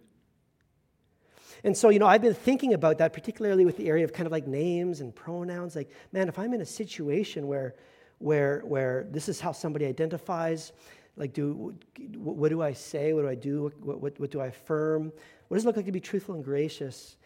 And 1.64 1.76
so, 1.76 1.90
you 1.90 2.00
know, 2.00 2.06
I've 2.06 2.22
been 2.22 2.34
thinking 2.34 2.74
about 2.74 3.00
that, 3.00 3.14
particularly 3.14 3.66
with 3.66 3.78
the 3.78 3.88
area 3.88 4.04
of 4.04 4.14
kind 4.14 4.26
of 4.26 4.32
like 4.32 4.48
names 4.48 5.02
and 5.02 5.16
pronouns. 5.16 5.76
Like, 5.76 5.90
man, 6.12 6.30
if 6.30 6.38
I'm 6.38 6.54
in 6.54 6.62
a 6.62 6.66
situation 6.66 7.48
where, 7.48 7.76
where, 8.20 8.62
where 8.66 9.08
this 9.10 9.28
is 9.28 9.40
how 9.40 9.52
somebody 9.52 9.86
identifies, 9.86 10.72
like, 11.16 11.34
do, 11.34 11.76
what 12.16 12.50
do 12.50 12.62
I 12.62 12.74
say? 12.74 13.14
What 13.14 13.24
do 13.24 13.30
I 13.30 13.36
do? 13.36 13.72
What, 13.82 14.02
what, 14.02 14.20
what 14.20 14.32
do 14.32 14.40
I 14.40 14.48
affirm? 14.48 15.12
What 15.48 15.58
does 15.58 15.64
it 15.64 15.68
look 15.68 15.78
like 15.78 15.86
to 15.86 15.92
be 15.92 16.00
truthful 16.00 16.36
and 16.36 16.44
gracious? 16.44 17.18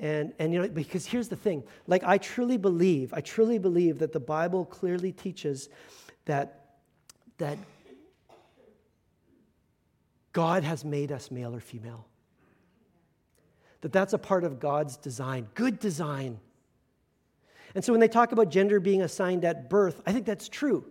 And, 0.00 0.32
and, 0.38 0.52
you 0.52 0.60
know, 0.60 0.68
because 0.68 1.06
here's 1.06 1.28
the 1.28 1.36
thing 1.36 1.62
like, 1.86 2.02
I 2.04 2.18
truly 2.18 2.56
believe, 2.56 3.12
I 3.12 3.20
truly 3.20 3.58
believe 3.58 3.98
that 3.98 4.12
the 4.12 4.20
Bible 4.20 4.64
clearly 4.64 5.12
teaches 5.12 5.68
that, 6.24 6.76
that 7.38 7.58
God 10.34 10.64
has 10.64 10.84
made 10.84 11.10
us 11.10 11.30
male 11.30 11.54
or 11.54 11.60
female. 11.60 12.06
That 13.80 13.92
that's 13.92 14.12
a 14.12 14.18
part 14.18 14.44
of 14.44 14.60
God's 14.60 14.98
design, 14.98 15.48
good 15.54 15.78
design. 15.78 16.38
And 17.74 17.82
so 17.82 17.92
when 17.92 18.00
they 18.00 18.08
talk 18.08 18.32
about 18.32 18.50
gender 18.50 18.80
being 18.80 19.00
assigned 19.00 19.44
at 19.44 19.70
birth, 19.70 20.02
I 20.06 20.12
think 20.12 20.26
that's 20.26 20.48
true. 20.48 20.84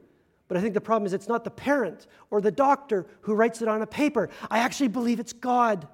But 0.48 0.58
I 0.58 0.62
think 0.62 0.74
the 0.74 0.82
problem 0.82 1.06
is 1.06 1.14
it's 1.14 1.28
not 1.28 1.44
the 1.44 1.52
parent 1.52 2.08
or 2.30 2.42
the 2.42 2.52
doctor 2.52 3.06
who 3.22 3.34
writes 3.34 3.62
it 3.62 3.68
on 3.68 3.82
a 3.82 3.88
paper. 3.88 4.30
I 4.50 4.60
actually 4.60 4.90
believe 4.90 5.20
it's 5.20 5.34
God 5.34 5.88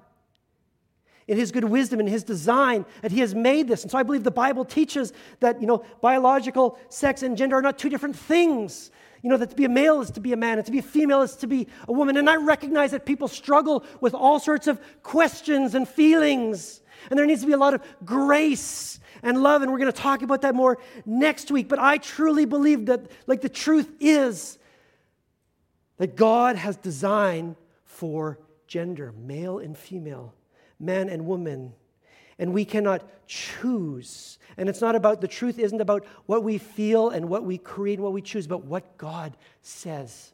in 1.26 1.36
his 1.36 1.52
good 1.52 1.64
wisdom 1.64 2.00
and 2.00 2.08
his 2.08 2.24
design 2.24 2.84
that 3.02 3.12
he 3.12 3.20
has 3.20 3.34
made 3.34 3.68
this. 3.68 3.82
And 3.82 3.90
so 3.90 3.98
I 3.98 4.02
believe 4.02 4.24
the 4.24 4.30
Bible 4.30 4.64
teaches 4.64 5.12
that, 5.40 5.60
you 5.60 5.66
know, 5.66 5.84
biological 6.00 6.78
sex 6.88 7.22
and 7.22 7.36
gender 7.36 7.56
are 7.56 7.62
not 7.62 7.78
two 7.78 7.88
different 7.88 8.16
things. 8.16 8.90
You 9.22 9.30
know, 9.30 9.36
that 9.36 9.50
to 9.50 9.56
be 9.56 9.64
a 9.64 9.68
male 9.68 10.00
is 10.00 10.10
to 10.12 10.20
be 10.20 10.32
a 10.32 10.36
man, 10.36 10.58
and 10.58 10.64
to 10.66 10.72
be 10.72 10.78
a 10.78 10.82
female 10.82 11.22
is 11.22 11.36
to 11.36 11.46
be 11.46 11.68
a 11.86 11.92
woman. 11.92 12.16
And 12.16 12.28
I 12.28 12.36
recognize 12.36 12.92
that 12.92 13.04
people 13.04 13.28
struggle 13.28 13.84
with 14.00 14.14
all 14.14 14.38
sorts 14.40 14.66
of 14.66 14.80
questions 15.02 15.74
and 15.74 15.86
feelings. 15.86 16.80
And 17.10 17.18
there 17.18 17.26
needs 17.26 17.40
to 17.42 17.46
be 17.46 17.52
a 17.52 17.58
lot 17.58 17.74
of 17.74 17.82
grace 18.04 18.98
and 19.22 19.42
love, 19.42 19.62
and 19.62 19.70
we're 19.70 19.78
going 19.78 19.92
to 19.92 19.98
talk 19.98 20.22
about 20.22 20.42
that 20.42 20.54
more 20.54 20.78
next 21.04 21.50
week. 21.50 21.68
But 21.68 21.78
I 21.78 21.98
truly 21.98 22.46
believe 22.46 22.86
that, 22.86 23.10
like, 23.26 23.42
the 23.42 23.48
truth 23.50 23.90
is 24.00 24.58
that 25.98 26.16
God 26.16 26.56
has 26.56 26.76
designed 26.76 27.56
for 27.84 28.38
gender, 28.66 29.12
male 29.12 29.58
and 29.58 29.76
female, 29.76 30.34
man 30.78 31.10
and 31.10 31.26
woman. 31.26 31.74
And 32.40 32.52
we 32.52 32.64
cannot 32.64 33.04
choose. 33.28 34.38
And 34.56 34.68
it's 34.68 34.80
not 34.80 34.96
about, 34.96 35.20
the 35.20 35.28
truth 35.28 35.58
isn't 35.58 35.80
about 35.80 36.04
what 36.26 36.42
we 36.42 36.58
feel 36.58 37.10
and 37.10 37.28
what 37.28 37.44
we 37.44 37.58
create 37.58 37.94
and 37.94 38.02
what 38.02 38.12
we 38.12 38.22
choose, 38.22 38.48
but 38.48 38.64
what 38.64 38.96
God 38.96 39.36
says. 39.62 40.32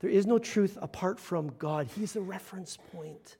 There 0.00 0.10
is 0.10 0.26
no 0.26 0.38
truth 0.38 0.76
apart 0.82 1.18
from 1.20 1.52
God. 1.58 1.86
He's 1.86 2.12
the 2.12 2.20
reference 2.20 2.76
point. 2.92 3.36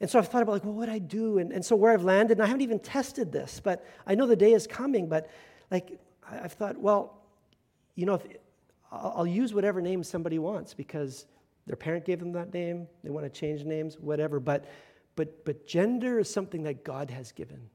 And 0.00 0.08
so 0.08 0.18
I've 0.18 0.28
thought 0.28 0.42
about 0.42 0.52
like, 0.52 0.64
well, 0.64 0.74
what 0.74 0.88
would 0.88 0.94
I 0.94 0.98
do? 0.98 1.38
And, 1.38 1.50
and 1.50 1.64
so 1.64 1.76
where 1.76 1.92
I've 1.92 2.04
landed, 2.04 2.38
and 2.38 2.42
I 2.42 2.46
haven't 2.46 2.62
even 2.62 2.78
tested 2.78 3.32
this, 3.32 3.60
but 3.62 3.84
I 4.06 4.14
know 4.14 4.26
the 4.26 4.36
day 4.36 4.52
is 4.52 4.66
coming, 4.66 5.08
but 5.08 5.30
like 5.70 5.98
I've 6.30 6.52
thought, 6.52 6.78
well, 6.78 7.22
you 7.94 8.06
know, 8.06 8.14
if, 8.14 8.22
I'll, 8.92 9.14
I'll 9.16 9.26
use 9.26 9.54
whatever 9.54 9.80
name 9.80 10.02
somebody 10.02 10.38
wants 10.38 10.74
because 10.74 11.26
their 11.66 11.76
parent 11.76 12.04
gave 12.04 12.18
them 12.18 12.32
that 12.32 12.52
name, 12.52 12.86
they 13.02 13.10
want 13.10 13.24
to 13.24 13.30
change 13.30 13.64
names, 13.64 13.98
whatever. 13.98 14.40
But 14.40 14.66
but 15.16 15.44
but 15.44 15.66
gender 15.66 16.18
is 16.18 16.30
something 16.30 16.62
that 16.64 16.84
God 16.84 17.10
has 17.10 17.32
given. 17.32 17.68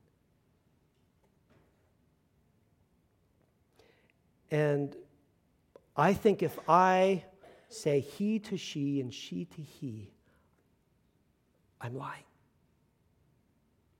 And 4.51 4.95
I 5.97 6.13
think 6.13 6.43
if 6.43 6.57
I 6.67 7.23
say 7.69 7.99
he 7.99 8.39
to 8.39 8.57
she 8.57 9.01
and 9.01 9.13
she 9.13 9.45
to 9.45 9.61
he, 9.61 10.11
I'm 11.81 11.95
lying. 11.95 12.23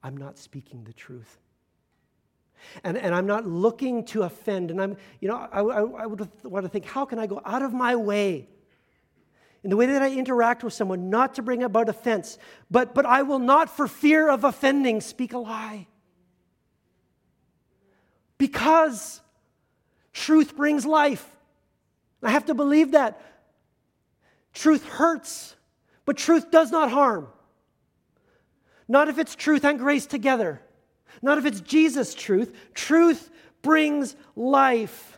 I'm 0.04 0.16
not 0.16 0.38
speaking 0.38 0.84
the 0.84 0.94
truth. 0.94 1.40
And, 2.84 2.98
and 2.98 3.14
I'm 3.14 3.28
not 3.28 3.46
looking 3.46 4.06
to 4.06 4.24
offend. 4.24 4.72
And 4.72 4.82
I'm, 4.82 4.98
you 5.20 5.28
know, 5.28 5.36
I, 5.36 5.62
I, 5.62 6.04
I 6.04 6.06
would 6.06 6.28
want 6.44 6.64
to 6.64 6.70
think, 6.70 6.86
how 6.86 7.06
can 7.06 7.20
I 7.20 7.28
go 7.28 7.42
out 7.46 7.62
of 7.62 7.74
my 7.74 7.96
way 7.96 8.48
in 9.66 9.72
the 9.72 9.78
way 9.78 9.88
that 9.88 10.04
I 10.04 10.12
interact 10.12 10.64
with 10.64 10.74
someone, 10.74 11.10
not 11.10 11.34
to 11.36 11.42
bring 11.42 11.64
about 11.64 11.90
offense, 11.90 12.38
but, 12.70 12.94
but 12.94 13.04
I 13.04 13.24
will 13.24 13.40
not, 13.40 13.76
for 13.76 13.88
fear 13.88 14.30
of 14.30 14.44
offending, 14.44 15.02
speak 15.02 15.34
a 15.34 15.40
lie. 15.40 15.88
Because 18.38 19.22
truth 20.14 20.56
brings 20.56 20.86
life. 20.86 21.28
I 22.22 22.30
have 22.30 22.46
to 22.46 22.54
believe 22.54 22.92
that. 22.92 23.20
Truth 24.54 24.86
hurts, 24.86 25.56
but 26.06 26.16
truth 26.16 26.52
does 26.52 26.72
not 26.72 26.92
harm. 26.92 27.28
Not 28.88 29.08
if 29.08 29.18
it's 29.18 29.36
truth 29.36 29.66
and 29.66 29.80
grace 29.80 30.06
together. 30.06 30.62
Not 31.24 31.40
if 31.40 31.46
it's 31.48 31.60
Jesus' 31.60 32.14
truth. 32.14 32.56
Truth 32.76 33.32
brings 33.64 34.16
life. 34.36 35.15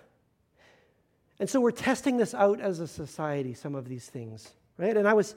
And 1.40 1.50
so 1.50 1.62
we're 1.62 1.72
testing 1.72 2.18
this 2.18 2.34
out 2.34 2.60
as 2.60 2.80
a 2.80 2.88
society, 2.88 3.54
some 3.54 3.76
of 3.76 3.88
these 3.88 4.08
things, 4.08 4.52
right? 4.78 4.98
And 4.98 5.08
I 5.08 5.14
was, 5.14 5.36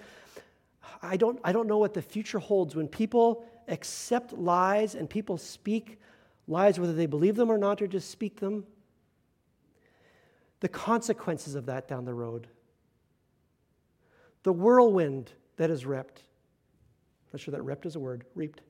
I 1.03 1.17
don't, 1.17 1.39
I 1.45 1.53
don't 1.53 1.67
know 1.67 1.79
what 1.79 1.95
the 1.95 2.03
future 2.03 2.39
holds 2.39 2.75
when 2.75 2.89
people 2.89 3.45
accept 3.69 4.33
lies 4.33 4.95
and 4.95 5.09
people 5.09 5.37
speak 5.37 6.01
lies, 6.49 6.81
whether 6.81 6.95
they 6.95 7.07
believe 7.07 7.37
them 7.37 7.51
or 7.51 7.59
not, 7.59 7.83
or 7.83 7.87
just 7.87 8.11
speak 8.11 8.41
them. 8.41 8.65
The 10.61 10.69
consequences 10.69 11.55
of 11.55 11.67
that 11.67 11.87
down 11.87 12.05
the 12.05 12.15
road. 12.15 12.49
The 14.43 14.53
whirlwind 14.53 15.33
that 15.57 15.71
is 15.71 15.85
reaped. 15.85 16.19
I'm 16.19 17.35
not 17.35 17.41
sure 17.41 17.53
that 17.53 17.63
reaped 17.63 17.85
is 17.87 17.97
a 17.97 18.01
word, 18.01 18.25
reaped. 18.35 18.63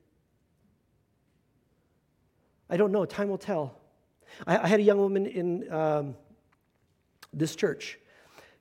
I 2.69 2.77
don't 2.77 2.91
know. 2.91 3.05
Time 3.05 3.29
will 3.29 3.37
tell. 3.37 3.77
I, 4.45 4.57
I 4.57 4.67
had 4.67 4.79
a 4.79 4.83
young 4.83 4.99
woman 4.99 5.25
in 5.25 5.71
um, 5.71 6.15
this 7.33 7.55
church 7.55 7.97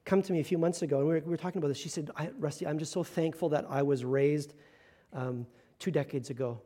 come 0.04 0.22
to 0.22 0.32
me 0.32 0.40
a 0.40 0.44
few 0.44 0.58
months 0.58 0.82
ago, 0.82 0.98
and 0.98 1.06
we 1.06 1.14
were, 1.14 1.20
we 1.20 1.30
were 1.30 1.36
talking 1.36 1.58
about 1.58 1.68
this. 1.68 1.78
She 1.78 1.88
said, 1.88 2.10
Rusty, 2.38 2.66
I'm 2.66 2.78
just 2.78 2.92
so 2.92 3.04
thankful 3.04 3.50
that 3.50 3.66
I 3.68 3.82
was 3.82 4.04
raised 4.04 4.54
um, 5.12 5.46
two 5.78 5.90
decades 5.90 6.30
ago 6.30 6.60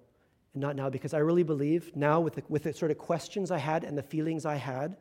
and 0.55 0.63
not 0.63 0.77
now, 0.77 0.89
because 0.89 1.15
I 1.15 1.19
really 1.19 1.43
believe 1.43 1.95
now, 1.97 2.21
with 2.21 2.35
the, 2.35 2.43
with 2.49 2.63
the 2.63 2.73
sort 2.73 2.91
of 2.91 2.99
questions 2.99 3.51
I 3.51 3.59
had 3.59 3.85
and 3.85 3.99
the 3.99 4.03
feelings 4.03 4.47
I 4.47 4.55
had, 4.55 4.97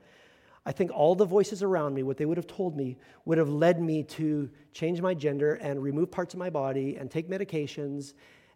I 0.66 0.72
think 0.72 0.92
all 0.92 1.14
the 1.14 1.26
voices 1.26 1.62
around 1.62 1.94
me, 1.94 2.04
what 2.04 2.18
they 2.18 2.26
would 2.26 2.38
have 2.38 2.48
told 2.48 2.76
me, 2.76 2.98
would 3.26 3.38
have 3.38 3.50
led 3.50 3.82
me 3.82 4.04
to 4.04 4.50
change 4.72 5.02
my 5.02 5.14
gender 5.14 5.56
and 5.56 5.82
remove 5.82 6.10
parts 6.10 6.34
of 6.34 6.40
my 6.40 6.50
body 6.50 6.96
and 6.96 7.12
take 7.12 7.30
medications. 7.30 8.14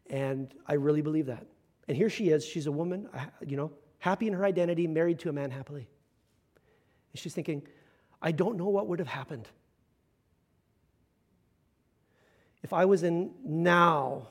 And 0.10 0.54
I 0.66 0.74
really 0.74 1.02
believe 1.02 1.26
that. 1.26 1.46
And 1.88 1.98
here 1.98 2.10
she 2.10 2.30
is. 2.30 2.46
She's 2.46 2.68
a 2.68 2.72
woman, 2.72 3.10
uh, 3.14 3.26
you 3.46 3.58
know, 3.58 3.72
happy 4.00 4.28
in 4.28 4.34
her 4.34 4.46
identity, 4.46 4.88
married 4.88 5.20
to 5.20 5.30
a 5.30 5.34
man 5.34 5.52
happily. 5.52 5.88
And 7.12 7.20
she's 7.20 7.34
thinking, 7.34 7.62
I 8.22 8.32
don't 8.32 8.58
know 8.58 8.70
what 8.70 8.88
would 8.88 9.00
have 9.00 9.08
happened 9.08 9.48
if 12.64 12.74
I 12.74 12.86
was 12.86 13.04
in 13.04 13.32
now 13.46 14.28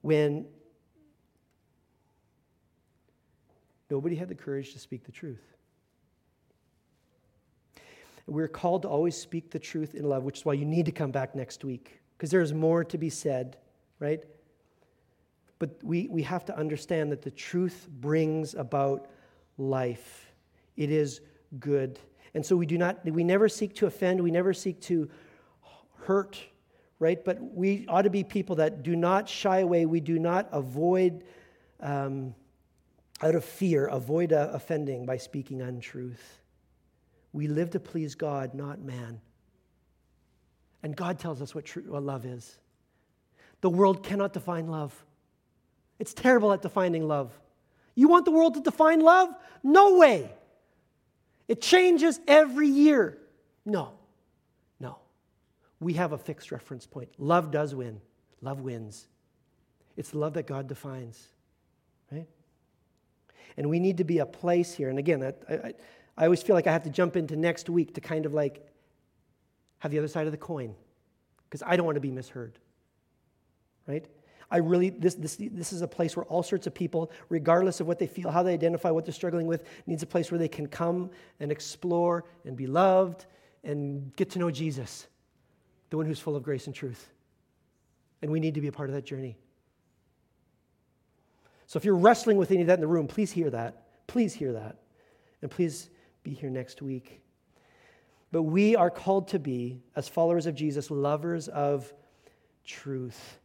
when 0.00 0.46
nobody 3.90 4.16
had 4.16 4.28
the 4.28 4.34
courage 4.34 4.72
to 4.72 4.78
speak 4.78 5.04
the 5.04 5.12
truth. 5.12 5.54
We're 8.26 8.48
called 8.48 8.82
to 8.82 8.88
always 8.88 9.16
speak 9.16 9.50
the 9.50 9.58
truth 9.58 9.94
in 9.94 10.04
love, 10.08 10.24
which 10.24 10.38
is 10.38 10.44
why 10.44 10.54
you 10.54 10.64
need 10.64 10.86
to 10.86 10.92
come 10.92 11.10
back 11.10 11.34
next 11.34 11.64
week, 11.64 12.00
because 12.16 12.30
there's 12.30 12.52
more 12.52 12.82
to 12.82 12.98
be 12.98 13.10
said, 13.10 13.58
right? 13.98 14.24
But 15.58 15.78
we, 15.82 16.08
we 16.08 16.22
have 16.22 16.44
to 16.46 16.56
understand 16.58 17.12
that 17.12 17.22
the 17.22 17.30
truth 17.30 17.86
brings 18.00 18.54
about 18.54 19.10
life. 19.58 20.32
It 20.76 20.90
is 20.90 21.20
good. 21.60 22.00
And 22.34 22.44
so 22.44 22.56
we 22.56 22.66
do 22.66 22.76
not, 22.76 23.04
we 23.04 23.24
never 23.24 23.48
seek 23.48 23.74
to 23.76 23.86
offend, 23.86 24.20
we 24.20 24.30
never 24.30 24.52
seek 24.52 24.80
to 24.82 25.08
hurt, 25.98 26.38
right? 26.98 27.24
But 27.24 27.40
we 27.40 27.86
ought 27.88 28.02
to 28.02 28.10
be 28.10 28.24
people 28.24 28.56
that 28.56 28.82
do 28.82 28.96
not 28.96 29.28
shy 29.28 29.58
away, 29.60 29.86
we 29.86 30.00
do 30.00 30.18
not 30.18 30.48
avoid, 30.52 31.24
um, 31.80 32.34
out 33.22 33.34
of 33.34 33.44
fear, 33.44 33.86
avoid 33.86 34.32
uh, 34.32 34.50
offending 34.52 35.06
by 35.06 35.16
speaking 35.16 35.62
untruth. 35.62 36.40
We 37.32 37.46
live 37.46 37.70
to 37.70 37.80
please 37.80 38.14
God, 38.14 38.54
not 38.54 38.80
man. 38.80 39.20
And 40.82 40.94
God 40.94 41.18
tells 41.18 41.40
us 41.40 41.54
what, 41.54 41.64
true, 41.64 41.84
what 41.86 42.02
love 42.02 42.26
is. 42.26 42.58
The 43.60 43.70
world 43.70 44.02
cannot 44.02 44.32
define 44.32 44.66
love. 44.68 45.04
It's 45.98 46.12
terrible 46.12 46.52
at 46.52 46.60
defining 46.60 47.08
love. 47.08 47.32
You 47.94 48.08
want 48.08 48.24
the 48.24 48.32
world 48.32 48.54
to 48.54 48.60
define 48.60 49.00
love? 49.00 49.30
No 49.62 49.96
way. 49.96 50.30
It 51.48 51.60
changes 51.60 52.20
every 52.26 52.68
year. 52.68 53.18
No, 53.64 53.92
no. 54.80 54.98
We 55.80 55.94
have 55.94 56.12
a 56.12 56.18
fixed 56.18 56.50
reference 56.50 56.86
point. 56.86 57.10
Love 57.18 57.50
does 57.50 57.74
win, 57.74 58.00
love 58.40 58.60
wins. 58.60 59.06
It's 59.96 60.10
the 60.10 60.18
love 60.18 60.34
that 60.34 60.46
God 60.46 60.66
defines, 60.66 61.28
right? 62.10 62.26
And 63.56 63.68
we 63.68 63.78
need 63.78 63.98
to 63.98 64.04
be 64.04 64.18
a 64.18 64.26
place 64.26 64.74
here. 64.74 64.88
And 64.88 64.98
again, 64.98 65.22
I, 65.22 65.54
I, 65.54 65.74
I 66.16 66.24
always 66.24 66.42
feel 66.42 66.56
like 66.56 66.66
I 66.66 66.72
have 66.72 66.84
to 66.84 66.90
jump 66.90 67.16
into 67.16 67.36
next 67.36 67.70
week 67.70 67.94
to 67.94 68.00
kind 68.00 68.26
of 68.26 68.34
like 68.34 68.66
have 69.78 69.92
the 69.92 69.98
other 69.98 70.08
side 70.08 70.26
of 70.26 70.32
the 70.32 70.38
coin 70.38 70.74
because 71.44 71.62
I 71.64 71.76
don't 71.76 71.86
want 71.86 71.96
to 71.96 72.00
be 72.00 72.10
misheard. 72.10 72.58
Right? 73.86 74.06
I 74.50 74.58
really, 74.58 74.90
this, 74.90 75.14
this, 75.14 75.36
this 75.38 75.72
is 75.72 75.82
a 75.82 75.88
place 75.88 76.16
where 76.16 76.24
all 76.26 76.42
sorts 76.42 76.66
of 76.66 76.74
people, 76.74 77.10
regardless 77.28 77.80
of 77.80 77.86
what 77.86 77.98
they 77.98 78.06
feel, 78.06 78.30
how 78.30 78.42
they 78.42 78.52
identify, 78.52 78.90
what 78.90 79.04
they're 79.04 79.14
struggling 79.14 79.46
with, 79.46 79.64
needs 79.86 80.02
a 80.02 80.06
place 80.06 80.30
where 80.30 80.38
they 80.38 80.48
can 80.48 80.66
come 80.66 81.10
and 81.40 81.50
explore 81.50 82.24
and 82.44 82.56
be 82.56 82.66
loved 82.66 83.26
and 83.64 84.14
get 84.16 84.30
to 84.30 84.38
know 84.38 84.50
Jesus, 84.50 85.06
the 85.90 85.96
one 85.96 86.06
who's 86.06 86.20
full 86.20 86.36
of 86.36 86.42
grace 86.42 86.66
and 86.66 86.74
truth. 86.74 87.10
And 88.22 88.30
we 88.30 88.40
need 88.40 88.54
to 88.54 88.60
be 88.60 88.68
a 88.68 88.72
part 88.72 88.88
of 88.88 88.94
that 88.94 89.04
journey. 89.04 89.36
So 91.66 91.78
if 91.78 91.84
you're 91.84 91.96
wrestling 91.96 92.36
with 92.36 92.50
any 92.50 92.60
of 92.60 92.66
that 92.68 92.74
in 92.74 92.80
the 92.80 92.86
room, 92.86 93.06
please 93.06 93.32
hear 93.32 93.50
that. 93.50 93.86
Please 94.06 94.34
hear 94.34 94.52
that. 94.52 94.76
And 95.42 95.50
please 95.50 95.90
be 96.22 96.32
here 96.32 96.50
next 96.50 96.82
week. 96.82 97.20
But 98.30 98.42
we 98.42 98.76
are 98.76 98.90
called 98.90 99.28
to 99.28 99.38
be, 99.38 99.80
as 99.96 100.08
followers 100.08 100.46
of 100.46 100.54
Jesus, 100.54 100.90
lovers 100.90 101.48
of 101.48 101.92
truth. 102.64 103.38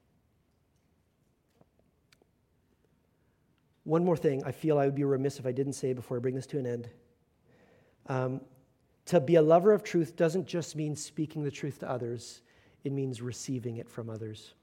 One 3.90 4.06
more 4.06 4.16
thing 4.16 4.44
I 4.46 4.52
feel 4.52 4.78
I 4.78 4.86
would 4.86 4.94
be 4.94 5.04
remiss 5.04 5.40
if 5.40 5.48
I 5.48 5.52
didn't 5.52 5.74
say 5.74 5.94
before 5.94 6.18
I 6.18 6.20
bring 6.20 6.36
this 6.36 6.46
to 6.48 6.60
an 6.60 6.68
end. 6.68 6.90
Um, 8.06 8.42
to 9.06 9.20
be 9.20 9.34
a 9.34 9.42
lover 9.42 9.74
of 9.74 9.82
truth 9.82 10.16
doesn't 10.16 10.46
just 10.46 10.76
mean 10.76 10.96
speaking 10.96 11.44
the 11.44 11.50
truth 11.50 11.80
to 11.80 11.90
others, 11.90 12.42
it 12.84 12.92
means 12.92 13.20
receiving 13.20 13.78
it 13.78 13.90
from 13.90 14.12
others. 14.12 14.54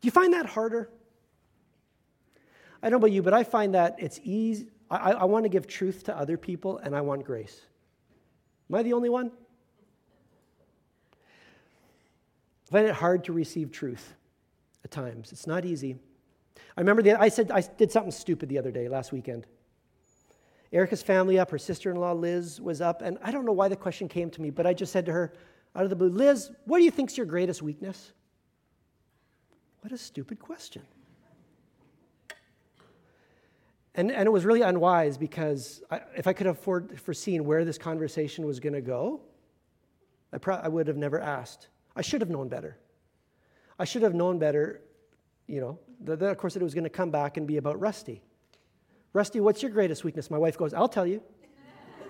Do 0.00 0.06
you 0.06 0.10
find 0.10 0.32
that 0.32 0.46
harder? 0.46 0.88
I 2.82 2.88
don't 2.88 2.92
know 2.92 2.96
about 3.04 3.12
you, 3.12 3.20
but 3.20 3.34
I 3.34 3.44
find 3.44 3.74
that 3.74 3.96
it's 3.98 4.18
easy, 4.24 4.70
I, 4.90 5.12
I 5.12 5.24
want 5.24 5.44
to 5.44 5.50
give 5.50 5.66
truth 5.66 6.04
to 6.04 6.16
other 6.16 6.38
people 6.38 6.78
and 6.78 6.96
I 6.96 7.02
want 7.02 7.24
grace. 7.24 7.60
Am 8.70 8.76
I 8.76 8.82
the 8.82 8.94
only 8.94 9.10
one? 9.10 9.30
I 12.68 12.72
find 12.72 12.86
it 12.86 12.94
hard 12.94 13.24
to 13.24 13.34
receive 13.34 13.70
truth 13.70 14.14
at 14.82 14.90
times. 14.90 15.30
It's 15.30 15.46
not 15.46 15.66
easy. 15.66 15.98
I 16.76 16.80
remember 16.80 17.02
the, 17.02 17.20
I 17.20 17.28
said 17.28 17.50
I 17.50 17.60
did 17.60 17.90
something 17.90 18.12
stupid 18.12 18.48
the 18.48 18.58
other 18.58 18.70
day, 18.70 18.88
last 18.88 19.12
weekend. 19.12 19.46
Erica's 20.72 21.02
family 21.02 21.38
up, 21.38 21.50
her 21.50 21.58
sister 21.58 21.90
in 21.90 21.96
law 21.96 22.12
Liz 22.12 22.60
was 22.60 22.80
up, 22.80 23.02
and 23.02 23.18
I 23.22 23.30
don't 23.30 23.44
know 23.44 23.52
why 23.52 23.68
the 23.68 23.76
question 23.76 24.08
came 24.08 24.30
to 24.30 24.40
me, 24.40 24.50
but 24.50 24.66
I 24.66 24.72
just 24.72 24.92
said 24.92 25.04
to 25.06 25.12
her 25.12 25.34
out 25.76 25.84
of 25.84 25.90
the 25.90 25.96
blue, 25.96 26.08
Liz, 26.08 26.50
what 26.64 26.78
do 26.78 26.84
you 26.84 26.90
think's 26.90 27.16
your 27.16 27.26
greatest 27.26 27.62
weakness? 27.62 28.12
What 29.80 29.92
a 29.92 29.98
stupid 29.98 30.38
question. 30.38 30.82
And, 33.94 34.10
and 34.10 34.26
it 34.26 34.30
was 34.30 34.46
really 34.46 34.62
unwise 34.62 35.18
because 35.18 35.82
I, 35.90 36.00
if 36.16 36.26
I 36.26 36.32
could 36.32 36.46
have 36.46 36.58
foreseen 36.58 37.44
where 37.44 37.64
this 37.64 37.76
conversation 37.76 38.46
was 38.46 38.58
going 38.58 38.72
to 38.72 38.80
go, 38.80 39.20
I, 40.32 40.38
pro- 40.38 40.56
I 40.56 40.68
would 40.68 40.86
have 40.86 40.96
never 40.96 41.20
asked. 41.20 41.68
I 41.94 42.00
should 42.00 42.22
have 42.22 42.30
known 42.30 42.48
better. 42.48 42.78
I 43.78 43.84
should 43.84 44.02
have 44.02 44.14
known 44.14 44.38
better, 44.38 44.80
you 45.46 45.60
know, 45.60 45.78
that, 46.04 46.22
of 46.22 46.36
course, 46.38 46.56
it 46.56 46.62
was 46.62 46.74
going 46.74 46.84
to 46.84 46.90
come 46.90 47.10
back 47.10 47.36
and 47.36 47.46
be 47.46 47.56
about 47.56 47.80
Rusty. 47.80 48.22
Rusty, 49.12 49.40
what's 49.40 49.62
your 49.62 49.70
greatest 49.70 50.04
weakness? 50.04 50.30
My 50.30 50.38
wife 50.38 50.56
goes, 50.56 50.72
I'll 50.72 50.88
tell 50.88 51.06
you. 51.06 51.22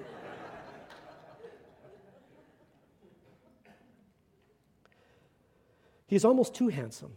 He's 6.07 6.25
almost 6.25 6.55
too 6.55 6.69
handsome, 6.69 7.13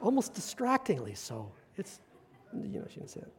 almost 0.00 0.34
distractingly 0.34 1.14
so. 1.14 1.52
It's 1.76 2.00
you 2.52 2.80
know, 2.80 2.86
she 2.88 2.96
didn't 2.96 3.10
say 3.10 3.20
it. 3.20 3.32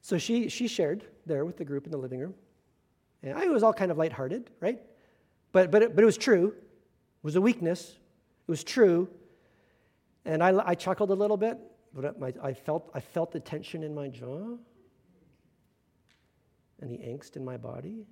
So 0.00 0.18
she, 0.18 0.48
she 0.48 0.68
shared 0.68 1.04
there 1.26 1.44
with 1.44 1.56
the 1.56 1.64
group 1.64 1.86
in 1.86 1.90
the 1.90 1.98
living 1.98 2.20
room. 2.20 2.34
And 3.22 3.38
I 3.38 3.46
was 3.46 3.62
all 3.62 3.72
kind 3.72 3.90
of 3.90 3.96
lighthearted, 3.96 4.50
right? 4.60 4.80
But, 5.52 5.70
but, 5.70 5.82
it, 5.82 5.94
but 5.94 6.02
it 6.02 6.04
was 6.04 6.18
true. 6.18 6.48
It 6.48 7.24
was 7.24 7.36
a 7.36 7.40
weakness. 7.40 7.96
It 8.46 8.50
was 8.50 8.62
true. 8.62 9.08
And 10.24 10.42
I, 10.42 10.68
I 10.68 10.74
chuckled 10.74 11.10
a 11.10 11.14
little 11.14 11.36
bit, 11.36 11.58
but 11.92 12.18
my, 12.18 12.32
I, 12.42 12.52
felt, 12.52 12.90
I 12.94 13.00
felt 13.00 13.32
the 13.32 13.40
tension 13.40 13.82
in 13.82 13.94
my 13.94 14.08
jaw 14.08 14.56
and 16.80 16.90
the 16.90 16.98
angst 16.98 17.36
in 17.36 17.44
my 17.44 17.56
body 17.56 18.06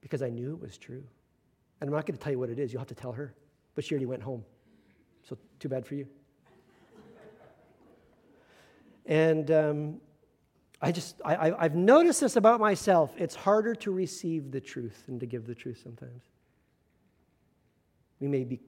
because 0.00 0.22
I 0.22 0.28
knew 0.28 0.52
it 0.52 0.60
was 0.60 0.78
true. 0.78 1.02
And 1.80 1.88
I'm 1.88 1.94
not 1.94 2.06
going 2.06 2.16
to 2.16 2.22
tell 2.22 2.32
you 2.32 2.38
what 2.38 2.50
it 2.50 2.58
is. 2.58 2.72
You'll 2.72 2.80
have 2.80 2.88
to 2.88 2.94
tell 2.94 3.12
her. 3.12 3.34
But 3.74 3.84
she 3.84 3.94
already 3.94 4.06
went 4.06 4.22
home. 4.22 4.44
So 5.28 5.36
too 5.58 5.68
bad 5.68 5.86
for 5.86 5.94
you. 5.94 6.06
And 9.06 9.50
um, 9.50 10.00
I 10.82 10.92
just, 10.92 11.16
I, 11.24 11.52
I've 11.58 11.74
noticed 11.74 12.20
this 12.20 12.36
about 12.36 12.60
myself. 12.60 13.12
It's 13.16 13.34
harder 13.34 13.74
to 13.76 13.90
receive 13.90 14.50
the 14.50 14.60
truth 14.60 15.04
than 15.06 15.18
to 15.18 15.26
give 15.26 15.46
the 15.46 15.54
truth 15.54 15.80
sometimes. 15.82 16.24
We 18.20 18.28
may 18.28 18.44
be 18.44 18.60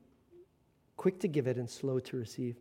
quick 1.01 1.19
to 1.19 1.29
give 1.29 1.47
it 1.47 1.57
and 1.57 1.71
slow 1.71 1.99
to 1.99 2.19
receive. 2.19 2.57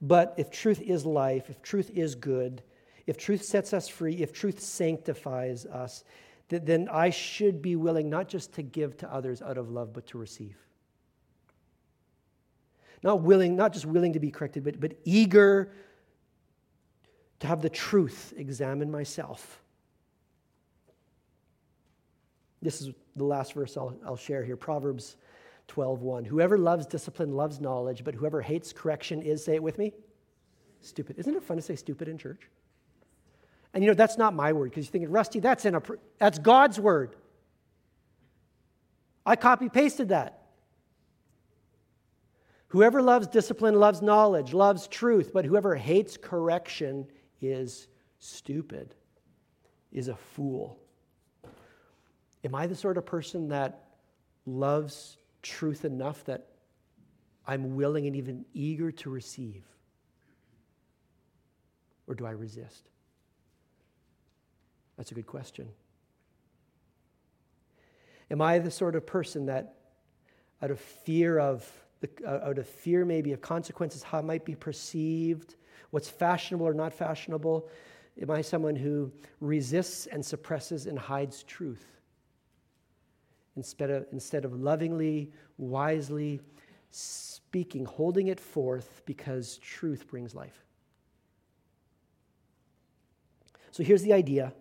But 0.00 0.32
if 0.38 0.50
truth 0.50 0.80
is 0.80 1.04
life, 1.04 1.50
if 1.50 1.60
truth 1.60 1.90
is 1.90 2.14
good, 2.14 2.62
if 3.06 3.18
truth 3.18 3.42
sets 3.42 3.74
us 3.74 3.86
free, 3.86 4.14
if 4.14 4.32
truth 4.32 4.60
sanctifies 4.60 5.66
us, 5.66 6.04
then 6.48 6.88
I 6.90 7.10
should 7.10 7.60
be 7.60 7.76
willing 7.76 8.08
not 8.08 8.28
just 8.28 8.54
to 8.54 8.62
give 8.62 8.96
to 8.96 9.12
others 9.12 9.42
out 9.42 9.58
of 9.58 9.68
love, 9.68 9.92
but 9.92 10.06
to 10.06 10.16
receive. 10.16 10.56
Not 13.02 13.20
willing, 13.20 13.54
not 13.54 13.74
just 13.74 13.84
willing 13.84 14.14
to 14.14 14.20
be 14.20 14.30
corrected, 14.30 14.64
but, 14.64 14.80
but 14.80 14.94
eager 15.04 15.70
to 17.40 17.46
have 17.46 17.60
the 17.60 17.68
truth 17.68 18.32
examine 18.38 18.90
myself. 18.90 19.60
This 22.62 22.80
is 22.80 22.94
the 23.16 23.24
last 23.24 23.52
verse 23.52 23.76
I'll, 23.76 23.94
I'll 24.02 24.16
share 24.16 24.42
here 24.42 24.56
Proverbs 24.56 25.16
12:1. 25.70 26.26
Whoever 26.26 26.58
loves 26.58 26.86
discipline 26.86 27.32
loves 27.32 27.60
knowledge, 27.60 28.02
but 28.04 28.14
whoever 28.14 28.42
hates 28.42 28.72
correction 28.72 29.22
is, 29.22 29.44
say 29.44 29.54
it 29.54 29.62
with 29.62 29.78
me, 29.78 29.92
stupid. 30.80 31.18
Isn't 31.18 31.36
it 31.36 31.42
fun 31.42 31.56
to 31.56 31.62
say 31.62 31.76
stupid 31.76 32.08
in 32.08 32.18
church? 32.18 32.50
And 33.72 33.84
you 33.84 33.90
know, 33.90 33.94
that's 33.94 34.18
not 34.18 34.34
my 34.34 34.52
word 34.52 34.70
because 34.70 34.86
you're 34.86 34.92
thinking, 34.92 35.10
Rusty, 35.10 35.38
that's, 35.38 35.64
in 35.64 35.76
a, 35.76 35.82
that's 36.18 36.38
God's 36.40 36.80
word. 36.80 37.14
I 39.24 39.36
copy 39.36 39.68
pasted 39.68 40.08
that. 40.08 40.38
Whoever 42.68 43.00
loves 43.00 43.28
discipline 43.28 43.78
loves 43.78 44.02
knowledge, 44.02 44.52
loves 44.52 44.88
truth, 44.88 45.30
but 45.32 45.44
whoever 45.44 45.76
hates 45.76 46.16
correction 46.16 47.06
is 47.40 47.86
stupid, 48.18 48.94
is 49.92 50.08
a 50.08 50.16
fool. 50.16 50.78
Am 52.44 52.54
I 52.54 52.66
the 52.66 52.74
sort 52.74 52.96
of 52.96 53.06
person 53.06 53.48
that 53.48 53.84
loves 54.46 55.18
truth 55.42 55.84
enough 55.84 56.24
that 56.24 56.46
I'm 57.46 57.76
willing 57.76 58.06
and 58.06 58.16
even 58.16 58.44
eager 58.52 58.92
to 58.92 59.10
receive? 59.10 59.64
Or 62.06 62.14
do 62.14 62.26
I 62.26 62.30
resist? 62.30 62.88
That's 64.96 65.12
a 65.12 65.14
good 65.14 65.26
question. 65.26 65.68
Am 68.30 68.40
I 68.40 68.58
the 68.58 68.70
sort 68.70 68.94
of 68.94 69.06
person 69.06 69.46
that, 69.46 69.74
out 70.62 70.70
of 70.70 70.78
fear 70.78 71.38
of 71.38 71.68
the, 72.00 72.08
uh, 72.26 72.48
out 72.48 72.58
of 72.58 72.68
fear 72.68 73.04
maybe 73.04 73.32
of 73.32 73.40
consequences, 73.40 74.02
how 74.02 74.18
it 74.18 74.24
might 74.24 74.44
be 74.44 74.54
perceived, 74.54 75.56
what's 75.90 76.08
fashionable 76.08 76.66
or 76.66 76.74
not 76.74 76.92
fashionable, 76.92 77.68
am 78.20 78.30
I 78.30 78.42
someone 78.42 78.76
who 78.76 79.12
resists 79.40 80.06
and 80.06 80.24
suppresses 80.24 80.86
and 80.86 80.98
hides 80.98 81.42
truth? 81.42 81.99
Instead 83.60 83.90
of, 83.90 84.06
instead 84.10 84.46
of 84.46 84.54
lovingly, 84.54 85.30
wisely 85.58 86.40
speaking, 86.90 87.84
holding 87.84 88.28
it 88.28 88.40
forth 88.40 89.02
because 89.04 89.58
truth 89.58 90.08
brings 90.08 90.34
life. 90.34 90.64
So 93.70 93.82
here's 93.82 94.00
the 94.00 94.14
idea 94.14 94.54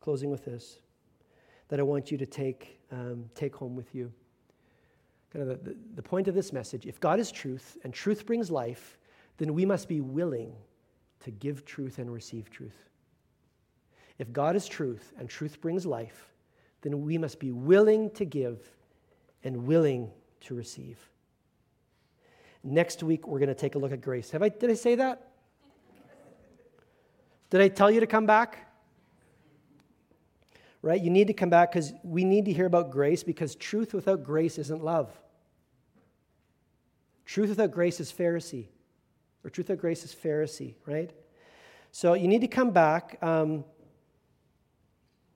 closing 0.00 0.30
with 0.30 0.44
this, 0.44 0.80
that 1.68 1.78
I 1.78 1.84
want 1.84 2.10
you 2.10 2.18
to 2.18 2.26
take, 2.26 2.80
um, 2.90 3.30
take 3.36 3.54
home 3.54 3.76
with 3.76 3.94
you. 3.94 4.12
Kind 5.32 5.48
of 5.48 5.64
the, 5.64 5.70
the, 5.70 5.76
the 5.94 6.02
point 6.02 6.26
of 6.26 6.34
this 6.34 6.52
message 6.52 6.86
if 6.86 6.98
God 6.98 7.20
is 7.20 7.30
truth 7.30 7.76
and 7.84 7.94
truth 7.94 8.26
brings 8.26 8.50
life, 8.50 8.98
then 9.36 9.54
we 9.54 9.64
must 9.64 9.88
be 9.88 10.00
willing 10.00 10.52
to 11.20 11.30
give 11.30 11.64
truth 11.64 12.00
and 12.00 12.12
receive 12.12 12.50
truth. 12.50 12.88
If 14.18 14.32
God 14.32 14.56
is 14.56 14.66
truth 14.66 15.12
and 15.20 15.28
truth 15.28 15.60
brings 15.60 15.86
life, 15.86 16.32
then 16.82 17.02
we 17.02 17.18
must 17.18 17.38
be 17.38 17.52
willing 17.52 18.10
to 18.10 18.24
give 18.24 18.58
and 19.44 19.66
willing 19.66 20.10
to 20.42 20.54
receive. 20.54 20.98
Next 22.62 23.02
week, 23.02 23.26
we're 23.26 23.38
going 23.38 23.48
to 23.48 23.54
take 23.54 23.74
a 23.74 23.78
look 23.78 23.92
at 23.92 24.00
grace. 24.00 24.30
Have 24.30 24.42
I, 24.42 24.48
did 24.48 24.70
I 24.70 24.74
say 24.74 24.96
that? 24.96 25.32
Did 27.50 27.60
I 27.60 27.68
tell 27.68 27.90
you 27.90 28.00
to 28.00 28.06
come 28.06 28.26
back? 28.26 28.66
right? 30.86 31.02
You 31.02 31.10
need 31.10 31.26
to 31.26 31.32
come 31.32 31.50
back 31.50 31.72
because 31.72 31.92
we 32.04 32.22
need 32.22 32.44
to 32.44 32.52
hear 32.52 32.66
about 32.66 32.92
grace 32.92 33.24
because 33.24 33.56
truth 33.56 33.92
without 33.92 34.22
grace 34.22 34.56
isn't 34.56 34.84
love. 34.84 35.10
Truth 37.24 37.48
without 37.48 37.72
grace 37.72 37.98
is 37.98 38.12
Pharisee, 38.12 38.68
or 39.42 39.50
truth 39.50 39.68
without 39.68 39.80
grace 39.80 40.04
is 40.04 40.14
Pharisee, 40.14 40.74
right? 40.86 41.10
So 41.90 42.14
you 42.14 42.28
need 42.28 42.40
to 42.42 42.46
come 42.46 42.70
back 42.70 43.18
um, 43.20 43.64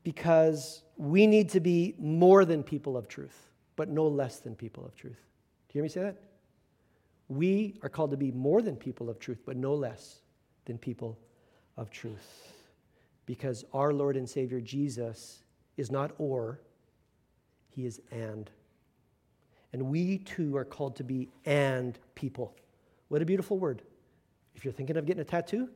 because 0.04 0.84
we 1.00 1.26
need 1.26 1.48
to 1.48 1.60
be 1.60 1.94
more 1.98 2.44
than 2.44 2.62
people 2.62 2.94
of 2.96 3.08
truth, 3.08 3.48
but 3.74 3.88
no 3.88 4.06
less 4.06 4.38
than 4.40 4.54
people 4.54 4.84
of 4.84 4.94
truth. 4.94 5.16
Do 5.68 5.72
you 5.72 5.72
hear 5.78 5.82
me 5.82 5.88
say 5.88 6.02
that? 6.02 6.16
We 7.28 7.78
are 7.82 7.88
called 7.88 8.10
to 8.10 8.18
be 8.18 8.30
more 8.32 8.60
than 8.60 8.76
people 8.76 9.08
of 9.08 9.18
truth, 9.18 9.40
but 9.46 9.56
no 9.56 9.74
less 9.74 10.20
than 10.66 10.76
people 10.76 11.18
of 11.78 11.90
truth 11.90 12.52
because 13.24 13.64
our 13.72 13.94
Lord 13.94 14.16
and 14.16 14.28
Savior 14.28 14.60
Jesus 14.60 15.44
is 15.78 15.90
not 15.90 16.10
or, 16.18 16.60
he 17.70 17.86
is 17.86 18.00
and. 18.10 18.50
And 19.72 19.82
we 19.82 20.18
too 20.18 20.56
are 20.56 20.64
called 20.64 20.96
to 20.96 21.04
be 21.04 21.28
and 21.46 21.98
people. 22.14 22.54
What 23.08 23.22
a 23.22 23.24
beautiful 23.24 23.56
word. 23.56 23.82
If 24.54 24.64
you're 24.64 24.74
thinking 24.74 24.96
of 24.96 25.06
getting 25.06 25.22
a 25.22 25.24
tattoo, 25.24 25.70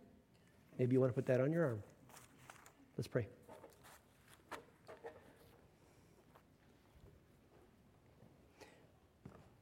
maybe 0.78 0.94
you 0.94 1.00
want 1.00 1.12
to 1.12 1.14
put 1.14 1.26
that 1.26 1.40
on 1.40 1.50
your 1.52 1.64
arm. 1.64 1.82
Let's 2.98 3.08
pray. 3.08 3.26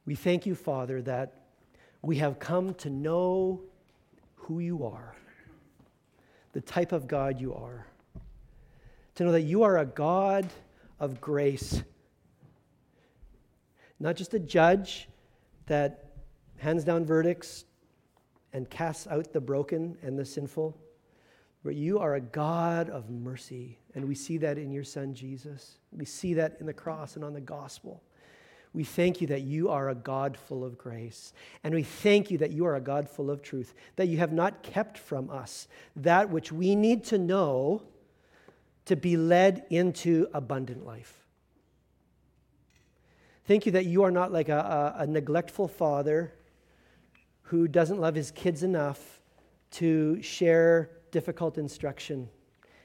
We 0.05 0.15
thank 0.15 0.47
you, 0.47 0.55
Father, 0.55 1.01
that 1.03 1.35
we 2.03 2.17
have 2.17 2.39
come 2.39 2.75
to 2.75 2.91
know 2.91 3.61
who 4.35 4.59
you 4.59 4.85
are 4.85 5.15
the 6.53 6.61
type 6.61 6.93
of 6.93 7.09
God 7.09 7.41
you 7.41 7.55
are. 7.55 7.87
To 9.17 9.25
know 9.25 9.33
that 9.33 9.43
you 9.43 9.63
are 9.63 9.79
a 9.79 9.87
God 9.87 10.49
of 11.01 11.21
grace, 11.21 11.83
not 13.99 14.17
just 14.17 14.35
a 14.35 14.39
judge 14.39 15.09
that 15.67 16.07
hands 16.59 16.85
down 16.85 17.05
verdicts 17.05 17.65
and 18.53 18.69
casts 18.69 19.07
out 19.07 19.33
the 19.33 19.41
broken 19.41 19.97
and 20.03 20.19
the 20.19 20.25
sinful, 20.25 20.77
but 21.65 21.75
you 21.75 21.99
are 21.99 22.15
a 22.15 22.21
God 22.21 22.91
of 22.91 23.11
mercy. 23.11 23.79
And 23.95 24.07
we 24.07 24.15
see 24.15 24.37
that 24.39 24.59
in 24.59 24.73
your 24.73 24.85
Son, 24.85 25.15
Jesus. 25.15 25.79
We 25.91 26.05
see 26.05 26.35
that 26.35 26.57
in 26.61 26.67
the 26.67 26.73
cross 26.73 27.17
and 27.17 27.25
on 27.25 27.33
the 27.33 27.41
gospel. 27.41 28.03
We 28.75 28.85
thank 28.85 29.21
you 29.21 29.27
that 29.29 29.43
you 29.43 29.69
are 29.69 29.91
a 29.91 29.95
God 29.95 30.37
full 30.37 30.65
of 30.65 30.79
grace. 30.79 31.33
And 31.63 31.75
we 31.75 31.83
thank 31.83 32.31
you 32.31 32.39
that 32.39 32.53
you 32.53 32.65
are 32.65 32.77
a 32.77 32.81
God 32.81 33.09
full 33.09 33.31
of 33.31 33.43
truth, 33.43 33.75
that 33.97 34.09
you 34.09 34.19
have 34.19 34.33
not 34.33 34.63
kept 34.63 34.97
from 34.97 35.29
us 35.29 35.69
that 35.97 36.31
which 36.31 36.51
we 36.51 36.75
need 36.75 37.05
to 37.05 37.19
know 37.19 37.83
to 38.87 38.97
be 38.97 39.17
led 39.17 39.65
into 39.71 40.27
abundant 40.33 40.87
life. 40.87 41.27
Thank 43.45 43.67
you 43.67 43.73
that 43.73 43.87
you 43.87 44.05
are 44.05 44.11
not 44.11 44.33
like 44.33 44.49
a, 44.49 44.95
a, 44.99 45.03
a 45.03 45.07
neglectful 45.07 45.69
father 45.69 46.33
who 47.43 47.69
doesn't 47.69 48.01
love 48.01 48.15
his 48.15 48.31
kids 48.31 48.63
enough 48.63 49.21
to 49.73 50.23
share 50.23 50.91
difficult 51.11 51.59
instruction 51.59 52.29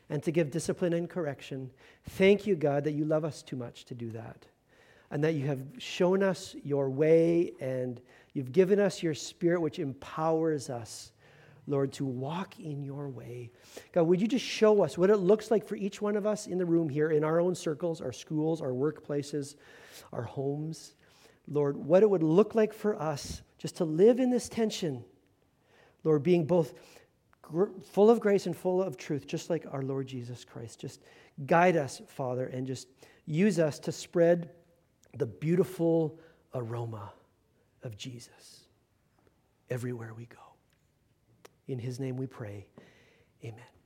and 0.09 0.21
to 0.23 0.31
give 0.31 0.51
discipline 0.51 0.93
and 0.93 1.09
correction. 1.09 1.69
Thank 2.09 2.45
you, 2.45 2.55
God, 2.55 2.83
that 2.83 2.93
you 2.93 3.05
love 3.05 3.23
us 3.23 3.41
too 3.41 3.55
much 3.55 3.85
to 3.85 3.95
do 3.95 4.09
that 4.11 4.47
and 5.11 5.23
that 5.23 5.33
you 5.33 5.47
have 5.47 5.61
shown 5.77 6.21
us 6.21 6.55
your 6.63 6.89
way 6.89 7.53
and 7.59 8.01
you've 8.33 8.51
given 8.51 8.79
us 8.79 9.01
your 9.01 9.13
spirit, 9.13 9.61
which 9.61 9.79
empowers 9.79 10.69
us, 10.69 11.11
Lord, 11.65 11.93
to 11.93 12.05
walk 12.05 12.59
in 12.59 12.83
your 12.83 13.09
way. 13.09 13.49
God, 13.93 14.03
would 14.03 14.21
you 14.21 14.27
just 14.27 14.45
show 14.45 14.83
us 14.83 14.97
what 14.97 15.09
it 15.09 15.17
looks 15.17 15.51
like 15.51 15.65
for 15.65 15.75
each 15.75 16.01
one 16.01 16.15
of 16.15 16.25
us 16.25 16.47
in 16.47 16.57
the 16.57 16.65
room 16.65 16.89
here, 16.89 17.11
in 17.11 17.23
our 17.23 17.39
own 17.39 17.55
circles, 17.55 18.01
our 18.01 18.11
schools, 18.11 18.61
our 18.61 18.71
workplaces, 18.71 19.55
our 20.11 20.23
homes, 20.23 20.93
Lord, 21.47 21.77
what 21.77 22.03
it 22.03 22.09
would 22.09 22.23
look 22.23 22.55
like 22.55 22.73
for 22.73 23.01
us 23.01 23.41
just 23.57 23.77
to 23.77 23.85
live 23.85 24.19
in 24.19 24.29
this 24.29 24.49
tension, 24.49 25.03
Lord, 26.03 26.23
being 26.23 26.45
both 26.45 26.73
full 27.91 28.09
of 28.09 28.19
grace 28.19 28.45
and 28.45 28.55
full 28.55 28.83
of 28.83 28.97
truth, 28.97 29.25
just 29.25 29.49
like 29.49 29.65
our 29.71 29.81
Lord 29.81 30.07
Jesus 30.07 30.43
Christ. 30.43 30.81
Just 30.81 31.01
guide 31.45 31.77
us, 31.77 32.01
Father, 32.07 32.47
and 32.47 32.67
just 32.67 32.87
use 33.25 33.59
us 33.59 33.79
to 33.79 33.91
spread 33.91 34.49
the 35.15 35.25
beautiful 35.25 36.19
aroma 36.53 37.11
of 37.83 37.97
Jesus 37.97 38.65
everywhere 39.69 40.13
we 40.13 40.25
go. 40.25 40.37
In 41.67 41.79
his 41.79 41.99
name 41.99 42.17
we 42.17 42.27
pray. 42.27 42.67
Amen. 43.43 43.76